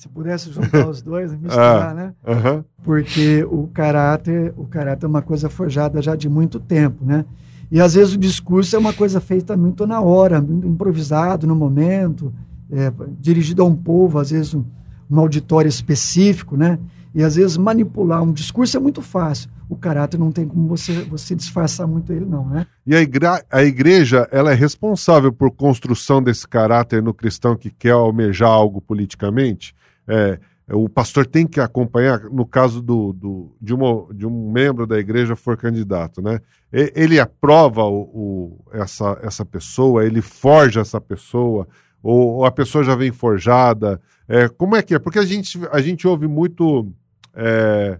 se 0.00 0.08
pudesse 0.08 0.50
juntar 0.50 0.88
os 0.88 1.02
dois, 1.02 1.30
misturar, 1.34 1.90
ah, 1.90 1.94
né? 1.94 2.14
Uh 2.26 2.30
-huh. 2.30 2.64
Porque 2.82 3.44
o 3.44 3.66
caráter, 3.66 4.54
o 4.56 4.64
caráter 4.64 5.04
é 5.04 5.08
uma 5.08 5.20
coisa 5.20 5.50
forjada 5.50 6.00
já 6.00 6.16
de 6.16 6.26
muito 6.26 6.58
tempo, 6.58 7.04
né? 7.04 7.26
E 7.70 7.78
às 7.78 7.92
vezes 7.92 8.14
o 8.14 8.18
discurso 8.18 8.74
é 8.74 8.78
uma 8.78 8.94
coisa 8.94 9.20
feita 9.20 9.54
muito 9.58 9.86
na 9.86 10.00
hora, 10.00 10.40
muito 10.40 10.66
improvisado 10.66 11.46
no 11.46 11.54
momento, 11.54 12.32
é, 12.72 12.90
dirigido 13.20 13.60
a 13.60 13.66
um 13.66 13.76
povo, 13.76 14.18
às 14.18 14.30
vezes 14.30 14.54
um, 14.54 14.64
um 15.10 15.20
auditório 15.20 15.68
específico, 15.68 16.56
né? 16.56 16.78
E 17.14 17.22
às 17.22 17.36
vezes 17.36 17.58
manipular 17.58 18.22
um 18.22 18.32
discurso 18.32 18.78
é 18.78 18.80
muito 18.80 19.02
fácil. 19.02 19.50
O 19.68 19.76
caráter 19.76 20.18
não 20.18 20.32
tem 20.32 20.48
como 20.48 20.66
você, 20.66 21.02
você 21.02 21.34
disfarçar 21.34 21.86
muito 21.86 22.10
ele, 22.10 22.24
não, 22.24 22.48
né? 22.48 22.66
E 22.86 22.96
a, 22.96 23.02
igre 23.02 23.26
a 23.50 23.62
igreja, 23.62 24.26
ela 24.32 24.50
é 24.50 24.54
responsável 24.54 25.30
por 25.30 25.50
construção 25.50 26.22
desse 26.22 26.48
caráter 26.48 27.02
no 27.02 27.12
cristão 27.12 27.54
que 27.54 27.68
quer 27.68 27.92
almejar 27.92 28.48
algo 28.48 28.80
politicamente? 28.80 29.78
É, 30.06 30.38
o 30.72 30.88
pastor 30.88 31.26
tem 31.26 31.46
que 31.46 31.60
acompanhar, 31.60 32.20
no 32.24 32.46
caso 32.46 32.80
do, 32.80 33.12
do, 33.12 33.56
de, 33.60 33.74
uma, 33.74 34.06
de 34.14 34.26
um 34.26 34.50
membro 34.50 34.86
da 34.86 34.98
igreja 34.98 35.34
for 35.34 35.56
candidato, 35.56 36.22
né? 36.22 36.40
Ele 36.72 37.18
aprova 37.18 37.82
o, 37.84 38.02
o, 38.02 38.64
essa, 38.72 39.18
essa 39.22 39.44
pessoa, 39.44 40.04
ele 40.04 40.22
forja 40.22 40.80
essa 40.80 41.00
pessoa, 41.00 41.66
ou, 42.00 42.36
ou 42.36 42.44
a 42.44 42.52
pessoa 42.52 42.84
já 42.84 42.94
vem 42.94 43.10
forjada. 43.10 44.00
É, 44.28 44.48
como 44.48 44.76
é 44.76 44.82
que 44.82 44.94
é? 44.94 44.98
Porque 44.98 45.18
a 45.18 45.24
gente, 45.24 45.58
a 45.72 45.80
gente 45.80 46.06
ouve 46.06 46.28
muito, 46.28 46.92
é, 47.34 47.98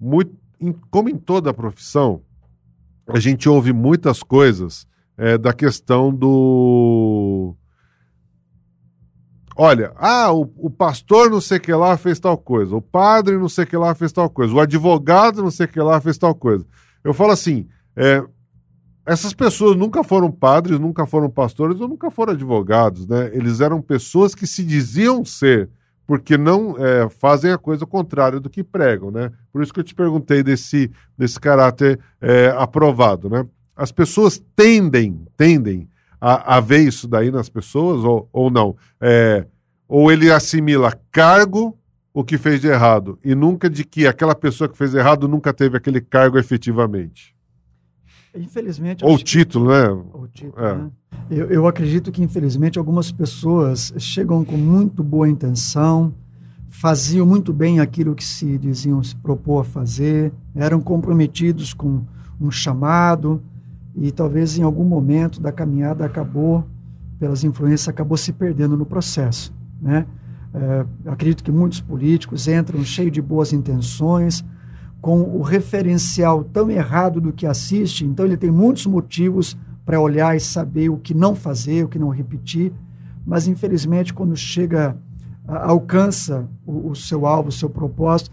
muito 0.00 0.34
em, 0.58 0.72
como 0.90 1.10
em 1.10 1.16
toda 1.16 1.50
a 1.50 1.54
profissão, 1.54 2.22
a 3.06 3.18
gente 3.18 3.48
ouve 3.48 3.72
muitas 3.72 4.22
coisas 4.22 4.86
é, 5.16 5.36
da 5.36 5.52
questão 5.52 6.14
do 6.14 7.54
Olha, 9.60 9.92
ah, 9.96 10.32
o, 10.32 10.48
o, 10.56 10.70
pastor 10.70 11.28
não 11.28 11.40
sei 11.40 11.58
que 11.58 11.74
lá 11.74 11.96
fez 11.96 12.20
tal 12.20 12.38
coisa, 12.38 12.76
o 12.76 12.80
padre 12.80 13.36
não 13.36 13.48
sei 13.48 13.66
que 13.66 13.76
lá 13.76 13.92
fez 13.92 14.12
tal 14.12 14.30
coisa, 14.30 14.54
o 14.54 14.60
advogado 14.60 15.42
não 15.42 15.50
sei 15.50 15.66
que 15.66 15.80
lá 15.80 16.00
fez 16.00 16.16
tal 16.16 16.32
coisa. 16.32 16.64
Eu 17.02 17.12
falo 17.12 17.32
assim, 17.32 17.66
é, 17.96 18.22
essas 19.04 19.34
pessoas 19.34 19.76
nunca 19.76 20.04
foram 20.04 20.30
padres, 20.30 20.78
nunca 20.78 21.04
foram 21.06 21.28
pastores 21.28 21.80
ou 21.80 21.88
nunca 21.88 22.08
foram 22.08 22.34
advogados, 22.34 23.08
né? 23.08 23.32
Eles 23.32 23.60
eram 23.60 23.82
pessoas 23.82 24.32
que 24.32 24.46
se 24.46 24.62
diziam 24.62 25.24
ser, 25.24 25.68
porque 26.06 26.38
não 26.38 26.76
é, 26.78 27.08
fazem 27.08 27.50
a 27.50 27.58
coisa 27.58 27.84
contrária 27.84 28.38
do 28.38 28.48
que 28.48 28.62
pregam, 28.62 29.10
né? 29.10 29.32
Por 29.52 29.60
isso 29.60 29.74
que 29.74 29.80
eu 29.80 29.84
te 29.84 29.94
perguntei 29.94 30.40
desse, 30.40 30.88
desse 31.18 31.40
caráter 31.40 31.98
é, 32.20 32.54
aprovado, 32.56 33.28
né? 33.28 33.44
As 33.74 33.90
pessoas 33.90 34.40
tendem, 34.54 35.26
tendem 35.36 35.88
a, 36.20 36.56
a 36.56 36.60
ver 36.60 36.80
isso 36.80 37.06
daí 37.06 37.30
nas 37.30 37.48
pessoas 37.48 38.04
ou, 38.04 38.28
ou 38.32 38.50
não? 38.50 38.76
É, 39.00 39.46
ou 39.86 40.10
ele 40.12 40.30
assimila 40.30 40.92
cargo 41.10 41.76
o 42.12 42.24
que 42.24 42.36
fez 42.36 42.60
de 42.60 42.68
errado 42.68 43.18
e 43.24 43.34
nunca 43.34 43.70
de 43.70 43.84
que 43.84 44.06
aquela 44.06 44.34
pessoa 44.34 44.68
que 44.68 44.76
fez 44.76 44.94
errado 44.94 45.28
nunca 45.28 45.52
teve 45.52 45.76
aquele 45.76 46.00
cargo 46.00 46.38
efetivamente? 46.38 47.34
Infelizmente. 48.34 49.04
Ou 49.04 49.18
título, 49.18 49.70
né? 49.70 49.88
Ou 50.12 50.28
título, 50.28 50.64
é. 50.64 50.74
né? 50.74 50.90
Eu, 51.30 51.46
eu 51.46 51.66
acredito 51.66 52.10
que, 52.12 52.22
infelizmente, 52.22 52.78
algumas 52.78 53.10
pessoas 53.10 53.92
chegam 53.98 54.44
com 54.44 54.56
muito 54.56 55.02
boa 55.02 55.28
intenção, 55.28 56.14
faziam 56.68 57.26
muito 57.26 57.52
bem 57.52 57.80
aquilo 57.80 58.14
que 58.14 58.24
se 58.24 58.58
diziam 58.58 59.02
se 59.02 59.16
propor 59.16 59.60
a 59.60 59.64
fazer, 59.64 60.32
eram 60.54 60.80
comprometidos 60.80 61.74
com 61.74 62.02
um 62.40 62.50
chamado, 62.50 63.42
e 64.00 64.12
talvez 64.12 64.56
em 64.58 64.62
algum 64.62 64.84
momento 64.84 65.40
da 65.40 65.50
caminhada 65.50 66.04
acabou, 66.04 66.64
pelas 67.18 67.42
influências, 67.42 67.88
acabou 67.88 68.16
se 68.16 68.32
perdendo 68.32 68.76
no 68.76 68.86
processo. 68.86 69.52
Né? 69.80 70.06
É, 70.54 70.86
acredito 71.06 71.42
que 71.42 71.50
muitos 71.50 71.80
políticos 71.80 72.46
entram 72.46 72.82
cheios 72.84 73.12
de 73.12 73.20
boas 73.20 73.52
intenções, 73.52 74.44
com 75.00 75.20
o 75.22 75.42
referencial 75.42 76.44
tão 76.44 76.70
errado 76.70 77.20
do 77.20 77.32
que 77.32 77.46
assiste, 77.46 78.04
então 78.04 78.24
ele 78.24 78.36
tem 78.36 78.50
muitos 78.50 78.86
motivos 78.86 79.56
para 79.84 80.00
olhar 80.00 80.36
e 80.36 80.40
saber 80.40 80.88
o 80.88 80.96
que 80.96 81.14
não 81.14 81.34
fazer, 81.34 81.84
o 81.84 81.88
que 81.88 81.98
não 81.98 82.08
repetir, 82.08 82.72
mas 83.26 83.46
infelizmente 83.46 84.12
quando 84.12 84.36
chega, 84.36 84.96
alcança 85.46 86.48
o, 86.66 86.90
o 86.90 86.96
seu 86.96 87.26
alvo, 87.26 87.48
o 87.48 87.52
seu 87.52 87.70
propósito, 87.70 88.30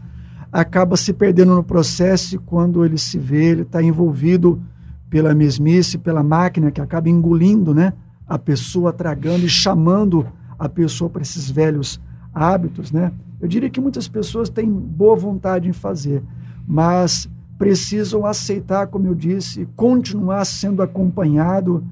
acaba 0.52 0.96
se 0.98 1.14
perdendo 1.14 1.54
no 1.56 1.64
processo 1.64 2.36
e 2.36 2.40
quando 2.40 2.84
ele 2.84 2.98
se 2.98 3.18
vê, 3.18 3.46
ele 3.46 3.62
está 3.62 3.82
envolvido 3.84 4.62
pela 5.10 5.34
mesmice, 5.34 5.98
pela 5.98 6.24
máquina 6.24 6.72
que 6.72 6.82
acaba 6.82 7.10
engolindo 7.10 7.74
né, 7.74 7.94
a 8.28 8.38
pessoa, 8.38 8.92
tragando 8.92 9.46
e 9.46 9.50
chamando 9.50 10.28
a 10.58 10.68
pessoa 10.68 11.10
para 11.10 11.22
esses 11.22 11.50
velhos 11.50 12.00
hábitos. 12.34 12.92
Né? 12.92 13.12
Eu 13.40 13.48
diria 13.48 13.70
que 13.70 13.82
muitas 13.82 14.08
pessoas 14.08 14.50
têm 14.50 14.70
boa 14.70 15.16
vontade 15.16 15.70
em 15.70 15.74
fazer, 15.74 16.24
mas 16.68 17.30
precisam 17.58 18.26
aceitar, 18.26 18.88
como 18.88 19.08
eu 19.08 19.16
disse, 19.16 19.68
continuar 19.76 20.44
sendo 20.46 20.82
acompanhado, 20.82 21.84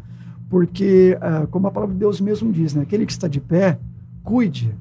porque, 0.49 1.18
ah, 1.22 1.47
como 1.49 1.68
a 1.68 1.72
palavra 1.72 1.93
de 1.93 1.99
Deus 1.99 2.20
mesmo 2.20 2.51
diz, 2.51 2.74
né, 2.74 2.82
aquele 2.82 3.05
que 3.05 3.11
está 3.11 3.28
de 3.28 3.39
pé, 3.39 3.80
cuide, 4.24 4.76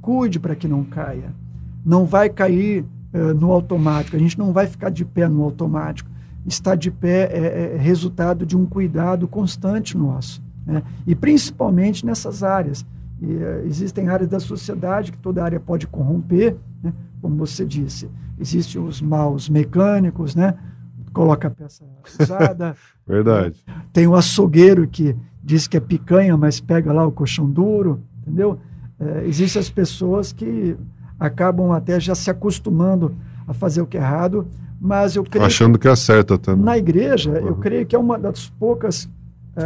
cuide 0.00 0.38
para 0.38 0.54
que 0.54 0.68
não 0.68 0.84
caia. 0.84 1.32
não 1.84 2.04
vai 2.04 2.28
cair 2.28 2.84
uh, 3.14 3.34
no 3.34 3.50
automático, 3.50 4.16
a 4.16 4.18
gente 4.18 4.38
não 4.38 4.52
vai 4.52 4.66
ficar 4.66 4.90
de 4.90 5.04
pé 5.04 5.28
no 5.28 5.42
automático. 5.42 6.10
Estar 6.48 6.76
de 6.76 6.90
pé 6.90 7.28
é, 7.30 7.74
é 7.74 7.78
resultado 7.78 8.46
de 8.46 8.56
um 8.56 8.64
cuidado 8.64 9.28
constante 9.28 9.96
nosso, 9.96 10.42
né? 10.66 10.82
e 11.06 11.14
principalmente 11.14 12.04
nessas 12.04 12.42
áreas. 12.42 12.84
E, 13.20 13.26
uh, 13.26 13.66
existem 13.66 14.08
áreas 14.08 14.30
da 14.30 14.40
sociedade 14.40 15.12
que 15.12 15.18
toda 15.18 15.44
área 15.44 15.60
pode 15.60 15.86
corromper, 15.86 16.56
né? 16.82 16.92
como 17.20 17.36
você 17.36 17.64
disse. 17.64 18.08
Existem 18.40 18.80
os 18.80 19.02
maus 19.02 19.48
mecânicos, 19.48 20.34
né? 20.34 20.54
coloca 21.12 21.48
a 21.48 21.50
peça 21.50 21.84
usada. 22.20 22.76
Verdade. 23.06 23.64
Tem 23.92 24.06
o 24.06 24.14
açougueiro 24.14 24.86
que 24.86 25.16
diz 25.42 25.66
que 25.66 25.76
é 25.76 25.80
picanha, 25.80 26.36
mas 26.36 26.60
pega 26.60 26.92
lá 26.92 27.06
o 27.06 27.12
colchão 27.12 27.50
duro, 27.50 28.02
entendeu? 28.20 28.58
É, 29.00 29.26
existem 29.26 29.60
as 29.60 29.70
pessoas 29.70 30.32
que 30.32 30.76
acabam 31.18 31.72
até 31.72 31.98
já 31.98 32.14
se 32.14 32.30
acostumando 32.30 33.16
a 33.46 33.54
fazer 33.54 33.80
o 33.80 33.86
que 33.86 33.96
é 33.96 34.00
errado, 34.00 34.46
mas 34.80 35.16
eu 35.16 35.24
creio 35.24 35.44
achando 35.44 35.78
que, 35.78 35.88
é 35.88 35.96
certo 35.96 36.38
também. 36.38 36.64
Na 36.64 36.78
igreja, 36.78 37.30
uhum. 37.30 37.48
eu 37.48 37.54
creio 37.56 37.86
que 37.86 37.96
é 37.96 37.98
uma 37.98 38.18
das 38.18 38.48
poucas 38.48 39.04
uh, 39.04 39.10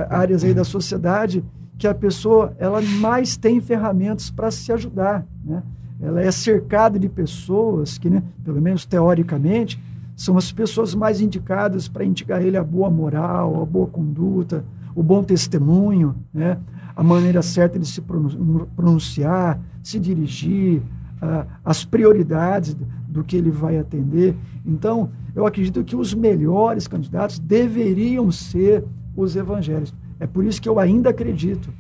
áreas 0.09 0.45
aí 0.45 0.55
da 0.55 0.65
sociedade 0.65 1.45
que 1.79 1.87
a 1.87 1.95
pessoa 1.95 2.55
ela 2.59 2.81
mais 2.81 3.37
tem 3.37 3.61
ferramentas 3.61 4.31
para 4.31 4.51
se 4.51 4.73
ajudar, 4.73 5.27
né? 5.45 5.63
Ela 6.01 6.21
é 6.21 6.31
cercada 6.33 6.99
de 6.99 7.09
pessoas 7.09 7.97
que, 7.97 8.11
né, 8.11 8.23
pelo 8.45 8.61
menos 8.61 8.85
teoricamente, 8.85 9.81
são 10.17 10.37
as 10.37 10.51
pessoas 10.51 10.95
mais 10.95 11.21
indicadas 11.21 11.87
para 11.87 12.05
indicar 12.05 12.43
ele 12.43 12.57
a 12.57 12.65
boa 12.65 12.91
moral, 12.91 13.63
a 13.63 13.65
boa 13.65 13.87
conduta, 13.87 14.65
o 14.95 15.03
bom 15.03 15.23
testemunho, 15.23 16.15
né? 16.35 16.59
a 16.95 17.03
maneira 17.03 17.43
certa 17.43 17.79
de 17.79 17.87
se 17.87 18.03
pronunciar, 18.77 19.59
se 19.83 19.99
dirigir, 19.99 20.79
uh, 21.23 21.47
as 21.65 21.85
prioridades 21.85 22.77
do 23.13 23.23
que 23.23 23.37
ele 23.37 23.51
vai 23.51 23.79
atender. 23.79 24.35
Então, 24.65 25.11
eu 25.35 25.47
acredito 25.47 25.85
que 25.85 25.95
os 25.95 26.15
melhores 26.15 26.89
candidatos 26.89 27.39
deveriam 27.39 28.33
ser 28.33 28.85
os 29.15 29.37
evangélicos. 29.37 29.95
É 30.19 30.27
por 30.27 30.45
isso 30.45 30.61
que 30.61 30.69
eu 30.69 30.79
ainda 30.79 31.11
acredito 31.11 31.73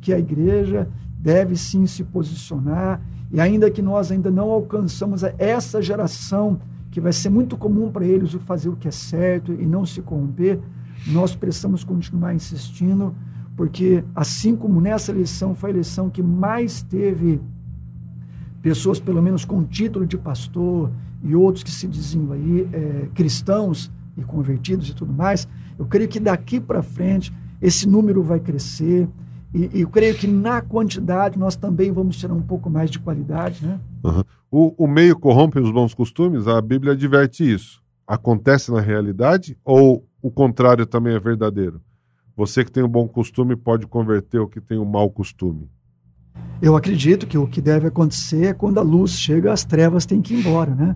que 0.00 0.12
a 0.12 0.18
igreja 0.18 0.88
deve 1.18 1.56
sim 1.56 1.86
se 1.86 2.02
posicionar, 2.02 3.00
e 3.30 3.40
ainda 3.40 3.70
que 3.70 3.80
nós 3.80 4.10
ainda 4.10 4.30
não 4.30 4.50
alcançamos 4.50 5.22
essa 5.38 5.80
geração 5.80 6.58
que 6.90 7.00
vai 7.00 7.12
ser 7.12 7.28
muito 7.28 7.56
comum 7.56 7.92
para 7.92 8.04
eles 8.04 8.34
o 8.34 8.40
fazer 8.40 8.68
o 8.68 8.76
que 8.76 8.88
é 8.88 8.90
certo 8.90 9.52
e 9.52 9.64
não 9.64 9.86
se 9.86 10.02
corromper, 10.02 10.58
nós 11.06 11.36
precisamos 11.36 11.84
continuar 11.84 12.34
insistindo, 12.34 13.14
porque 13.56 14.02
assim 14.14 14.56
como 14.56 14.80
nessa 14.80 15.12
eleição 15.12 15.54
foi 15.54 15.70
a 15.70 15.74
eleição 15.74 16.10
que 16.10 16.22
mais 16.22 16.82
teve 16.82 17.40
pessoas, 18.62 19.00
pelo 19.00 19.22
menos 19.22 19.44
com 19.44 19.64
título 19.64 20.06
de 20.06 20.16
pastor, 20.16 20.90
e 21.22 21.34
outros 21.34 21.62
que 21.62 21.70
se 21.70 21.86
diziam 21.86 22.32
aí 22.32 22.68
é, 22.72 23.08
cristãos 23.14 23.90
e 24.16 24.22
convertidos 24.22 24.88
e 24.88 24.94
tudo 24.94 25.12
mais, 25.12 25.46
eu 25.78 25.86
creio 25.86 26.08
que 26.08 26.20
daqui 26.20 26.60
para 26.60 26.82
frente 26.82 27.32
esse 27.60 27.88
número 27.88 28.22
vai 28.22 28.40
crescer. 28.40 29.08
E, 29.52 29.70
e, 29.74 29.80
eu 29.82 29.88
creio 29.88 30.14
que 30.14 30.26
na 30.26 30.60
quantidade 30.62 31.38
nós 31.38 31.56
também 31.56 31.90
vamos 31.90 32.16
tirar 32.16 32.34
um 32.34 32.42
pouco 32.42 32.70
mais 32.70 32.90
de 32.90 32.98
qualidade. 32.98 33.64
Né? 33.66 33.80
Uhum. 34.04 34.22
O, 34.50 34.84
o 34.84 34.86
meio 34.86 35.18
corrompe 35.18 35.58
os 35.58 35.70
bons 35.70 35.94
costumes? 35.94 36.46
A 36.46 36.60
Bíblia 36.60 36.92
adverte 36.92 37.50
isso. 37.50 37.82
Acontece 38.06 38.72
na 38.72 38.80
realidade 38.80 39.56
ou 39.64 40.06
o 40.22 40.30
contrário 40.30 40.86
também 40.86 41.14
é 41.14 41.20
verdadeiro? 41.20 41.80
Você 42.36 42.64
que 42.64 42.72
tem 42.72 42.82
um 42.82 42.88
bom 42.88 43.06
costume 43.06 43.54
pode 43.54 43.86
converter 43.86 44.38
o 44.38 44.48
que 44.48 44.60
tem 44.60 44.78
um 44.78 44.84
mau 44.84 45.10
costume. 45.10 45.68
Eu 46.62 46.76
acredito 46.76 47.26
que 47.26 47.38
o 47.38 47.46
que 47.46 47.60
deve 47.60 47.86
acontecer 47.86 48.46
é 48.46 48.52
quando 48.52 48.78
a 48.78 48.82
luz 48.82 49.12
chega, 49.12 49.52
as 49.52 49.64
trevas 49.64 50.04
têm 50.04 50.20
que 50.20 50.34
ir 50.34 50.40
embora, 50.40 50.74
né? 50.74 50.94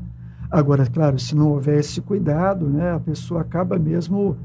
Agora, 0.51 0.87
claro, 0.87 1.19
se 1.19 1.35
não 1.35 1.49
houver 1.49 1.81
esse 1.81 2.01
cuidado, 2.01 2.67
né, 2.67 2.93
a 2.93 3.01
pessoa 3.01 3.41
acaba 3.41 3.79
mesmo 3.79 4.37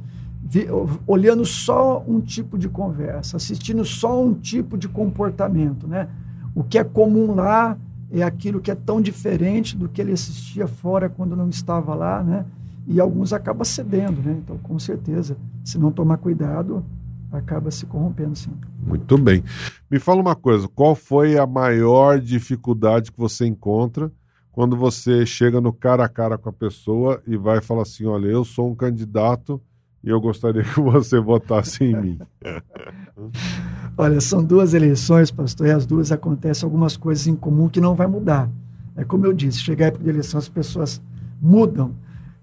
vi, 0.42 0.68
olhando 1.06 1.46
só 1.46 2.04
um 2.08 2.20
tipo 2.20 2.58
de 2.58 2.68
conversa, 2.68 3.38
assistindo 3.38 3.86
só 3.86 4.24
um 4.24 4.34
tipo 4.34 4.78
de 4.78 4.88
comportamento, 4.88 5.88
né? 5.88 6.08
O 6.56 6.64
que 6.64 6.80
é 6.80 6.84
comum 6.84 7.36
lá 7.36 7.78
é 8.12 8.24
aquilo 8.24 8.60
que 8.60 8.72
é 8.72 8.76
tão 8.76 9.00
diferente 9.00 9.78
do 9.78 9.88
que 9.88 10.02
ele 10.02 10.14
assistia 10.14 10.68
fora 10.68 11.10
quando 11.10 11.36
não 11.36 11.50
estava 11.50 11.94
lá, 11.94 12.24
né? 12.24 12.46
E 12.88 13.00
alguns 13.00 13.34
acabam 13.34 13.64
cedendo, 13.64 14.22
né? 14.22 14.38
Então, 14.44 14.58
com 14.58 14.80
certeza, 14.80 15.38
se 15.64 15.78
não 15.78 15.92
tomar 15.92 16.18
cuidado, 16.18 16.84
acaba 17.32 17.70
se 17.72 17.86
corrompendo, 17.86 18.36
sim. 18.36 18.52
Muito 18.82 19.18
bem. 19.18 19.44
Me 19.90 20.00
fala 20.00 20.22
uma 20.22 20.36
coisa, 20.36 20.68
qual 20.68 20.96
foi 20.96 21.38
a 21.38 21.46
maior 21.46 22.20
dificuldade 22.20 23.12
que 23.12 23.20
você 23.20 23.46
encontra 23.46 24.12
quando 24.52 24.76
você 24.76 25.26
chega 25.26 25.62
no 25.62 25.72
cara 25.72 26.04
a 26.04 26.10
cara 26.10 26.38
com 26.38 26.50
a 26.50 26.54
pessoa 26.54 27.22
e 27.26 27.38
vai 27.38 27.62
falar 27.62 27.84
assim, 27.84 28.06
olha, 28.06 28.28
eu 28.28 28.44
sou 28.44 28.70
um 28.72 28.76
candidato 28.76 29.62
e 30.04 30.10
eu 30.10 30.20
gostaria 30.20 30.64
que 30.64 30.80
você 30.80 31.20
votasse 31.20 31.84
em 31.84 31.96
mim? 31.96 32.20
olha, 33.98 34.20
são 34.20 34.44
duas 34.44 34.74
eleições, 34.74 35.30
pastor, 35.30 35.68
e 35.68 35.72
as 35.72 35.86
duas 35.86 36.12
acontecem 36.12 36.66
algumas 36.66 36.98
coisas 36.98 37.28
em 37.28 37.36
comum 37.36 37.70
que 37.70 37.80
não 37.80 37.96
vai 37.96 38.08
mudar. 38.08 38.50
É 38.96 39.04
como 39.04 39.26
eu 39.26 39.34
disse, 39.34 39.60
chegar 39.60 39.86
a 39.86 39.88
época 39.90 40.04
de 40.04 40.10
eleição, 40.10 40.38
as 40.38 40.50
pessoas 40.50 41.02
mudam. 41.42 41.94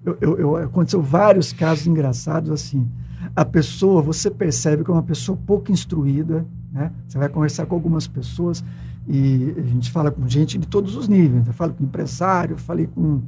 Eu, 0.05 0.17
eu, 0.21 0.39
eu, 0.39 0.57
aconteceu 0.57 1.03
vários 1.03 1.53
casos 1.53 1.87
engraçados 1.87 2.51
assim 2.51 2.89
a 3.35 3.45
pessoa, 3.45 4.03
você 4.03 4.31
percebe 4.31 4.85
que 4.85 4.91
é 4.91 4.95
uma 4.95 5.03
pessoa 5.03 5.39
pouco 5.47 5.73
instruída, 5.73 6.47
né? 6.73 6.93
Você 7.09 7.19
vai 7.19 7.29
conversar 7.29 7.67
com 7.67 7.75
algumas 7.75 8.07
pessoas 8.07 8.65
e 9.09 9.55
a 9.57 9.63
gente 9.63 9.91
fala 9.91 10.11
com 10.11 10.29
gente 10.29 10.59
de 10.59 10.67
todos 10.67 10.97
os 10.97 11.09
níveis. 11.09 11.47
Eu 11.47 11.53
falo 11.53 11.73
com 11.73 11.85
empresário, 11.85 12.57
falei 12.57 12.87
com, 12.87 13.23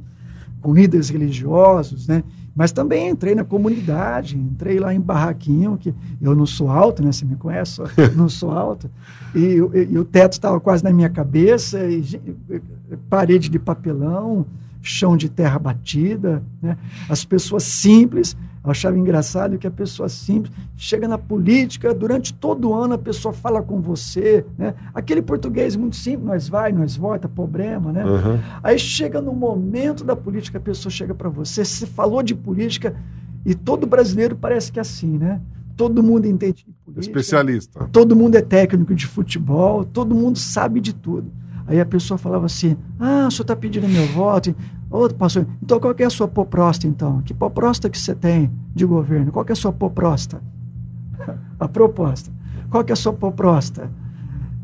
com 0.61 0.73
líderes 0.73 1.09
religiosos, 1.09 2.07
né? 2.07 2.23
Mas 2.55 2.71
também 2.71 3.09
entrei 3.09 3.35
na 3.35 3.43
comunidade, 3.43 4.37
entrei 4.37 4.79
lá 4.79 4.93
em 4.93 4.99
barraquinho, 4.99 5.77
que 5.77 5.93
eu 6.21 6.35
não 6.35 6.45
sou 6.45 6.69
alto, 6.69 7.03
né? 7.03 7.11
Você 7.11 7.23
me 7.23 7.35
conhece, 7.35 7.81
não 8.15 8.27
sou 8.27 8.51
alto. 8.51 8.89
E, 9.33 9.39
e, 9.39 9.87
e 9.91 9.97
o 9.97 10.03
teto 10.03 10.33
estava 10.33 10.59
quase 10.59 10.83
na 10.83 10.91
minha 10.91 11.09
cabeça, 11.09 11.79
e, 11.85 12.21
parede 13.09 13.49
de 13.49 13.57
papelão, 13.57 14.45
chão 14.81 15.15
de 15.15 15.29
terra 15.29 15.57
batida, 15.59 16.43
né? 16.61 16.77
As 17.07 17.23
pessoas 17.23 17.63
simples 17.63 18.35
eu 18.63 18.71
achava 18.71 18.97
engraçado 18.97 19.57
que 19.57 19.65
a 19.65 19.71
pessoa 19.71 20.09
simples 20.09 20.53
chega 20.75 21.07
na 21.07 21.17
política, 21.17 21.93
durante 21.93 22.33
todo 22.33 22.69
o 22.69 22.73
ano 22.73 22.95
a 22.95 22.97
pessoa 22.97 23.33
fala 23.33 23.61
com 23.61 23.81
você, 23.81 24.45
né? 24.57 24.73
Aquele 24.93 25.21
português 25.21 25.75
muito 25.75 25.95
simples, 25.95 26.25
nós 26.25 26.49
vai, 26.49 26.71
nós 26.71 26.95
volta, 26.95 27.29
problema, 27.29 27.91
né? 27.91 28.05
Uhum. 28.05 28.39
Aí 28.61 28.77
chega 28.77 29.21
no 29.21 29.33
momento 29.33 30.03
da 30.03 30.15
política, 30.15 30.57
a 30.57 30.61
pessoa 30.61 30.91
chega 30.91 31.15
para 31.15 31.29
você, 31.29 31.63
se 31.63 31.85
falou 31.85 32.21
de 32.21 32.35
política 32.35 32.95
e 33.45 33.55
todo 33.55 33.87
brasileiro 33.87 34.35
parece 34.35 34.71
que 34.71 34.79
é 34.79 34.81
assim, 34.81 35.17
né? 35.17 35.39
Todo 35.77 36.03
mundo 36.03 36.25
entende 36.25 36.65
de 36.65 36.73
política. 36.83 37.17
Especialista. 37.17 37.87
Todo 37.91 38.13
mundo 38.13 38.35
é 38.35 38.41
técnico 38.41 38.93
de 38.93 39.07
futebol, 39.07 39.85
todo 39.85 40.13
mundo 40.13 40.37
sabe 40.37 40.81
de 40.81 40.93
tudo. 40.93 41.31
Aí 41.65 41.79
a 41.79 41.85
pessoa 41.85 42.17
falava 42.17 42.47
assim: 42.47 42.75
Ah, 42.99 43.27
o 43.27 43.31
senhor 43.31 43.43
está 43.43 43.55
pedindo 43.55 43.87
meu 43.87 44.05
voto. 44.07 44.53
Outro 44.89 45.17
pastor, 45.17 45.45
então 45.61 45.79
qual 45.79 45.93
é 45.97 46.03
a 46.03 46.09
sua 46.09 46.27
proposta 46.27 46.87
então? 46.87 47.21
Que 47.21 47.33
proposta 47.33 47.89
que 47.89 47.97
você 47.97 48.15
tem 48.15 48.51
de 48.73 48.85
governo? 48.85 49.31
Qual 49.31 49.45
é 49.47 49.51
a 49.51 49.55
sua 49.55 49.71
proposta? 49.71 50.41
a 51.59 51.67
proposta. 51.67 52.31
Qual 52.69 52.83
é 52.87 52.91
a 52.91 52.95
sua 52.95 53.13
proposta? 53.13 53.89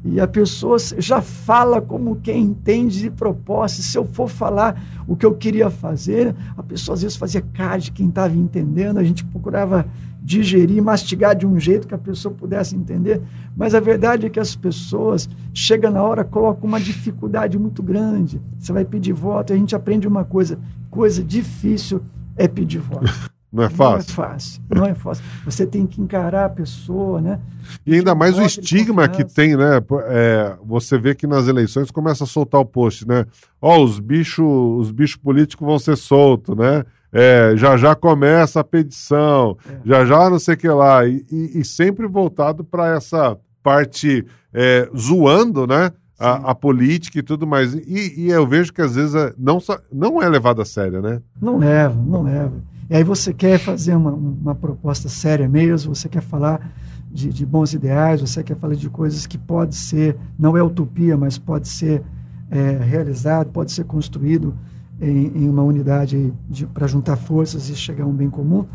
E 0.04 0.20
a 0.20 0.28
pessoa 0.28 0.78
já 1.00 1.20
fala 1.20 1.82
como 1.82 2.18
quem 2.18 2.44
entende 2.44 3.00
de 3.02 3.10
propósito. 3.10 3.82
Se 3.82 3.98
eu 3.98 4.06
for 4.06 4.30
falar 4.30 4.80
o 5.08 5.16
que 5.16 5.26
eu 5.26 5.34
queria 5.34 5.70
fazer, 5.70 6.36
a 6.56 6.62
pessoa 6.62 6.94
às 6.94 7.02
vezes 7.02 7.18
fazia 7.18 7.42
cara 7.42 7.78
de 7.80 7.92
quem 7.92 8.10
estava 8.10 8.34
entendendo, 8.36 9.00
a 9.00 9.04
gente 9.04 9.26
procurava 9.26 9.86
digerir, 10.26 10.82
mastigar 10.82 11.36
de 11.36 11.46
um 11.46 11.60
jeito 11.60 11.88
que 11.88 11.94
a 11.94 12.00
pessoa 12.00 12.34
pudesse 12.34 12.76
entender. 12.76 13.22
Mas 13.56 13.76
a 13.76 13.80
verdade 13.80 14.26
é 14.26 14.30
que 14.30 14.40
as 14.40 14.56
pessoas, 14.56 15.30
chega 15.54 15.92
na 15.92 16.02
hora, 16.02 16.24
colocam 16.24 16.68
uma 16.68 16.80
dificuldade 16.80 17.60
muito 17.60 17.84
grande. 17.84 18.42
Você 18.58 18.74
vai 18.74 18.84
pedir 18.84 19.14
voto, 19.14 19.54
a 19.54 19.56
gente 19.56 19.76
aprende 19.76 20.08
uma 20.08 20.26
coisa: 20.26 20.58
coisa 20.90 21.24
difícil 21.24 22.02
é 22.36 22.48
pedir 22.48 22.80
voto. 22.80 23.06
Não 23.54 23.64
é 23.64 23.70
fácil? 23.70 24.14
Não 24.18 24.26
é 24.26 24.28
fácil. 24.28 24.62
Não 24.70 24.86
é 24.86 24.94
fácil. 24.94 25.24
Você 25.46 25.66
tem 25.66 25.88
que 25.88 26.02
encarar 26.02 26.46
a 26.46 26.50
pessoa, 26.50 27.22
né? 27.22 27.40
E 27.86 27.96
ainda 27.96 28.14
mais 28.14 28.38
o 28.38 28.42
estigma 28.42 29.08
que 29.08 29.24
tem, 29.24 29.56
né? 29.56 29.78
É, 30.10 30.58
você 30.62 30.98
vê 30.98 31.16
que 31.16 31.26
nas 31.26 31.48
eleições 31.48 31.90
começa 31.90 32.26
a 32.26 32.28
soltar 32.28 32.60
o 32.60 32.66
post, 32.66 33.08
né? 33.08 33.26
Ó, 33.62 33.78
oh, 33.78 33.84
os 33.86 33.98
bichos 33.98 34.46
os 34.46 34.92
bicho 34.92 35.18
políticos 35.22 35.66
vão 35.66 35.80
ser 35.80 35.96
soltos, 35.96 36.54
né? 36.58 36.84
É, 37.18 37.56
já 37.56 37.78
já 37.78 37.96
começa 37.96 38.60
a 38.60 38.64
petição, 38.64 39.58
é. 39.66 39.78
já 39.86 40.06
já 40.06 40.30
não 40.30 40.38
sei 40.38 40.56
o 40.56 40.58
que 40.58 40.68
lá. 40.68 41.08
E, 41.08 41.26
e, 41.32 41.62
e 41.62 41.64
sempre 41.64 42.06
voltado 42.08 42.62
para 42.62 42.94
essa 42.94 43.38
parte 43.64 44.26
é, 44.54 44.90
zoando, 44.96 45.66
né? 45.66 45.92
A, 46.20 46.52
a, 46.52 46.56
política 46.56 47.20
e 47.20 47.24
tudo 47.24 47.48
mais. 47.48 47.74
E, 47.74 48.14
e, 48.18 48.30
eu 48.30 48.46
vejo 48.46 48.72
que 48.72 48.82
às 48.82 48.96
vezes 48.96 49.16
é, 49.16 49.34
não, 49.38 49.60
não 49.92 50.22
é 50.22 50.28
levado 50.28 50.62
a 50.62 50.66
sério, 50.66 51.02
né? 51.02 51.22
Não 51.42 51.58
leva, 51.58 51.96
não 52.02 52.24
leva. 52.24 52.54
E 52.90 52.96
aí 52.96 53.04
você 53.04 53.34
quer 53.34 53.60
fazer 53.60 53.96
uma, 53.96 54.12
uma 54.12 54.56
proposta 54.56 55.10
séria 55.10 55.48
mesmo, 55.48 55.96
você 55.96 56.08
quer 56.08 56.22
falar 56.22 56.72
de, 57.12 57.30
de, 57.30 57.46
bons 57.46 57.74
ideais, 57.74 58.22
você 58.22 58.44
quer 58.44 58.56
falar 58.56 58.76
de 58.76 58.90
coisas 58.90 59.26
que 59.26 59.38
pode 59.38 59.76
ser, 59.76 60.18
não 60.38 60.56
é 60.56 60.64
utopia, 60.64 61.18
mas 61.18 61.38
pode 61.38 61.68
ser 61.68 62.04
é, 62.52 62.78
realizado, 62.78 63.52
pode 63.52 63.72
ser 63.72 63.86
construído 63.86 64.54
em, 65.00 65.44
em 65.44 65.50
uma 65.50 65.64
unidade 65.64 66.34
para 66.74 66.88
juntar 66.88 67.16
forças 67.16 67.70
e 67.70 67.76
chegar 67.76 68.04
a 68.04 68.08
um 68.08 68.14
bem 68.14 68.30
comum. 68.30 68.66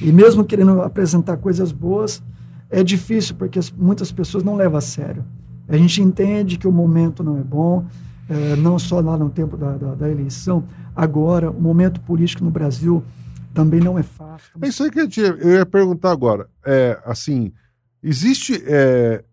E 0.00 0.10
mesmo 0.12 0.44
querendo 0.44 0.80
apresentar 0.82 1.36
coisas 1.36 1.72
boas, 1.72 2.22
é 2.70 2.82
difícil 2.82 3.34
porque 3.34 3.58
as, 3.58 3.70
muitas 3.70 4.10
pessoas 4.10 4.42
não 4.42 4.56
levam 4.56 4.78
a 4.78 4.80
sério. 4.80 5.24
A 5.68 5.76
gente 5.76 6.02
entende 6.02 6.58
que 6.58 6.66
o 6.66 6.72
momento 6.72 7.22
não 7.22 7.38
é 7.38 7.42
bom, 7.42 7.84
é, 8.28 8.56
não 8.56 8.78
só 8.78 9.00
lá 9.00 9.16
no 9.16 9.28
tempo 9.28 9.56
da, 9.56 9.76
da, 9.76 9.94
da, 9.94 10.08
eleição, 10.08 10.64
agora, 10.94 11.50
o 11.50 11.60
momento 11.60 12.00
político 12.00 12.44
no 12.44 12.50
Brasil 12.50 13.02
também 13.52 13.80
não 13.80 13.98
é 13.98 14.02
fácil. 14.02 14.50
É 14.62 14.68
isso 14.68 14.82
aí 14.82 14.90
que 14.90 15.00
eu, 15.00 15.08
tinha, 15.08 15.26
eu 15.26 15.50
ia 15.50 15.66
perguntar 15.66 16.12
agora. 16.12 16.48
É, 16.64 17.00
assim, 17.04 17.52
existe. 18.02 18.62
É, 18.66 19.24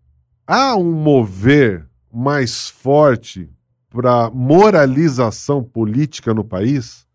há 0.46 0.76
um 0.76 0.92
mover 0.92 1.86
mais 2.12 2.68
forte 2.68 3.48
para 3.90 4.30
moralização 4.30 5.62
política 5.62 6.34
no 6.34 6.44
país 6.44 7.06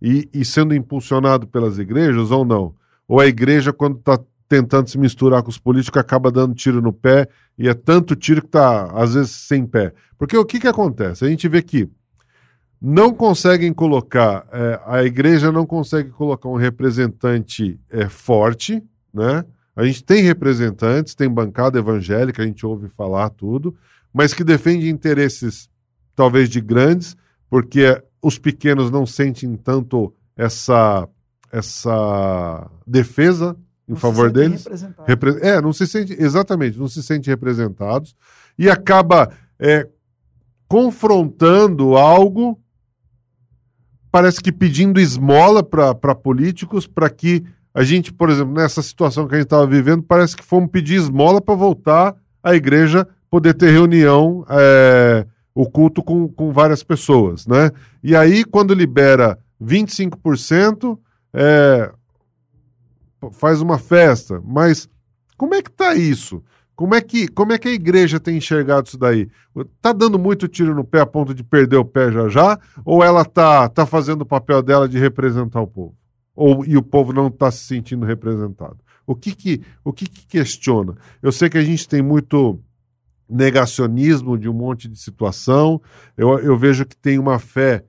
e, 0.00 0.28
e, 0.32 0.44
sendo 0.44 0.74
impulsionado 0.74 1.46
pelas 1.46 1.78
igrejas 1.78 2.30
ou 2.30 2.44
não? 2.44 2.74
Ou 3.08 3.20
a 3.20 3.26
igreja, 3.26 3.72
quando 3.72 3.98
está 3.98 4.18
tentando 4.48 4.88
se 4.88 4.98
misturar 4.98 5.42
com 5.42 5.48
os 5.48 5.58
políticos, 5.58 5.98
acaba 5.98 6.30
dando 6.30 6.54
tiro 6.54 6.80
no 6.80 6.92
pé 6.92 7.28
e 7.58 7.68
é 7.68 7.74
tanto 7.74 8.14
tiro 8.14 8.42
que 8.42 8.48
está, 8.48 8.90
às 8.92 9.14
vezes, 9.14 9.30
sem 9.30 9.66
pé? 9.66 9.92
Porque 10.18 10.36
o 10.36 10.44
que, 10.44 10.60
que 10.60 10.68
acontece? 10.68 11.24
A 11.24 11.28
gente 11.28 11.48
vê 11.48 11.62
que 11.62 11.88
não 12.80 13.12
conseguem 13.12 13.72
colocar, 13.72 14.46
é, 14.52 14.80
a 14.86 15.02
igreja 15.02 15.50
não 15.50 15.64
consegue 15.66 16.10
colocar 16.10 16.48
um 16.48 16.56
representante 16.56 17.80
é, 17.90 18.08
forte, 18.08 18.82
né? 19.12 19.44
A 19.74 19.84
gente 19.84 20.02
tem 20.04 20.22
representantes, 20.22 21.14
tem 21.14 21.28
bancada 21.28 21.78
evangélica, 21.78 22.42
a 22.42 22.46
gente 22.46 22.64
ouve 22.64 22.88
falar 22.88 23.28
tudo, 23.30 23.76
mas 24.12 24.32
que 24.32 24.42
defende 24.42 24.88
interesses 24.88 25.68
talvez 26.16 26.48
de 26.48 26.60
grandes, 26.60 27.16
porque 27.48 28.02
os 28.20 28.38
pequenos 28.38 28.90
não 28.90 29.06
sentem 29.06 29.54
tanto 29.54 30.12
essa 30.34 31.08
essa 31.52 32.68
defesa 32.84 33.56
em 33.88 33.92
não 33.92 33.96
favor 33.96 34.32
deles. 34.32 34.66
Repre 35.06 35.38
é, 35.40 35.60
não 35.60 35.72
se 35.72 35.86
sente 35.86 36.12
exatamente, 36.18 36.78
não 36.78 36.88
se 36.88 37.02
sente 37.02 37.30
representados 37.30 38.16
e 38.58 38.68
acaba 38.68 39.30
é, 39.58 39.88
confrontando 40.66 41.96
algo, 41.96 42.58
parece 44.10 44.40
que 44.40 44.50
pedindo 44.50 44.98
esmola 44.98 45.62
para 45.62 46.14
políticos 46.14 46.86
para 46.86 47.08
que 47.08 47.44
a 47.72 47.84
gente, 47.84 48.12
por 48.12 48.30
exemplo, 48.30 48.54
nessa 48.54 48.82
situação 48.82 49.28
que 49.28 49.34
a 49.34 49.38
gente 49.38 49.46
estava 49.46 49.66
vivendo, 49.66 50.02
parece 50.02 50.34
que 50.34 50.42
fomos 50.42 50.70
pedir 50.70 50.94
esmola 50.94 51.40
para 51.40 51.54
voltar 51.54 52.16
à 52.42 52.54
igreja 52.54 53.06
poder 53.30 53.54
ter 53.54 53.70
reunião 53.70 54.46
é, 54.48 55.26
o 55.56 55.64
culto 55.64 56.02
com, 56.02 56.28
com 56.28 56.52
várias 56.52 56.82
pessoas, 56.82 57.46
né? 57.46 57.70
E 58.02 58.14
aí, 58.14 58.44
quando 58.44 58.74
libera 58.74 59.38
25%, 59.60 60.98
é, 61.32 61.90
faz 63.32 63.62
uma 63.62 63.78
festa. 63.78 64.38
Mas 64.44 64.86
como 65.34 65.54
é 65.54 65.62
que 65.62 65.70
tá 65.70 65.94
isso? 65.94 66.44
Como 66.76 66.94
é 66.94 67.00
que, 67.00 67.26
como 67.28 67.54
é 67.54 67.58
que 67.58 67.68
a 67.68 67.72
igreja 67.72 68.20
tem 68.20 68.36
enxergado 68.36 68.86
isso 68.86 68.98
daí? 68.98 69.30
Tá 69.80 69.94
dando 69.94 70.18
muito 70.18 70.46
tiro 70.46 70.74
no 70.74 70.84
pé 70.84 71.00
a 71.00 71.06
ponto 71.06 71.32
de 71.32 71.42
perder 71.42 71.76
o 71.76 71.86
pé 71.86 72.12
já 72.12 72.28
já? 72.28 72.58
Ou 72.84 73.02
ela 73.02 73.24
tá, 73.24 73.66
tá 73.70 73.86
fazendo 73.86 74.20
o 74.20 74.26
papel 74.26 74.60
dela 74.60 74.86
de 74.86 74.98
representar 74.98 75.62
o 75.62 75.66
povo? 75.66 75.96
Ou, 76.34 76.66
e 76.66 76.76
o 76.76 76.82
povo 76.82 77.14
não 77.14 77.28
está 77.28 77.50
se 77.50 77.64
sentindo 77.64 78.04
representado? 78.04 78.76
O 79.06 79.14
que 79.14 79.34
que, 79.34 79.62
o 79.82 79.90
que 79.90 80.06
que 80.06 80.26
questiona? 80.26 80.96
Eu 81.22 81.32
sei 81.32 81.48
que 81.48 81.56
a 81.56 81.64
gente 81.64 81.88
tem 81.88 82.02
muito 82.02 82.60
negacionismo 83.28 84.38
de 84.38 84.48
um 84.48 84.52
monte 84.52 84.88
de 84.88 84.98
situação. 84.98 85.80
Eu, 86.16 86.38
eu 86.38 86.56
vejo 86.56 86.84
que 86.84 86.96
tem 86.96 87.18
uma 87.18 87.38
fé 87.38 87.84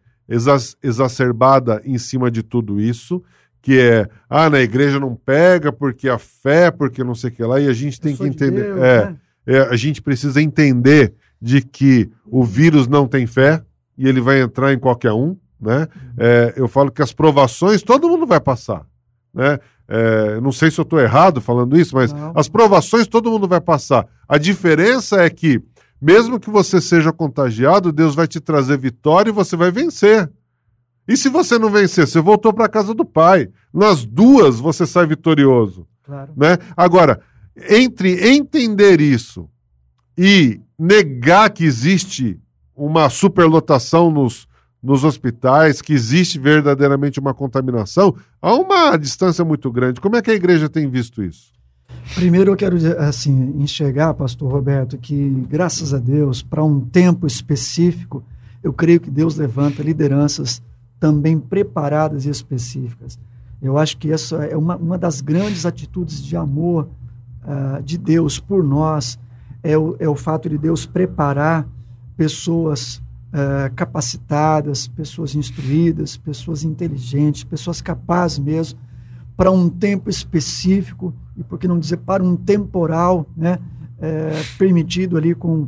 exacerbada 0.83 1.81
em 1.85 1.97
cima 1.97 2.29
de 2.29 2.43
tudo 2.43 2.81
isso, 2.81 3.23
que 3.61 3.79
é, 3.79 4.07
ah, 4.29 4.49
na 4.49 4.59
igreja 4.59 4.99
não 4.99 5.15
pega 5.15 5.71
porque 5.71 6.09
a 6.09 6.17
fé, 6.17 6.69
porque 6.69 7.03
não 7.03 7.15
sei 7.15 7.29
o 7.29 7.33
que 7.33 7.43
lá, 7.43 7.59
e 7.59 7.67
a 7.67 7.73
gente 7.73 7.99
tem 7.99 8.15
que 8.15 8.25
entender. 8.25 8.63
Deus, 8.63 8.79
é, 8.79 9.05
né? 9.05 9.17
é, 9.45 9.59
a 9.61 9.75
gente 9.75 10.01
precisa 10.01 10.41
entender 10.41 11.13
de 11.41 11.61
que 11.61 12.09
o 12.25 12.43
vírus 12.43 12.87
não 12.87 13.07
tem 13.07 13.25
fé 13.25 13.63
e 13.97 14.07
ele 14.07 14.19
vai 14.19 14.41
entrar 14.41 14.73
em 14.73 14.79
qualquer 14.79 15.13
um. 15.13 15.37
Né? 15.59 15.79
Uhum. 15.79 15.87
É, 16.17 16.53
eu 16.57 16.67
falo 16.67 16.91
que 16.91 17.01
as 17.01 17.13
provações 17.13 17.81
todo 17.81 18.09
mundo 18.09 18.25
vai 18.27 18.39
passar. 18.39 18.85
Né? 19.33 19.59
É, 19.87 20.41
não 20.41 20.51
sei 20.51 20.69
se 20.69 20.79
eu 20.79 20.83
estou 20.83 20.99
errado 20.99 21.39
falando 21.39 21.79
isso, 21.79 21.95
mas 21.95 22.11
não. 22.11 22.33
as 22.35 22.49
provações 22.49 23.07
todo 23.07 23.31
mundo 23.31 23.47
vai 23.47 23.61
passar. 23.61 24.05
A 24.27 24.37
diferença 24.37 25.21
é 25.21 25.29
que, 25.29 25.61
mesmo 26.01 26.39
que 26.39 26.49
você 26.49 26.81
seja 26.81 27.13
contagiado, 27.13 27.91
Deus 27.91 28.13
vai 28.13 28.27
te 28.27 28.39
trazer 28.39 28.77
vitória 28.77 29.29
e 29.29 29.33
você 29.33 29.55
vai 29.55 29.71
vencer. 29.71 30.29
E 31.07 31.15
se 31.15 31.29
você 31.29 31.57
não 31.57 31.69
vencer, 31.69 32.05
você 32.05 32.19
voltou 32.19 32.53
para 32.53 32.65
a 32.65 32.69
casa 32.69 32.93
do 32.93 33.05
Pai. 33.05 33.49
Nas 33.73 34.05
duas 34.05 34.59
você 34.59 34.85
sai 34.85 35.05
vitorioso. 35.05 35.87
Claro. 36.03 36.33
Né? 36.35 36.57
Agora, 36.75 37.21
entre 37.69 38.29
entender 38.29 38.99
isso 38.99 39.49
e 40.17 40.59
negar 40.77 41.49
que 41.49 41.63
existe 41.63 42.39
uma 42.75 43.09
superlotação 43.09 44.11
nos, 44.11 44.46
nos 44.81 45.03
hospitais, 45.03 45.81
que 45.81 45.93
existe 45.93 46.39
verdadeiramente 46.39 47.19
uma 47.19 47.33
contaminação, 47.33 48.15
há 48.41 48.53
uma 48.53 48.95
distância 48.97 49.43
muito 49.43 49.71
grande. 49.71 49.99
Como 49.99 50.15
é 50.15 50.21
que 50.21 50.31
a 50.31 50.35
igreja 50.35 50.69
tem 50.69 50.89
visto 50.89 51.23
isso? 51.23 51.51
Primeiro 52.15 52.51
eu 52.51 52.55
quero 52.55 52.77
assim 52.99 53.53
enxergar, 53.57 54.13
pastor 54.13 54.51
Roberto, 54.51 54.97
que 54.97 55.29
graças 55.49 55.93
a 55.93 55.97
Deus, 55.97 56.41
para 56.41 56.63
um 56.63 56.79
tempo 56.79 57.27
específico, 57.27 58.23
eu 58.63 58.71
creio 58.71 58.99
que 58.99 59.09
Deus 59.09 59.35
levanta 59.35 59.83
lideranças 59.83 60.61
também 60.99 61.39
preparadas 61.39 62.25
e 62.25 62.29
específicas. 62.29 63.19
Eu 63.61 63.77
acho 63.77 63.97
que 63.97 64.11
essa 64.11 64.37
é 64.45 64.55
uma, 64.55 64.75
uma 64.75 64.97
das 64.97 65.21
grandes 65.21 65.65
atitudes 65.65 66.23
de 66.23 66.35
amor 66.35 66.87
uh, 67.43 67.81
de 67.83 67.97
Deus 67.97 68.39
por 68.39 68.63
nós, 68.63 69.17
é 69.63 69.77
o, 69.77 69.95
é 69.99 70.07
o 70.07 70.15
fato 70.15 70.47
de 70.49 70.57
Deus 70.57 70.85
preparar 70.85 71.67
pessoas 72.15 73.01
uh, 73.27 73.73
capacitadas, 73.75 74.87
pessoas 74.87 75.35
instruídas, 75.35 76.17
pessoas 76.17 76.63
inteligentes, 76.63 77.43
pessoas 77.43 77.81
capazes 77.81 78.39
mesmo, 78.39 78.79
para 79.35 79.51
um 79.51 79.69
tempo 79.69 80.09
específico, 80.09 81.13
e 81.35 81.43
por 81.43 81.59
que 81.59 81.67
não 81.67 81.79
dizer 81.79 81.97
para 81.97 82.23
um 82.23 82.35
temporal, 82.35 83.27
né, 83.37 83.59
é, 83.99 84.31
permitido 84.57 85.15
ali 85.15 85.35
com, 85.35 85.67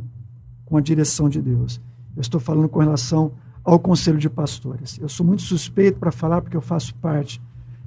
com 0.64 0.76
a 0.76 0.80
direção 0.80 1.28
de 1.28 1.40
Deus. 1.40 1.80
Eu 2.16 2.20
estou 2.20 2.40
falando 2.40 2.68
com 2.68 2.80
relação 2.80 3.32
ao 3.62 3.78
Conselho 3.78 4.18
de 4.18 4.28
Pastores. 4.28 4.98
Eu 5.00 5.08
sou 5.08 5.24
muito 5.24 5.42
suspeito 5.42 5.98
para 5.98 6.10
falar, 6.10 6.40
porque 6.42 6.56
eu 6.56 6.60
faço 6.60 6.94
parte, 6.96 7.40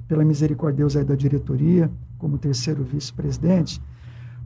pela 0.08 0.24
misericórdia 0.24 0.76
de 0.76 0.82
Deus, 0.82 0.96
aí 0.96 1.04
da 1.04 1.14
diretoria, 1.14 1.90
como 2.18 2.38
terceiro 2.38 2.82
vice-presidente, 2.82 3.80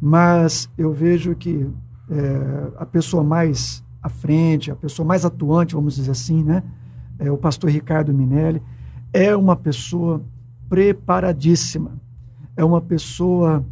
mas 0.00 0.68
eu 0.76 0.92
vejo 0.92 1.34
que 1.34 1.68
é, 2.10 2.72
a 2.76 2.86
pessoa 2.86 3.22
mais 3.22 3.84
à 4.08 4.10
frente, 4.10 4.70
a 4.70 4.76
pessoa 4.76 5.06
mais 5.06 5.24
atuante, 5.24 5.74
vamos 5.74 5.94
dizer 5.94 6.10
assim, 6.10 6.42
né? 6.42 6.62
É 7.18 7.30
o 7.30 7.36
pastor 7.36 7.70
Ricardo 7.70 8.12
Minelli, 8.12 8.62
é 9.12 9.36
uma 9.36 9.54
pessoa 9.54 10.22
preparadíssima. 10.68 11.92
É 12.56 12.64
uma 12.64 12.80
pessoa 12.80 13.64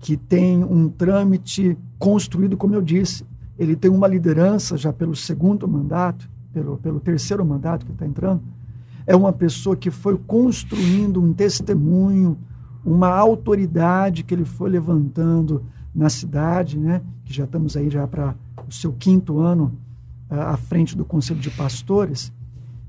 que 0.00 0.16
tem 0.16 0.64
um 0.64 0.88
trâmite 0.88 1.76
construído, 1.98 2.56
como 2.56 2.74
eu 2.74 2.82
disse. 2.82 3.24
Ele 3.58 3.74
tem 3.74 3.90
uma 3.90 4.06
liderança 4.06 4.76
já 4.76 4.92
pelo 4.92 5.14
segundo 5.16 5.66
mandato, 5.66 6.28
pelo, 6.52 6.76
pelo 6.78 7.00
terceiro 7.00 7.44
mandato 7.44 7.86
que 7.86 7.92
está 7.92 8.06
entrando. 8.06 8.42
É 9.06 9.16
uma 9.16 9.32
pessoa 9.32 9.76
que 9.76 9.90
foi 9.90 10.18
construindo 10.18 11.20
um 11.22 11.32
testemunho, 11.32 12.38
uma 12.84 13.08
autoridade 13.08 14.22
que 14.22 14.34
ele 14.34 14.44
foi 14.44 14.70
levantando 14.70 15.64
na 15.98 16.08
cidade, 16.08 16.78
né? 16.78 17.02
que 17.24 17.34
já 17.34 17.42
estamos 17.42 17.76
aí 17.76 17.90
já 17.90 18.06
para 18.06 18.32
o 18.68 18.72
seu 18.72 18.92
quinto 18.92 19.40
ano 19.40 19.76
uh, 20.30 20.34
à 20.34 20.56
frente 20.56 20.96
do 20.96 21.04
Conselho 21.04 21.40
de 21.40 21.50
Pastores, 21.50 22.32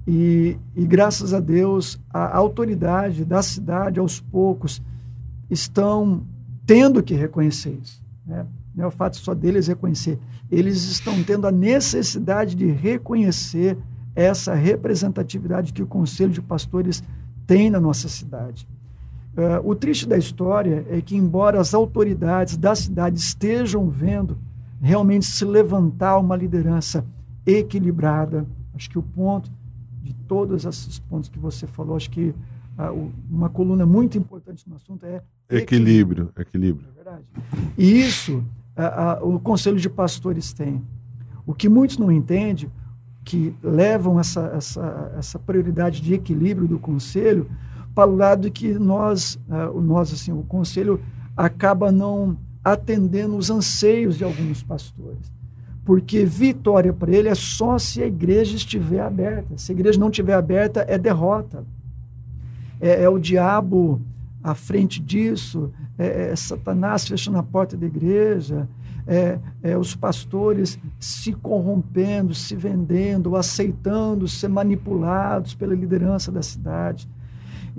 e, 0.08 0.58
e, 0.76 0.86
graças 0.86 1.34
a 1.34 1.40
Deus 1.40 2.00
a 2.12 2.38
autoridade 2.38 3.26
da 3.26 3.42
cidade, 3.42 4.00
aos 4.00 4.20
poucos, 4.20 4.82
estão 5.50 6.24
tendo 6.66 7.04
que 7.04 7.14
reconhecer 7.14 7.78
isso. 7.84 8.02
Né? 8.26 8.46
Não 8.76 8.86
é 8.86 8.88
o 8.88 8.92
fato 8.92 9.18
só 9.18 9.34
deles 9.34 9.68
reconhecer, 9.68 10.20
eles 10.50 10.84
estão 10.84 11.24
tendo 11.24 11.48
a 11.48 11.52
necessidade 11.52 12.56
de 12.56 12.68
reconhecer 12.68 13.76
essa 14.16 14.54
representatividade 14.54 15.74
que 15.74 15.82
o 15.82 15.88
Conselho 15.88 16.32
de 16.32 16.42
Pastores 16.42 17.04
tem 17.48 17.72
na 17.72 17.80
nossa 17.80 18.08
cidade. 18.08 18.68
Uh, 19.40 19.70
o 19.70 19.74
triste 19.74 20.06
da 20.06 20.18
história 20.18 20.86
é 20.90 21.00
que, 21.00 21.16
embora 21.16 21.62
as 21.62 21.74
autoridades 21.74 22.58
da 22.58 22.76
cidade 22.76 23.18
estejam 23.18 23.90
vendo 23.90 24.38
realmente 24.82 25.26
se 25.26 25.46
levantar 25.46 26.18
uma 26.18 26.36
liderança 26.36 27.06
equilibrada, 27.46 28.46
acho 28.76 28.90
que 28.90 29.00
o 29.00 29.02
ponto 29.02 29.50
de 30.04 30.14
todos 30.28 30.66
esses 30.66 31.00
pontos 31.00 31.30
que 31.30 31.40
você 31.40 31.66
falou, 31.66 31.96
acho 31.96 32.10
que 32.10 32.36
uh, 32.78 33.12
uma 33.32 33.50
coluna 33.50 33.86
muito 33.86 34.18
importante 34.18 34.68
no 34.68 34.76
assunto 34.76 35.06
é 35.06 35.22
equilíbrio. 35.50 36.34
Equilíbrio. 36.38 36.90
equilíbrio. 36.90 37.24
É. 37.56 37.58
E 37.78 38.02
isso 38.02 38.44
uh, 38.78 39.26
o 39.26 39.40
Conselho 39.40 39.78
de 39.78 39.90
Pastores 39.90 40.52
tem. 40.52 40.84
O 41.48 41.54
que 41.54 41.70
muitos 41.70 41.98
não 41.98 42.12
entendem, 42.12 42.70
que 43.24 43.56
levam 43.64 44.20
essa, 44.20 44.48
essa, 44.48 45.14
essa 45.18 45.40
prioridade 45.40 46.02
de 46.02 46.14
equilíbrio 46.14 46.68
do 46.68 46.78
conselho 46.78 47.50
para 48.00 48.10
o 48.10 48.16
lado 48.16 48.50
que 48.50 48.80
nós, 48.80 49.38
uh, 49.50 49.82
nós 49.82 50.14
assim, 50.14 50.32
o 50.32 50.42
conselho 50.44 51.02
acaba 51.36 51.92
não 51.92 52.38
atendendo 52.64 53.36
os 53.36 53.50
anseios 53.50 54.18
de 54.18 54.24
alguns 54.24 54.64
pastores. 54.64 55.30
Porque 55.84 56.24
vitória 56.24 56.94
para 56.94 57.12
ele 57.12 57.28
é 57.28 57.36
só 57.36 57.78
se 57.78 58.02
a 58.02 58.08
igreja 58.08 58.56
estiver 58.56 59.02
aberta. 59.02 59.58
Se 59.58 59.74
a 59.74 59.76
igreja 59.76 60.00
não 60.00 60.08
estiver 60.08 60.34
aberta, 60.34 60.86
é 60.88 60.98
derrota. 60.98 61.66
É, 62.80 63.04
é 63.04 63.10
o 63.10 63.20
diabo 63.20 64.00
à 64.42 64.56
frente 64.56 65.02
disso, 65.02 65.70
é, 65.98 66.30
é 66.32 66.36
Satanás 66.38 67.06
fechando 67.06 67.38
a 67.38 67.44
porta 67.44 67.76
da 67.76 67.86
igreja, 67.86 68.66
é, 69.06 69.40
é, 69.62 69.78
os 69.78 69.94
pastores 69.94 70.80
se 70.98 71.34
corrompendo, 71.34 72.34
se 72.34 72.56
vendendo, 72.56 73.36
aceitando 73.36 74.26
ser 74.26 74.48
manipulados 74.48 75.54
pela 75.54 75.76
liderança 75.76 76.32
da 76.32 76.42
cidade. 76.42 77.10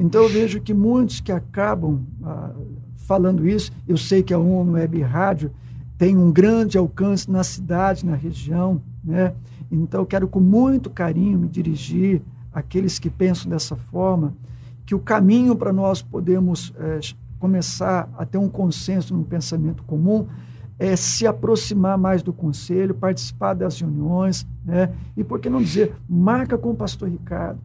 Então 0.00 0.22
eu 0.22 0.28
vejo 0.30 0.62
que 0.62 0.72
muitos 0.72 1.20
que 1.20 1.30
acabam 1.30 2.00
ah, 2.24 2.52
falando 2.96 3.46
isso, 3.46 3.70
eu 3.86 3.98
sei 3.98 4.22
que 4.22 4.32
a 4.32 4.38
ONU 4.38 4.72
Web 4.72 5.02
Rádio 5.02 5.52
tem 5.98 6.16
um 6.16 6.32
grande 6.32 6.78
alcance 6.78 7.30
na 7.30 7.44
cidade, 7.44 8.06
na 8.06 8.16
região, 8.16 8.80
né? 9.04 9.34
Então 9.70 10.00
eu 10.00 10.06
quero 10.06 10.26
com 10.26 10.40
muito 10.40 10.88
carinho 10.88 11.38
me 11.38 11.46
dirigir 11.46 12.22
àqueles 12.50 12.98
que 12.98 13.10
pensam 13.10 13.50
dessa 13.50 13.76
forma, 13.76 14.34
que 14.86 14.94
o 14.94 14.98
caminho 14.98 15.54
para 15.54 15.70
nós 15.70 16.00
podermos 16.00 16.72
é, 16.78 16.98
começar 17.38 18.08
a 18.16 18.24
ter 18.24 18.38
um 18.38 18.48
consenso 18.48 19.12
num 19.14 19.22
pensamento 19.22 19.82
comum 19.82 20.26
é, 20.78 20.96
se 20.96 21.26
aproximar 21.26 21.98
mais 21.98 22.22
do 22.22 22.32
conselho, 22.32 22.94
participar 22.94 23.52
das 23.52 23.78
reuniões, 23.78 24.46
né? 24.64 24.90
e 25.14 25.22
por 25.22 25.38
que 25.38 25.50
não 25.50 25.60
dizer, 25.60 25.94
marca 26.08 26.56
com 26.56 26.70
o 26.70 26.74
pastor 26.74 27.10
Ricardo, 27.10 27.60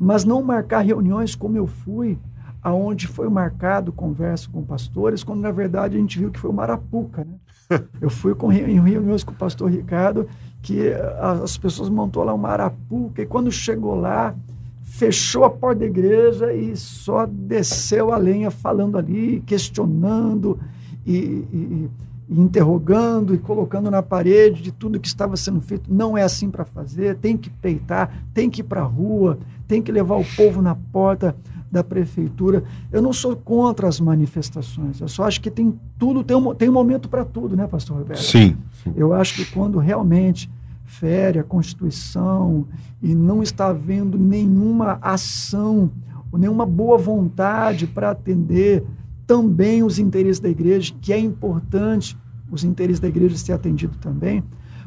mas 0.00 0.24
não 0.24 0.42
marcar 0.42 0.80
reuniões 0.80 1.34
como 1.34 1.58
eu 1.58 1.66
fui, 1.66 2.18
aonde 2.62 3.06
foi 3.06 3.28
marcado 3.28 3.92
conversa 3.92 4.48
com 4.50 4.62
pastores, 4.64 5.22
quando 5.22 5.40
na 5.40 5.50
verdade 5.50 5.98
a 5.98 6.00
gente 6.00 6.18
viu 6.18 6.30
que 6.30 6.40
foi 6.40 6.48
uma 6.50 6.62
arapuca. 6.62 7.24
Né? 7.24 7.80
Eu 8.00 8.08
fui 8.10 8.34
com, 8.34 8.50
em 8.50 8.80
reuniões 8.80 9.22
com 9.22 9.32
o 9.32 9.36
pastor 9.36 9.70
Ricardo, 9.70 10.26
que 10.62 10.90
as 11.42 11.56
pessoas 11.56 11.88
montou 11.88 12.24
lá 12.24 12.34
uma 12.34 12.48
arapuca, 12.48 13.22
e 13.22 13.26
quando 13.26 13.52
chegou 13.52 13.94
lá, 13.94 14.34
fechou 14.82 15.44
a 15.44 15.50
porta 15.50 15.80
da 15.80 15.86
igreja 15.86 16.52
e 16.52 16.76
só 16.76 17.26
desceu 17.26 18.12
a 18.12 18.16
lenha 18.16 18.50
falando 18.50 18.98
ali, 18.98 19.42
questionando 19.46 20.58
e, 21.06 21.16
e 21.52 21.90
interrogando 22.30 23.34
e 23.34 23.38
colocando 23.38 23.90
na 23.90 24.02
parede 24.02 24.62
de 24.62 24.70
tudo 24.70 25.00
que 25.00 25.08
estava 25.08 25.36
sendo 25.36 25.60
feito. 25.60 25.92
Não 25.92 26.16
é 26.16 26.22
assim 26.22 26.48
para 26.48 26.64
fazer, 26.64 27.16
tem 27.16 27.36
que 27.36 27.50
peitar, 27.50 28.24
tem 28.32 28.48
que 28.48 28.60
ir 28.60 28.64
para 28.64 28.82
a 28.82 28.84
rua, 28.84 29.38
tem 29.66 29.82
que 29.82 29.90
levar 29.90 30.16
o 30.16 30.24
povo 30.36 30.62
na 30.62 30.74
porta 30.74 31.34
da 31.70 31.82
prefeitura. 31.82 32.62
Eu 32.92 33.02
não 33.02 33.12
sou 33.12 33.34
contra 33.34 33.88
as 33.88 33.98
manifestações, 33.98 35.00
eu 35.00 35.08
só 35.08 35.24
acho 35.24 35.40
que 35.40 35.50
tem 35.50 35.78
tudo, 35.98 36.22
tem 36.22 36.36
um, 36.36 36.54
tem 36.54 36.68
um 36.68 36.72
momento 36.72 37.08
para 37.08 37.24
tudo, 37.24 37.56
né, 37.56 37.66
pastor 37.66 37.98
Roberto? 37.98 38.22
Sim, 38.22 38.56
sim. 38.82 38.92
Eu 38.96 39.12
acho 39.12 39.34
que 39.34 39.44
quando 39.52 39.78
realmente 39.78 40.50
fere 40.84 41.38
a 41.38 41.44
Constituição 41.44 42.66
e 43.02 43.14
não 43.14 43.42
está 43.42 43.68
havendo 43.68 44.18
nenhuma 44.18 44.98
ação, 45.00 45.90
nenhuma 46.32 46.66
boa 46.66 46.98
vontade 46.98 47.86
para 47.86 48.10
atender 48.10 48.84
também 49.30 49.84
os 49.84 50.00
interesses 50.00 50.40
da 50.40 50.48
igreja, 50.48 50.92
que 51.00 51.12
é 51.12 51.18
importante 51.20 52.18
os 52.50 52.64
interesses 52.64 52.98
da 52.98 53.06
igreja 53.06 53.36
ser 53.36 53.52
atendido 53.52 53.96
também, 53.98 54.42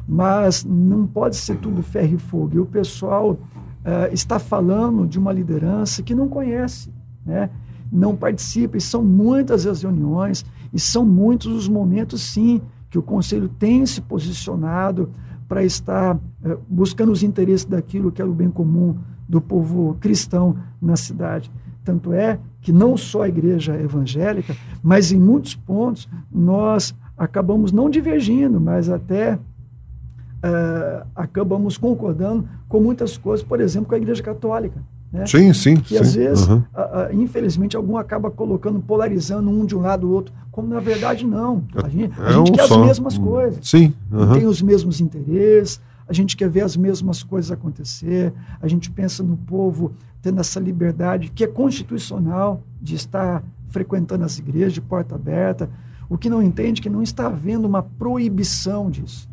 mas 0.06 0.62
não 0.62 1.06
pode 1.06 1.36
ser 1.36 1.56
tudo 1.56 1.82
ferro 1.82 2.16
e 2.16 2.18
fogo. 2.18 2.56
E 2.56 2.58
o 2.60 2.66
pessoal 2.66 3.30
uh, 3.30 4.12
está 4.12 4.38
falando 4.38 5.06
de 5.06 5.18
uma 5.18 5.32
liderança 5.32 6.02
que 6.02 6.14
não 6.14 6.28
conhece, 6.28 6.92
né? 7.24 7.48
não 7.90 8.14
participa, 8.14 8.76
e 8.76 8.82
são 8.82 9.02
muitas 9.02 9.66
as 9.66 9.82
reuniões, 9.82 10.44
e 10.70 10.78
são 10.78 11.06
muitos 11.06 11.50
os 11.50 11.66
momentos, 11.66 12.20
sim, 12.20 12.60
que 12.90 12.98
o 12.98 13.02
conselho 13.02 13.48
tem 13.48 13.86
se 13.86 14.02
posicionado 14.02 15.08
para 15.48 15.64
estar 15.64 16.16
uh, 16.16 16.58
buscando 16.68 17.10
os 17.12 17.22
interesses 17.22 17.64
daquilo 17.64 18.12
que 18.12 18.20
é 18.20 18.24
o 18.26 18.34
bem 18.34 18.50
comum 18.50 18.94
do 19.26 19.40
povo 19.40 19.96
cristão 19.98 20.54
na 20.82 20.96
cidade. 20.96 21.50
Tanto 21.82 22.12
é 22.12 22.38
que 22.64 22.72
não 22.72 22.96
só 22.96 23.22
a 23.22 23.28
igreja 23.28 23.78
evangélica, 23.78 24.56
mas 24.82 25.12
em 25.12 25.20
muitos 25.20 25.54
pontos 25.54 26.08
nós 26.32 26.94
acabamos 27.16 27.70
não 27.70 27.90
divergindo, 27.90 28.58
mas 28.58 28.88
até 28.88 29.34
uh, 29.34 31.06
acabamos 31.14 31.76
concordando 31.76 32.48
com 32.66 32.80
muitas 32.80 33.18
coisas, 33.18 33.46
por 33.46 33.60
exemplo, 33.60 33.90
com 33.90 33.94
a 33.94 33.98
igreja 33.98 34.22
católica. 34.22 34.82
Né? 35.12 35.26
Sim, 35.26 35.52
sim. 35.52 35.76
Que 35.76 35.94
sim. 35.94 36.00
às 36.00 36.14
vezes, 36.14 36.48
uhum. 36.48 36.56
uh, 36.56 37.12
uh, 37.12 37.22
infelizmente, 37.22 37.76
algum 37.76 37.98
acaba 37.98 38.30
colocando, 38.30 38.80
polarizando 38.80 39.50
um 39.50 39.66
de 39.66 39.76
um 39.76 39.80
lado 39.80 40.06
do 40.06 40.12
outro, 40.12 40.34
como 40.50 40.66
na 40.68 40.80
verdade 40.80 41.26
não. 41.26 41.64
A 41.84 41.88
gente, 41.90 42.18
a 42.18 42.30
é 42.30 42.32
gente 42.32 42.50
um 42.50 42.54
quer 42.54 42.66
só. 42.66 42.80
as 42.80 42.86
mesmas 42.86 43.18
coisas. 43.18 43.58
Sim. 43.68 43.92
Uhum. 44.10 44.32
Tem 44.32 44.46
os 44.46 44.62
mesmos 44.62 45.02
interesses, 45.02 45.82
a 46.08 46.12
gente 46.12 46.36
quer 46.36 46.48
ver 46.48 46.62
as 46.62 46.76
mesmas 46.76 47.22
coisas 47.22 47.50
acontecer, 47.50 48.32
a 48.60 48.68
gente 48.68 48.90
pensa 48.90 49.22
no 49.22 49.36
povo 49.36 49.92
tendo 50.20 50.40
essa 50.40 50.60
liberdade 50.60 51.30
que 51.30 51.44
é 51.44 51.46
constitucional 51.46 52.62
de 52.80 52.94
estar 52.94 53.42
frequentando 53.68 54.24
as 54.24 54.38
igrejas 54.38 54.72
de 54.72 54.80
porta 54.80 55.14
aberta. 55.14 55.68
O 56.08 56.18
que 56.18 56.30
não 56.30 56.42
entende 56.42 56.80
é 56.80 56.82
que 56.82 56.90
não 56.90 57.02
está 57.02 57.26
havendo 57.26 57.66
uma 57.66 57.82
proibição 57.82 58.90
disso. 58.90 59.28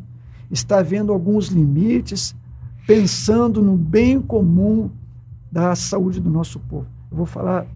Está 0.50 0.78
havendo 0.78 1.12
alguns 1.12 1.46
limites, 1.46 2.34
pensando 2.86 3.62
no 3.62 3.76
bem 3.76 4.20
comum 4.20 4.90
da 5.50 5.74
saúde 5.74 6.20
do 6.20 6.30
nosso 6.30 6.58
povo. 6.58 6.86
Eu 7.10 7.16
vou 7.16 7.26
falar 7.26 7.66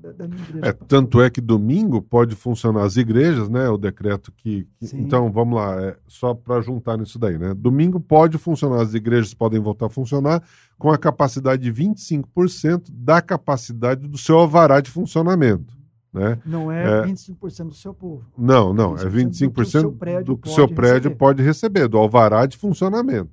da, 0.00 0.12
da 0.12 0.28
minha 0.28 0.42
igreja. 0.42 0.66
É, 0.66 0.72
tanto 0.72 1.20
é 1.20 1.28
que 1.28 1.40
domingo 1.40 2.00
pode 2.00 2.34
funcionar 2.34 2.84
as 2.84 2.96
igrejas, 2.96 3.48
né? 3.48 3.68
O 3.68 3.76
decreto 3.76 4.32
que. 4.32 4.66
que 4.78 4.96
então, 4.96 5.30
vamos 5.30 5.56
lá, 5.56 5.80
é, 5.82 5.96
só 6.06 6.34
para 6.34 6.60
juntar 6.60 6.96
nisso 6.96 7.18
daí, 7.18 7.38
né? 7.38 7.54
Domingo 7.54 7.98
pode 7.98 8.38
funcionar, 8.38 8.82
as 8.82 8.94
igrejas 8.94 9.34
podem 9.34 9.60
voltar 9.60 9.86
a 9.86 9.90
funcionar 9.90 10.42
com 10.78 10.90
a 10.90 10.98
capacidade 10.98 11.62
de 11.62 11.72
25% 11.72 12.90
da 12.90 13.20
capacidade 13.20 14.06
do 14.08 14.18
seu 14.18 14.38
alvará 14.38 14.80
de 14.80 14.90
funcionamento. 14.90 15.74
Né? 16.12 16.38
Não 16.46 16.70
é, 16.70 17.00
é 17.00 17.02
25% 17.06 17.68
do 17.68 17.74
seu 17.74 17.92
povo. 17.92 18.24
Não, 18.38 18.72
não, 18.72 18.94
25% 18.94 19.02
é 19.02 19.10
25% 19.10 19.42
do 19.42 19.56
que 19.56 19.60
o 19.60 19.66
seu 19.66 19.92
prédio, 19.92 20.24
do 20.24 20.38
que 20.38 20.48
seu 20.48 20.68
prédio 20.68 20.94
receber. 20.94 21.16
pode 21.16 21.42
receber, 21.42 21.88
do 21.88 21.98
alvará 21.98 22.46
de 22.46 22.56
funcionamento. 22.56 23.30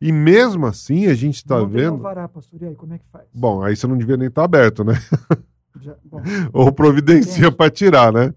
E 0.00 0.12
mesmo 0.12 0.66
assim, 0.66 1.06
a 1.06 1.14
gente 1.14 1.36
está 1.36 1.62
vendo. 1.64 1.94
Alvará, 1.94 2.28
pastor, 2.28 2.62
e 2.62 2.66
aí, 2.66 2.74
como 2.74 2.92
é 2.94 2.98
que 2.98 3.06
faz? 3.10 3.26
Bom, 3.32 3.62
aí 3.62 3.74
você 3.74 3.86
não 3.86 3.96
devia 3.96 4.16
nem 4.16 4.28
estar 4.28 4.42
tá 4.42 4.44
aberto, 4.44 4.84
né? 4.84 4.94
Já, 5.80 5.94
Ou 6.52 6.72
providencia 6.72 7.50
para 7.52 7.70
tirar, 7.70 8.12
né? 8.12 8.32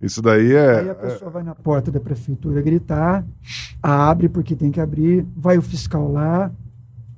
Isso 0.00 0.20
daí 0.20 0.52
é. 0.52 0.80
Aí 0.80 0.90
a 0.90 0.94
pessoa 0.94 1.30
vai 1.30 1.42
na 1.42 1.54
porta 1.54 1.90
da 1.90 2.00
prefeitura 2.00 2.60
gritar, 2.60 3.24
abre 3.82 4.28
porque 4.28 4.54
tem 4.54 4.70
que 4.70 4.80
abrir, 4.80 5.26
vai 5.36 5.56
o 5.58 5.62
fiscal 5.62 6.10
lá 6.10 6.50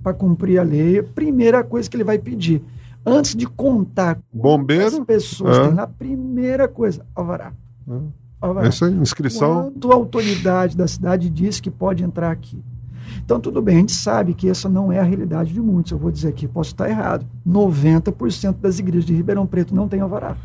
para 0.03 0.15
cumprir 0.15 0.59
a 0.59 0.63
lei. 0.63 1.03
Primeira 1.03 1.65
coisa 1.65 1.91
que 1.91 1.97
ele 1.97 2.05
vai 2.05 2.19
pedir, 2.19 2.63
antes 3.05 3.35
de 3.35 3.47
contar 3.47 4.19
bombeiro 4.33 4.87
as 4.87 4.99
pessoas, 5.01 5.69
é. 5.69 5.71
na 5.73 5.87
primeira 5.87 6.69
coisa, 6.69 7.05
alvará. 7.15 7.53
É. 7.89 7.99
alvará. 8.41 8.69
Essa 8.69 8.89
inscrição. 8.89 9.65
Quanto 9.65 9.93
a 9.93 9.95
autoridade 9.95 10.77
da 10.77 10.87
cidade 10.87 11.29
diz 11.29 11.61
que 11.61 11.71
pode 11.71 12.05
entrar 12.05 12.31
aqui? 12.31 12.63
Então, 13.25 13.41
tudo 13.41 13.61
bem, 13.61 13.77
a 13.77 13.81
gente 13.81 13.93
sabe 13.93 14.35
que 14.35 14.49
essa 14.49 14.69
não 14.69 14.93
é 14.93 14.99
a 14.99 15.03
realidade 15.03 15.53
de 15.53 15.61
muitos. 15.61 15.93
Eu 15.93 15.99
vou 15.99 16.11
dizer 16.11 16.29
aqui, 16.29 16.47
posso 16.47 16.71
estar 16.71 16.89
errado. 16.89 17.27
90% 17.47 18.57
das 18.61 18.79
igrejas 18.79 19.05
de 19.05 19.15
Ribeirão 19.15 19.47
Preto 19.47 19.75
não 19.75 19.89
têm 19.89 20.01
alvará. 20.01 20.37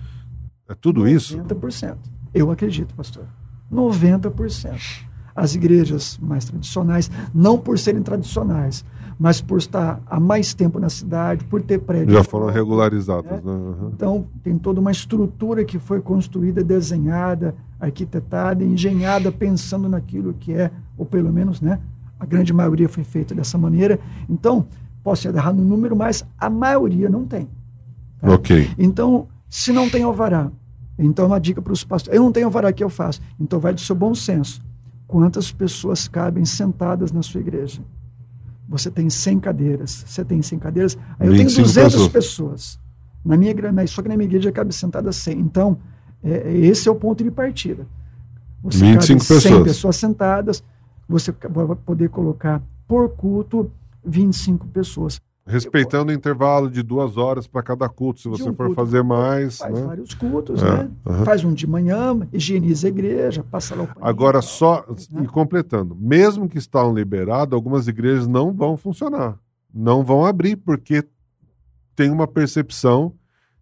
É 0.68 0.76
tudo 0.76 1.02
90%. 1.02 1.16
isso? 1.16 1.38
90%. 1.38 1.96
Eu 2.34 2.52
acredito, 2.52 2.94
pastor. 2.96 3.26
90%. 3.72 5.06
As 5.34 5.56
igrejas 5.56 6.20
mais 6.22 6.46
tradicionais, 6.46 7.10
não 7.34 7.58
por 7.58 7.80
serem 7.80 8.02
tradicionais, 8.02 8.84
mas 9.18 9.40
por 9.40 9.60
estar 9.60 10.02
há 10.08 10.20
mais 10.20 10.54
tempo 10.54 10.80
na 10.80 10.90
cidade, 10.90 11.46
por 11.46 11.62
ter 11.62 11.80
prédios. 11.80 12.12
Já 12.12 12.24
foram 12.24 12.48
regularizadas. 12.48 13.44
Né? 13.44 13.52
Né? 13.52 13.52
Uhum. 13.52 13.92
Então, 13.94 14.28
tem 14.44 14.58
toda 14.58 14.82
uma 14.82 14.92
estrutura 14.92 15.64
que 15.64 15.78
foi 15.78 16.02
construída, 16.02 16.64
desenhada, 16.64 17.56
arquitetada, 17.80 18.64
engenhada, 18.64 19.32
pensando 19.32 19.88
naquilo 19.88 20.34
que 20.34 20.54
é, 20.54 20.72
ou 20.98 21.06
pelo 21.06 21.32
menos, 21.32 21.62
né, 21.62 21.80
a 22.22 22.26
grande 22.28 22.54
maioria 22.54 22.88
foi 22.88 23.04
feita 23.04 23.34
dessa 23.34 23.58
maneira. 23.58 24.00
Então, 24.30 24.68
posso 25.04 25.28
errar 25.28 25.52
no 25.52 25.64
número, 25.64 25.96
mas 25.96 26.24
a 26.38 26.52
maioria 26.52 27.10
não 27.10 27.26
tem. 27.26 27.50
Tá? 28.20 28.36
Ok. 28.36 28.70
Então, 28.78 29.28
se 29.50 29.74
não 29.74 29.90
tem 29.90 30.04
alvará, 30.04 30.52
então 31.00 31.26
uma 31.26 31.40
dica 31.40 31.64
para 31.64 31.74
os 31.74 31.84
pastores. 31.84 32.16
Eu 32.16 32.24
não 32.24 32.32
tenho 32.32 32.46
alvará, 32.46 32.72
que 32.72 32.84
eu 32.84 32.92
faço? 32.92 33.20
Então 33.40 33.60
vai 33.60 33.74
do 33.74 33.82
seu 33.82 33.96
bom 33.96 34.14
senso. 34.14 34.62
Quantas 35.08 35.52
pessoas 35.52 36.08
cabem 36.08 36.46
sentadas 36.46 37.12
na 37.12 37.24
sua 37.24 37.42
igreja? 37.42 37.82
Você 38.70 38.92
tem 38.92 39.10
100 39.10 39.40
cadeiras. 39.40 40.04
Você 40.06 40.24
tem 40.24 40.44
100 40.44 40.60
cadeiras. 40.60 40.98
Aí 41.20 41.28
eu 41.28 41.34
tenho 41.34 41.46
200 41.46 41.74
pessoas. 41.74 42.08
pessoas. 42.08 42.80
Na 43.26 43.36
minha, 43.36 43.56
só 43.88 44.04
que 44.04 44.10
na 44.10 44.16
minha 44.16 44.28
igreja 44.28 44.52
cabe 44.52 44.76
sentada 44.76 45.12
100. 45.12 45.40
Então, 45.40 45.80
é, 46.24 46.56
esse 46.56 46.88
é 46.88 46.92
o 46.92 46.96
ponto 46.96 47.24
de 47.24 47.32
partida. 47.32 47.88
Você 48.62 48.78
25 48.78 48.98
cabe 49.08 49.26
100 49.26 49.42
pessoas. 49.42 49.64
pessoas 49.64 49.96
sentadas 49.96 50.64
você 51.12 51.32
vai 51.50 51.76
poder 51.76 52.10
colocar 52.10 52.62
por 52.88 53.10
culto, 53.10 53.70
25 54.04 54.68
pessoas. 54.68 55.20
Respeitando 55.46 56.12
o 56.12 56.16
intervalo 56.16 56.70
de 56.70 56.82
duas 56.84 57.18
horas 57.18 57.48
para 57.48 57.64
cada 57.64 57.90
culto, 57.90 58.22
se 58.22 58.30
você 58.30 58.44
um 58.50 58.54
for 58.54 58.68
culto 58.68 58.76
fazer 58.76 59.04
mais. 59.04 59.58
Faz 59.58 59.74
né? 59.74 59.82
vários 59.82 60.14
cultos, 60.14 60.62
É, 60.62 60.66
né? 60.84 60.92
aham. 61.06 61.26
Faz 61.26 61.44
um 61.44 61.54
de 61.54 61.68
manhã, 61.68 62.18
higieniza 62.32 62.88
a 62.88 62.90
igreja, 62.90 63.44
passa 63.44 63.76
lá 63.76 63.84
o 63.84 63.88
paninho. 63.88 64.06
Agora, 64.06 64.42
só 64.42 64.86
Né? 65.12 65.24
e 65.24 65.28
completando, 65.28 65.96
mesmo 66.00 66.48
que 66.48 66.58
estão 66.58 66.94
liberados, 66.94 67.54
algumas 67.56 67.88
igrejas 67.88 68.28
não 68.28 68.54
vão 68.54 68.78
funcionar, 68.78 69.38
não 69.74 70.04
vão 70.04 70.26
abrir, 70.26 70.56
porque 70.56 71.04
tem 71.96 72.10
uma 72.12 72.28
percepção 72.28 73.14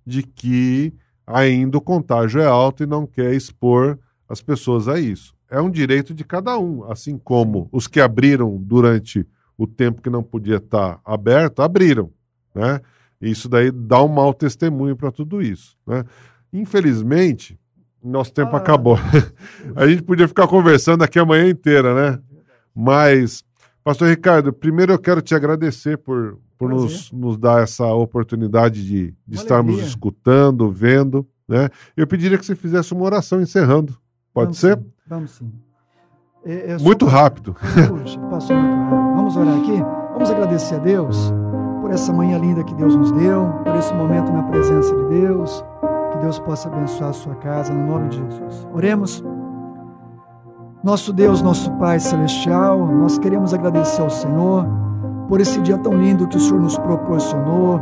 de 0.05 0.21
que 0.21 0.93
ainda 1.25 1.77
o 1.77 1.81
contágio 1.81 2.41
é 2.41 2.45
alto 2.45 2.83
e 2.83 2.87
não 2.87 3.07
quer 3.07 3.33
expor 3.33 3.97
as 4.27 4.41
pessoas 4.41 4.87
a 4.87 4.99
isso. 4.99 5.33
É 5.49 5.59
um 5.59 5.69
direito 5.69 6.13
de 6.13 6.23
cada 6.23 6.57
um, 6.57 6.83
assim 6.91 7.17
como 7.17 7.67
os 7.71 7.87
que 7.87 7.99
abriram 7.99 8.55
durante 8.57 9.25
o 9.57 9.65
tempo 9.67 10.01
que 10.01 10.09
não 10.09 10.23
podia 10.23 10.57
estar 10.57 10.99
aberto, 11.03 11.61
abriram, 11.61 12.11
né? 12.53 12.79
Isso 13.21 13.49
daí 13.49 13.71
dá 13.71 14.01
um 14.01 14.07
mau 14.07 14.33
testemunho 14.33 14.95
para 14.95 15.11
tudo 15.11 15.41
isso, 15.41 15.75
né? 15.85 16.05
Infelizmente, 16.53 17.59
nosso 18.03 18.31
tempo 18.33 18.55
Ah. 18.55 18.59
acabou. 18.59 18.97
A 19.75 19.87
gente 19.87 20.03
podia 20.03 20.27
ficar 20.27 20.47
conversando 20.47 21.03
aqui 21.03 21.19
a 21.19 21.25
manhã 21.25 21.49
inteira, 21.49 21.93
né? 21.93 22.19
Mas, 22.73 23.43
Pastor 23.83 24.07
Ricardo, 24.09 24.53
primeiro 24.53 24.93
eu 24.93 24.99
quero 24.99 25.21
te 25.21 25.35
agradecer 25.35 25.97
por, 25.97 26.37
por 26.57 26.69
nos, 26.69 27.11
nos 27.11 27.37
dar 27.37 27.61
essa 27.63 27.85
oportunidade 27.93 28.85
de, 28.85 29.13
de 29.27 29.35
estarmos 29.35 29.73
alegria. 29.73 29.89
escutando, 29.89 30.69
vendo, 30.69 31.27
né? 31.47 31.69
Eu 31.97 32.07
pediria 32.07 32.37
que 32.37 32.45
você 32.45 32.55
fizesse 32.55 32.93
uma 32.93 33.03
oração 33.03 33.41
encerrando. 33.41 33.97
Pode 34.33 34.45
Vamos 34.45 34.59
ser? 34.59 34.77
sim, 34.77 34.85
vamos 35.09 35.31
sim. 35.31 35.51
É- 36.45 36.71
é 36.73 36.77
Muito 36.77 37.05
rápido. 37.05 37.53
Puxa, 37.53 38.19
passou 38.29 38.55
muito 38.55 38.89
rápido. 38.89 39.15
Vamos 39.15 39.35
orar 39.37 39.57
aqui? 39.57 39.83
Vamos 40.13 40.31
agradecer 40.31 40.75
a 40.75 40.79
Deus 40.79 41.33
por 41.81 41.91
essa 41.91 42.13
manhã 42.13 42.37
linda 42.37 42.63
que 42.63 42.73
Deus 42.75 42.95
nos 42.95 43.11
deu, 43.11 43.45
por 43.65 43.75
esse 43.75 43.93
momento 43.93 44.31
na 44.31 44.43
presença 44.43 44.95
de 44.95 45.05
Deus. 45.21 45.63
Que 46.11 46.17
Deus 46.19 46.39
possa 46.39 46.69
abençoar 46.69 47.09
a 47.09 47.13
sua 47.13 47.35
casa, 47.35 47.73
no 47.73 47.85
nome 47.85 48.09
de 48.09 48.17
Jesus. 48.17 48.67
Oremos. 48.73 49.23
Nosso 50.83 51.11
Deus, 51.11 51.41
nosso 51.41 51.71
Pai 51.73 51.99
Celestial, 51.99 52.85
nós 52.87 53.17
queremos 53.17 53.53
agradecer 53.53 54.01
ao 54.01 54.09
Senhor 54.09 54.65
por 55.27 55.41
esse 55.41 55.59
dia 55.61 55.77
tão 55.77 55.93
lindo 55.93 56.27
que 56.27 56.37
o 56.37 56.39
Senhor 56.39 56.61
nos 56.61 56.77
proporcionou, 56.77 57.81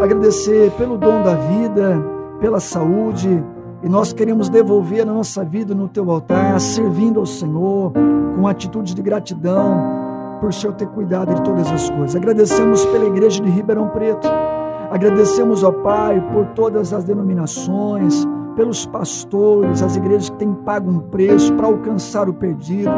agradecer 0.00 0.70
pelo 0.78 0.96
dom 0.96 1.22
da 1.24 1.34
vida, 1.34 2.00
pela 2.40 2.60
saúde, 2.60 3.44
e 3.82 3.88
nós 3.88 4.12
queremos 4.12 4.48
devolver 4.48 5.02
a 5.02 5.12
nossa 5.12 5.44
vida 5.44 5.74
no 5.74 5.88
teu 5.88 6.10
altar, 6.10 6.58
servindo 6.60 7.20
ao 7.20 7.26
Senhor, 7.26 7.92
com 8.34 8.46
atitude 8.46 8.94
de 8.94 9.02
gratidão 9.02 9.80
por 10.40 10.50
o 10.50 10.52
Senhor 10.52 10.74
ter 10.74 10.86
cuidado 10.88 11.34
de 11.34 11.42
todas 11.42 11.70
as 11.70 11.88
coisas. 11.90 12.16
Agradecemos 12.16 12.84
pela 12.86 13.06
igreja 13.06 13.42
de 13.42 13.50
Ribeirão 13.50 13.88
Preto, 13.88 14.28
agradecemos 14.90 15.64
ao 15.64 15.72
Pai 15.72 16.20
por 16.32 16.46
todas 16.48 16.92
as 16.92 17.04
denominações, 17.04 18.26
pelos 18.54 18.86
pastores, 18.86 19.82
as 19.82 19.96
igrejas 19.96 20.30
que 20.30 20.36
têm 20.36 20.52
pago 20.52 20.90
um 20.90 20.98
preço 20.98 21.52
para 21.54 21.66
alcançar 21.66 22.28
o 22.28 22.34
perdido, 22.34 22.90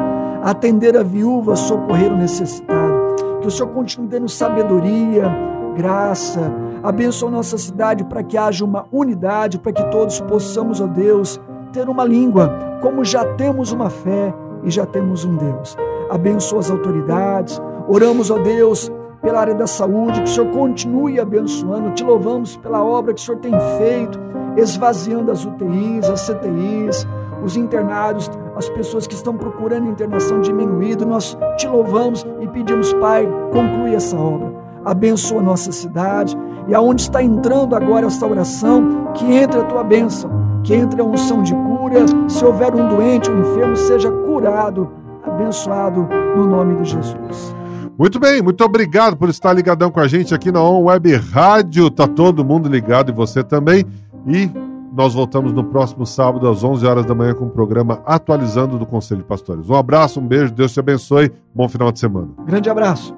atender 0.43 0.97
a 0.97 1.03
viúva, 1.03 1.57
socorrer 1.57 2.13
o 2.13 2.17
necessitado. 2.17 3.17
Que 3.41 3.49
o 3.49 3.51
Senhor 3.51 3.69
continue 3.71 4.09
dando 4.09 4.29
sabedoria, 4.29 5.29
graça, 5.77 6.53
abençoe 6.83 7.31
nossa 7.31 7.59
cidade 7.59 8.05
para 8.05 8.23
que 8.23 8.37
haja 8.37 8.65
uma 8.65 8.87
unidade, 8.93 9.59
para 9.59 9.73
que 9.73 9.85
todos 9.91 10.21
possamos, 10.21 10.81
ó 10.81 10.87
Deus, 10.87 11.41
ter 11.73 11.89
uma 11.89 12.05
língua, 12.05 12.51
como 12.81 13.05
já 13.05 13.25
temos 13.35 13.73
uma 13.73 13.91
fé 13.91 14.35
e 14.63 14.71
já 14.71 14.87
temos 14.87 15.25
um 15.25 15.37
Deus. 15.37 15.77
Abençoa 16.11 16.61
as 16.61 16.71
autoridades, 16.71 17.61
oramos, 17.87 18.31
ó 18.31 18.39
Deus, 18.39 18.91
pela 19.23 19.41
área 19.41 19.55
da 19.55 19.67
saúde, 19.67 20.21
que 20.23 20.29
o 20.29 20.33
Senhor 20.33 20.51
continue 20.53 21.21
abençoando, 21.21 21.91
te 21.91 22.05
louvamos 22.05 22.57
pela 22.57 22.83
obra 22.83 23.13
que 23.13 23.21
o 23.21 23.25
Senhor 23.25 23.39
tem 23.39 23.53
feito, 23.79 24.19
esvaziando 24.57 25.31
as 25.31 25.45
UTIs, 25.45 26.09
as 26.09 26.27
CTIs, 26.27 27.07
os 27.43 27.57
internados, 27.57 28.31
as 28.57 28.69
pessoas 28.69 29.07
que 29.07 29.15
estão 29.15 29.37
procurando 29.37 29.89
internação 29.89 30.41
diminuído, 30.41 31.07
nós 31.07 31.39
te 31.57 31.69
louvamos 31.69 32.27
e 32.41 32.49
pedimos, 32.49 32.93
Pai, 32.95 33.29
conclui 33.53 33.95
essa 33.95 34.17
obra. 34.17 34.53
Abençoa 34.85 35.43
nossa 35.43 35.71
cidade 35.71 36.37
e 36.69 36.75
aonde 36.75 37.03
está 37.03 37.23
entrando 37.23 37.75
agora 37.75 38.07
essa 38.07 38.27
oração, 38.27 39.13
que 39.15 39.25
entre 39.25 39.59
a 39.59 39.65
tua 39.65 39.83
bênção, 39.83 40.31
que 40.63 40.75
entre 40.75 41.01
a 41.01 41.05
unção 41.05 41.43
de 41.43 41.55
cura. 41.55 42.05
Se 42.29 42.45
houver 42.45 42.75
um 42.75 42.89
doente, 42.89 43.31
um 43.31 43.41
enfermo, 43.41 43.75
seja 43.75 44.11
curado, 44.11 44.93
abençoado 45.25 46.07
no 46.37 46.47
nome 46.47 46.83
de 46.83 46.91
Jesus. 46.91 47.55
Muito 47.99 48.21
bem, 48.21 48.43
muito 48.43 48.63
obrigado 48.63 49.17
por 49.17 49.29
estar 49.29 49.53
ligadão 49.53 49.91
com 49.91 49.99
a 49.99 50.07
gente 50.07 50.35
aqui 50.35 50.53
na 50.53 50.63
On 50.63 50.85
Web 50.85 51.17
Rádio. 51.17 51.91
Tá 51.91 52.07
todo 52.07 52.45
mundo 52.45 52.69
ligado 52.69 53.11
e 53.11 53.15
você 53.15 53.43
também. 53.43 53.85
E 54.27 54.49
nós 54.93 55.15
voltamos 55.15 55.53
no 55.53 55.65
próximo 55.65 56.07
sábado 56.07 56.49
às 56.49 56.63
11 56.63 56.87
horas 56.87 57.07
da 57.07 57.15
manhã 57.15 57.35
com 57.35 57.47
o 57.47 57.51
programa 57.51 58.01
Atualizando 58.05 58.79
do 58.79 58.87
Conselho 58.87 59.23
de 59.23 59.27
Pastores. 59.27 59.69
Um 59.69 59.75
abraço, 59.75 60.21
um 60.21 60.27
beijo, 60.27 60.53
Deus 60.53 60.73
te 60.73 60.81
abençoe. 60.81 61.33
Bom 61.55 61.69
final 61.69 61.91
de 61.91 61.99
semana. 61.99 62.29
Grande 62.45 62.71
abraço. 62.71 63.17